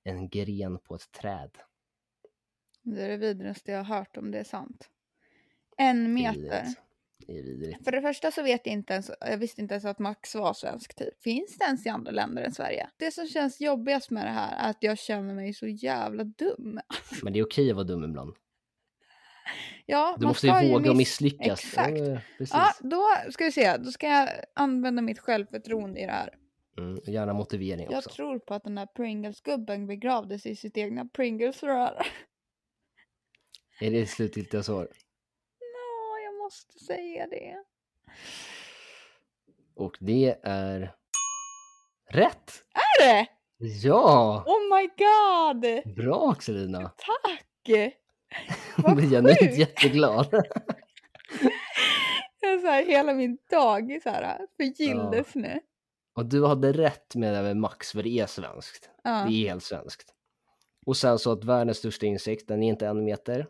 en 0.04 0.30
gren 0.30 0.80
på 0.80 0.96
ett 0.96 1.12
träd. 1.12 1.58
Det 2.82 3.02
är 3.02 3.10
det 3.10 3.18
vidrigaste 3.18 3.72
jag 3.72 3.84
har 3.84 3.98
hört 3.98 4.18
om 4.18 4.32
det 4.32 4.40
är 4.40 4.44
sant. 4.44 4.90
En 5.78 6.14
meter. 6.14 6.66
Det 7.28 7.40
är 7.40 7.44
vidrigt. 7.44 7.84
För 7.84 7.92
det 7.92 8.02
första 8.02 8.32
så 8.32 8.44
vet 8.44 8.66
jag 8.66 8.74
inte 8.74 8.94
ens, 8.94 9.12
jag 9.20 9.38
visste 9.38 9.62
inte 9.62 9.74
ens 9.74 9.86
att 9.86 10.00
Max 10.00 10.36
var 10.36 10.54
svensk 10.54 10.96
typ. 10.96 11.24
Finns 11.24 11.58
det 11.58 11.66
ens 11.66 11.86
i 11.86 11.90
andra 11.90 12.12
länder 12.12 12.44
än 12.44 12.52
Sverige? 12.52 12.90
Det 12.98 13.12
som 13.12 13.28
känns 13.28 13.62
jobbigast 13.62 14.12
med 14.12 14.26
det 14.26 14.32
här 14.32 14.66
är 14.66 14.70
att 14.70 14.84
jag 14.84 14.98
känner 14.98 15.34
mig 15.34 15.54
så 15.54 15.68
jävla 15.68 16.24
dum. 16.24 16.80
Men 17.24 17.34
det 17.34 17.40
är 17.40 17.46
okej 17.46 17.70
att 17.70 17.76
vara 17.76 17.88
dum 17.88 18.04
ibland. 18.04 18.36
Ja, 19.86 20.16
Du 20.20 20.26
måste 20.28 20.48
ju 20.48 20.72
våga 20.72 20.90
miss- 20.92 20.98
misslyckas. 20.98 21.64
Exakt. 21.64 21.98
Ja. 22.00 22.18
Ja, 22.40 22.74
då 22.82 23.32
ska 23.32 23.46
vi 23.46 23.52
se. 23.52 23.78
Då 23.78 23.92
ska 23.92 24.08
jag 24.08 24.30
använda 24.54 25.02
mitt 25.02 25.20
självförtroende 25.20 26.00
i 26.00 26.06
det 26.06 26.12
här. 26.12 26.34
Mm, 26.78 27.00
gärna 27.06 27.34
motivering 27.34 27.88
Jag 27.92 27.98
också. 27.98 28.10
tror 28.10 28.40
på 28.40 28.54
att 28.54 28.64
den 28.64 28.78
här 28.78 28.86
Pringles-gubben 28.86 29.88
begravdes 29.88 30.46
i 30.46 30.56
sitt 30.56 30.78
egna 30.78 31.06
Pringles-rör. 31.06 32.08
Är 33.80 33.92
det 33.92 34.06
slutgiltiga 34.06 34.64
svar? 34.64 34.88
Ja, 35.60 36.20
jag 36.26 36.38
måste 36.44 36.80
säga 36.80 37.28
det. 37.28 37.64
Och 39.76 39.98
det 40.00 40.36
är 40.44 40.96
rätt! 42.10 42.52
Är 42.74 43.06
det? 43.06 43.28
Ja! 43.58 44.44
Oh 44.48 44.78
my 44.78 44.88
god! 44.88 45.96
Bra 45.96 46.32
Axelina! 46.32 46.80
Tack! 46.98 47.94
Vad 48.78 48.96
blir 48.96 49.10
genuint 49.10 49.58
jätteglad. 49.58 50.28
Så 52.62 52.70
här, 52.70 52.86
hela 52.86 53.14
min 53.14 53.38
dag 53.50 54.00
så 54.04 54.10
här, 54.10 54.48
förgylldes 54.58 55.36
nu. 55.36 55.60
Och 56.16 56.26
du 56.26 56.46
hade 56.46 56.72
rätt 56.72 57.16
med 57.16 57.34
det 57.34 57.36
här 57.36 57.44
med 57.44 57.58
Max, 57.58 57.92
för 57.92 58.04
det 58.04 58.20
är 58.20 58.26
svenskt. 58.26 58.90
Ja. 59.04 59.26
Det 59.28 59.34
är 59.34 59.50
helt 59.50 59.64
svenskt. 59.64 60.14
Och 60.86 60.98
sen 60.98 61.20
så 61.20 61.32
att 61.32 61.44
världens 61.44 61.78
största 61.78 62.06
insekt, 62.06 62.48
den 62.48 62.64
är 62.64 62.68
inte 62.68 62.88
en 62.88 63.04
meter. 63.04 63.48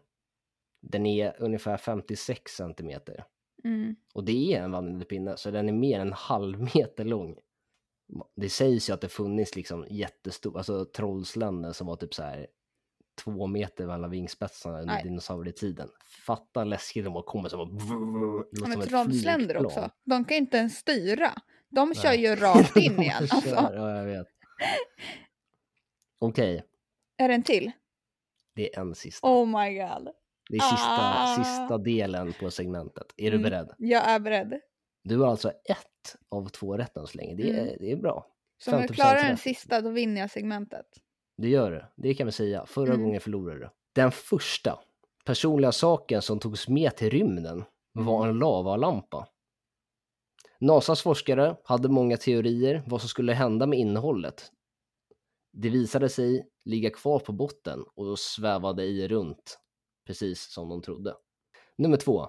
Den 0.82 1.06
är 1.06 1.36
ungefär 1.40 1.78
56 1.78 2.52
centimeter. 2.52 3.26
Mm. 3.64 3.96
Och 4.14 4.24
det 4.24 4.54
är 4.54 4.62
en 4.62 4.72
vandrande 4.72 5.06
pinne, 5.06 5.38
så 5.38 5.52
den 5.52 5.70
är 5.70 5.74
mer 5.74 6.00
än 6.00 6.08
en 6.08 6.14
halv 6.14 6.60
meter 6.76 7.06
lång. 7.06 7.38
Det 8.36 8.50
sägs 8.50 8.90
ju 8.90 8.94
att 8.94 9.02
det 9.02 9.10
funnits 9.10 9.56
liksom 9.56 9.86
jättestor, 9.90 10.58
alltså 10.58 10.86
trollsländer 10.86 11.72
som 11.72 11.88
var 11.88 11.96
typ 11.96 12.14
så 12.14 12.24
här 12.24 12.48
två 13.16 13.48
meter 13.48 13.88
mellan 13.88 14.10
vingspetsarna 14.10 14.82
under 14.82 15.04
dinosaurietiden. 15.04 15.90
Fatta 16.26 16.64
läskigt 16.64 17.08
om 17.08 17.14
man 17.14 17.24
kommer 17.24 17.50
som 17.50 17.60
bara... 17.60 17.70
Ja, 17.86 17.96
låter 18.52 18.90
som 18.90 19.50
ett 19.50 19.66
också. 19.66 19.90
De 20.04 20.26
kan 20.26 20.38
inte 20.38 20.58
ens 20.58 20.78
styra. 20.78 21.32
De 21.70 21.96
kör 21.96 22.10
Nej. 22.10 22.22
ju 22.22 22.36
rakt 22.36 22.78
in 22.78 22.96
De 22.96 23.02
igen. 23.04 23.28
kör, 23.28 23.36
Alltså. 23.36 23.56
Ja, 23.56 23.96
jag 23.98 24.06
vet. 24.06 24.28
Okej, 26.20 26.64
Är 27.18 27.28
det 27.28 27.34
en 27.34 27.44
till? 27.44 27.72
det 28.56 28.76
är 28.76 28.80
en 28.80 28.96
sista. 28.96 29.28
Oh 29.28 29.46
my 29.46 29.78
god. 29.78 30.10
Det 30.50 30.58
är 30.58 30.62
sista, 30.62 31.00
Ah. 31.00 31.36
sista 31.44 31.78
delen 31.78 32.34
på 32.40 32.52
segmentet. 32.52 33.08
Är 33.18 33.32
du 33.32 33.38
Mm. 33.38 33.50
beredd? 33.50 33.70
Jag 33.78 34.10
är 34.10 34.20
beredd. 34.20 34.60
Du 35.04 35.18
har 35.20 35.28
alltså 35.28 35.50
ett 35.50 36.16
av 36.30 36.50
två 36.50 36.78
rätt 36.78 36.98
än 36.98 37.08
så 37.08 37.18
länge. 37.18 37.36
Det 37.36 37.50
är, 37.50 37.62
Mm. 37.64 37.76
det 37.80 37.92
är 37.92 37.96
bra. 37.96 38.28
Så 38.58 38.72
om 38.72 38.78
jag 38.82 38.90
50% 38.90 38.94
klarar 38.96 39.24
den 39.24 39.38
sista 39.38 39.82
då 39.82 39.90
vinner 39.90 40.22
jag 40.22 40.32
segmentet. 40.32 40.86
Det 41.44 41.50
gör 41.50 41.72
det. 41.72 41.88
Det 41.96 42.14
kan 42.14 42.26
vi 42.26 42.32
säga. 42.32 42.66
Förra 42.66 42.94
Mm. 42.94 43.04
gången 43.06 43.22
förlorade 43.22 43.60
du. 43.60 43.70
Den 43.96 44.12
första 44.12 44.80
personliga 45.26 45.72
saken 45.72 46.22
som 46.22 46.40
togs 46.40 46.68
med 46.68 46.96
till 46.98 47.10
rymden 47.10 47.64
var 47.94 48.18
Mm. 48.24 48.30
en 48.30 48.40
lavalampa. 48.40 49.28
NASAs 50.60 51.02
forskare 51.02 51.58
hade 51.64 51.90
många 51.90 52.18
teorier 52.18 52.84
vad 52.88 53.02
som 53.02 53.10
skulle 53.10 53.34
hända 53.34 53.66
med 53.68 53.80
innehållet. 53.80 54.52
Det 55.54 55.70
visade 55.70 56.10
sig 56.10 56.48
ligga 56.66 56.90
kvar 56.90 57.20
på 57.20 57.32
botten 57.32 57.86
och 57.96 58.20
svävade 58.20 58.84
i 58.84 59.08
runt, 59.08 59.60
precis 60.08 60.54
som 60.54 60.70
de 60.70 60.82
trodde. 60.82 61.16
Nummer 61.78 61.98
två. 61.98 62.28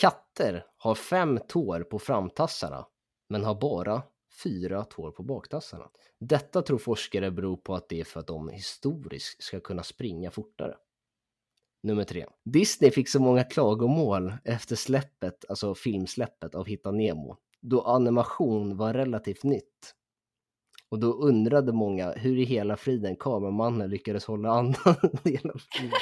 Katter 0.00 0.66
har 0.76 0.94
fem 0.94 1.38
tår 1.48 1.80
på 1.80 1.98
framtassarna, 1.98 2.86
men 3.28 3.44
har 3.44 3.54
bara 3.54 4.02
fyra 4.42 4.84
tår 4.84 5.10
på 5.10 5.22
baktassarna. 5.22 5.90
Detta 6.20 6.62
tror 6.62 6.78
forskare 6.78 7.30
beror 7.30 7.56
på 7.56 7.74
att 7.74 7.88
det 7.88 8.00
är 8.00 8.04
för 8.04 8.20
att 8.20 8.26
de 8.26 8.48
historiskt 8.48 9.42
ska 9.42 9.60
kunna 9.60 9.82
springa 9.82 10.30
fortare. 10.30 10.76
Nummer 11.82 12.04
tre. 12.04 12.26
Disney 12.44 12.90
fick 12.90 13.08
så 13.08 13.20
många 13.20 13.44
klagomål 13.44 14.32
efter 14.44 14.76
släppet, 14.76 15.44
alltså 15.48 15.74
filmsläppet 15.74 16.54
av 16.54 16.66
Hitta 16.66 16.90
Nemo, 16.90 17.36
då 17.60 17.82
animation 17.82 18.76
var 18.76 18.94
relativt 18.94 19.44
nytt. 19.44 19.94
Och 20.90 20.98
då 20.98 21.12
undrade 21.12 21.72
många 21.72 22.12
hur 22.12 22.38
i 22.38 22.44
hela 22.44 22.76
friden 22.76 23.16
kameramannen 23.16 23.90
lyckades 23.90 24.24
hålla 24.24 24.50
andan 24.50 24.96
hela 25.24 25.54
filmen. 25.72 26.00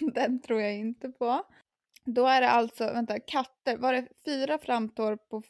Den 0.14 0.42
tror 0.42 0.60
jag 0.60 0.76
inte 0.76 1.08
på. 1.08 1.44
Då 2.14 2.26
är 2.26 2.40
det 2.40 2.50
alltså, 2.50 2.84
vänta, 2.84 3.20
katter. 3.20 3.76
Var 3.76 3.92
det 3.92 4.08
fyra 4.24 4.58
framtår 4.58 5.16
på, 5.16 5.42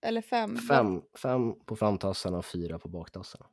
eller 0.00 0.22
fem? 0.22 0.56
Fem, 0.56 1.02
fem 1.22 1.64
på 1.64 1.76
framtassarna 1.76 2.38
och 2.38 2.46
fyra 2.46 2.78
på 2.78 2.88
baktassarna. 2.88 3.46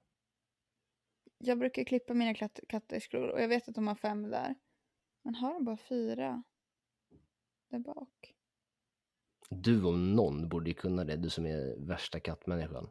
Jag 1.38 1.60
brukar 1.60 1.84
klippa 1.84 2.14
mina 2.14 2.34
katt, 2.34 2.60
katters 2.70 3.08
klor 3.08 3.28
och 3.28 3.42
jag 3.42 3.48
vet 3.48 3.70
att 3.70 3.76
de 3.76 3.88
har 3.88 3.96
fem 3.96 4.30
där. 4.30 4.56
Men 5.24 5.36
har 5.36 5.54
de 5.54 5.66
bara 5.66 5.78
fyra? 5.78 6.44
Där 7.70 7.80
bak. 7.80 8.34
Du 9.50 9.84
om 9.84 10.16
någon 10.16 10.50
borde 10.50 10.70
ju 10.70 10.74
kunna 10.74 11.04
det, 11.04 11.16
du 11.16 11.30
som 11.30 11.46
är 11.46 11.88
värsta 11.88 12.20
kattmänniskan. 12.20 12.90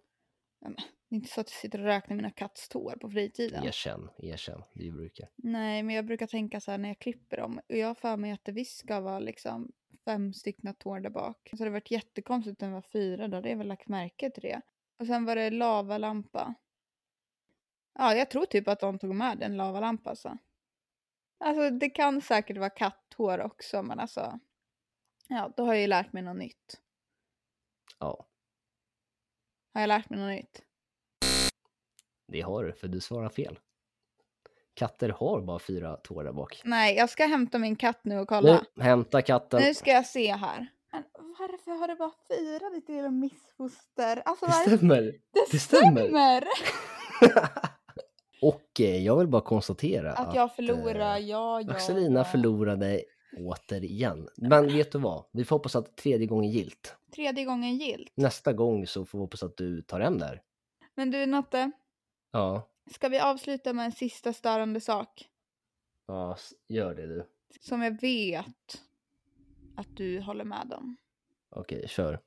Det 1.15 1.17
är 1.17 1.21
inte 1.21 1.33
så 1.33 1.41
att 1.41 1.51
jag 1.51 1.61
sitter 1.61 1.79
och 1.79 1.85
räknar 1.85 2.17
mina 2.17 2.31
kattstår 2.31 2.97
på 3.01 3.11
fritiden. 3.11 3.65
Erkänn, 3.65 4.11
erkänn, 4.19 4.62
det 4.73 4.91
brukar. 4.91 5.29
Nej, 5.37 5.83
men 5.83 5.95
jag 5.95 6.07
brukar 6.07 6.27
tänka 6.27 6.61
så 6.61 6.71
här 6.71 6.79
när 6.79 6.89
jag 6.89 6.99
klipper 6.99 7.37
dem. 7.37 7.61
Och 7.69 7.77
jag 7.77 7.87
har 7.87 7.95
för 7.95 8.17
mig 8.17 8.33
att 8.33 8.45
det 8.45 8.53
visst 8.53 8.79
ska 8.79 9.01
vara 9.01 9.19
liksom 9.19 9.73
fem 10.05 10.33
stycken 10.33 10.75
tår 10.75 11.01
där 11.01 11.11
bak. 11.11 11.49
Så 11.51 11.57
det 11.57 11.62
hade 11.62 11.71
varit 11.71 11.91
jättekonstigt 11.91 12.62
om 12.62 12.69
det 12.69 12.75
var 12.75 12.83
fyra. 12.83 13.29
Då 13.29 13.37
hade 13.37 13.49
jag 13.49 13.57
väl 13.57 13.67
lagt 13.67 13.89
märke 13.89 14.31
till 14.31 14.43
det. 14.43 14.61
Och 14.99 15.07
sen 15.07 15.25
var 15.25 15.37
det 15.37 15.51
lavalampa. 15.51 16.55
Ja, 17.95 18.15
jag 18.15 18.31
tror 18.31 18.47
typ 18.47 18.69
att 18.69 18.81
de 18.81 18.99
tog 18.99 19.15
med 19.15 19.43
en 19.43 19.57
lavalampa 19.57 20.11
alltså. 20.11 20.39
Alltså 21.39 21.71
det 21.71 21.91
kan 21.91 22.21
säkert 22.21 22.59
vara 22.59 22.71
kattår 22.71 23.41
också, 23.41 23.83
men 23.83 24.01
alltså. 24.01 24.39
Ja, 25.29 25.53
då 25.57 25.65
har 25.65 25.75
jag 25.75 25.81
ju 25.81 25.89
lärt 25.89 26.12
mig 26.12 26.23
något 26.23 26.37
nytt. 26.37 26.81
Ja, 27.99 28.27
Har 29.75 29.81
jag 29.81 29.89
lärt 29.89 30.11
mig 30.11 30.19
något 30.19 30.31
nytt? 30.31 30.65
Det 32.27 32.41
har 32.41 32.64
du, 32.64 32.72
för 32.72 32.89
du 32.89 33.01
svarar 33.01 33.29
fel. 33.29 33.59
Katter 34.75 35.09
har 35.09 35.41
bara 35.41 35.59
fyra 35.59 35.97
tår 35.97 36.25
där 36.25 36.33
bak. 36.33 36.62
Nej, 36.64 36.97
jag 36.97 37.11
ska 37.11 37.27
hämta 37.27 37.59
min 37.59 37.77
katt 37.77 38.01
nu 38.03 38.18
och 38.18 38.29
kolla. 38.29 38.64
Nu, 38.75 38.83
hämta 38.83 39.22
katten. 39.22 39.62
Nu 39.62 39.75
ska 39.75 39.91
jag 39.91 40.07
se 40.07 40.33
här. 40.33 40.66
Men 40.93 41.35
varför 41.39 41.70
har 41.70 41.89
det 41.89 41.97
bara 41.97 42.12
fyra 42.29 42.70
ditt 42.70 42.89
lilla 42.89 43.11
missfoster? 43.11 44.22
Alltså 44.25 44.47
Det 44.47 44.53
stämmer. 44.53 45.03
Det, 45.03 45.47
det 45.51 45.59
stämmer. 45.59 46.03
stämmer! 46.03 46.45
Och 48.43 48.81
eh, 48.81 49.05
jag 49.05 49.16
vill 49.18 49.29
bara 49.29 49.43
konstatera 49.43 50.12
Att 50.12 50.35
jag 50.35 50.55
förlorar, 50.55 51.16
eh, 51.16 51.27
ja, 51.27 51.61
ja. 51.61 51.72
Axelina 51.72 52.25
förlorade 52.25 53.03
återigen. 53.39 54.29
Men 54.37 54.66
vet 54.66 54.93
du 54.93 54.99
vad? 54.99 55.25
Vi 55.33 55.45
får 55.45 55.57
hoppas 55.57 55.77
att 55.77 55.97
tredje 55.97 56.27
gången 56.27 56.51
gilt. 56.51 56.97
Tredje 57.14 57.45
gången 57.45 57.77
gilt. 57.77 58.12
Nästa 58.14 58.53
gång 58.53 58.87
så 58.87 59.05
får 59.05 59.18
vi 59.18 59.22
hoppas 59.22 59.43
att 59.43 59.57
du 59.57 59.83
tar 59.83 60.01
hem 60.01 60.18
där. 60.18 60.43
Men 60.95 61.11
du 61.11 61.27
Natte, 61.27 61.70
Ja, 62.35 62.68
ska 62.91 63.09
vi 63.09 63.18
avsluta 63.18 63.72
med 63.72 63.85
en 63.85 63.93
sista 63.93 64.32
störande 64.32 64.80
sak? 64.80 65.28
ja 66.07 66.37
gör 66.68 66.95
det 66.95 67.07
du. 67.07 67.26
Som 67.61 67.82
jag 67.82 68.01
vet 68.01 68.82
att 69.76 69.97
du 69.97 70.20
håller 70.20 70.45
med 70.45 70.72
om. 70.72 70.97
Okej, 71.51 71.89
kör. 71.89 72.20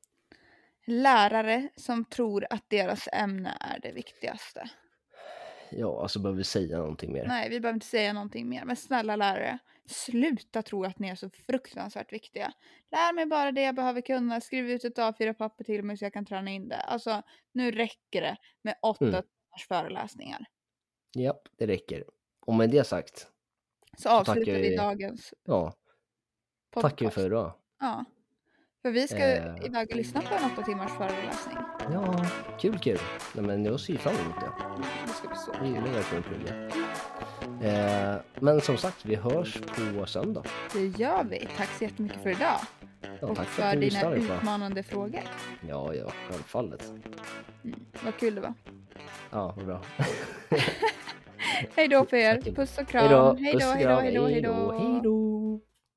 Lärare 0.85 1.69
som 1.75 2.05
tror 2.05 2.47
att 2.49 2.69
deras 2.69 3.07
ämne 3.13 3.57
är 3.59 3.79
det 3.79 3.91
viktigaste. 3.91 4.69
Ja, 5.71 6.01
alltså 6.01 6.19
behöver 6.19 6.37
vi 6.37 6.43
säga 6.43 6.77
någonting 6.77 7.13
mer? 7.13 7.25
Nej, 7.27 7.49
vi 7.49 7.59
behöver 7.59 7.75
inte 7.75 7.85
säga 7.85 8.13
någonting 8.13 8.49
mer. 8.49 8.65
Men 8.65 8.75
snälla 8.75 9.15
lärare, 9.15 9.59
sluta 9.85 10.61
tro 10.61 10.83
att 10.83 10.99
ni 10.99 11.07
är 11.07 11.15
så 11.15 11.29
fruktansvärt 11.29 12.13
viktiga. 12.13 12.53
Lär 12.91 13.13
mig 13.13 13.25
bara 13.25 13.51
det 13.51 13.61
jag 13.61 13.75
behöver 13.75 14.01
kunna. 14.01 14.41
Skriv 14.41 14.69
ut 14.69 14.83
ett 14.83 14.97
A4-papper 14.97 15.63
till 15.63 15.83
mig 15.83 15.97
så 15.97 16.05
jag 16.05 16.13
kan 16.13 16.25
träna 16.25 16.51
in 16.51 16.69
det. 16.69 16.79
Alltså, 16.79 17.21
nu 17.51 17.71
räcker 17.71 18.21
det 18.21 18.37
med 18.61 18.75
åtta 18.81 19.05
Mm. 19.05 19.23
Timmars 19.57 19.67
föreläsningar. 19.67 20.45
Ja, 21.11 21.39
det 21.57 21.67
räcker. 21.67 22.03
Och 22.45 22.53
med 22.53 22.69
det 22.69 22.83
sagt, 22.83 23.27
Så 23.97 24.09
avslutar 24.09 24.51
vi 24.51 24.75
dagens 24.75 25.33
ja, 25.43 25.73
podcast. 26.73 26.91
tackar 26.95 27.05
vi 27.05 27.11
för 27.11 27.25
idag. 27.25 27.53
Ja. 27.79 28.05
För 28.81 28.91
vi 28.91 29.07
ska 29.07 29.17
Eh. 29.17 29.55
iväg 29.65 29.87
och 29.91 29.95
lyssna 29.95 30.21
på 30.21 30.35
en 30.35 30.51
åtta 30.51 30.61
timmars 30.63 30.91
föreläsning. 30.91 31.57
Ja, 31.91 32.25
kul 32.59 32.79
kul. 32.79 32.99
Nej, 33.35 33.45
men 33.45 33.65
jag 33.65 33.79
ser 33.79 33.97
fram 33.97 34.15
emot 34.15 34.39
det. 34.39 34.51
Det 35.07 35.13
ska 35.13 35.27
bli 35.27 35.37
så 35.37 35.51
Jag 35.53 35.67
gillar 35.67 35.93
verkligen 35.93 36.23
att 36.23 36.29
plugga. 36.29 36.86
Eh, 37.63 38.15
men 38.39 38.61
som 38.61 38.77
sagt, 38.77 39.05
vi 39.05 39.15
hörs 39.15 39.57
på 39.57 40.05
söndag. 40.05 40.43
Det 40.73 40.85
gör 40.85 41.23
vi. 41.23 41.47
Tack 41.57 41.69
så 41.77 41.83
jättemycket 41.83 42.23
för 42.23 42.29
idag. 42.29 42.59
Ja, 43.21 43.27
och 43.27 43.37
för 43.37 43.71
dina 43.71 43.81
lyssnade. 43.81 44.15
på. 44.15 44.33
utmanande 44.33 44.83
frågor. 44.83 45.21
Ja, 45.69 45.93
ja, 45.93 46.11
självfallet. 46.29 46.91
Mm. 47.63 47.79
Vad 48.05 48.17
kul 48.17 48.35
det 48.35 48.41
var. 48.41 48.53
Ja, 49.31 49.53
vad 49.57 49.65
bra. 49.65 49.81
Hej 51.75 51.87
då 51.87 52.05
på 52.05 52.15
er. 52.15 52.41
Puss 52.55 52.77
och 52.77 52.87
kram. 52.87 53.37
Hej 53.37 53.53
då, 53.59 53.65
hej 53.65 53.85
då, 53.85 53.95
hej 53.95 54.41
då. 54.41 54.71
Hej 54.79 55.01
då. 55.03 55.26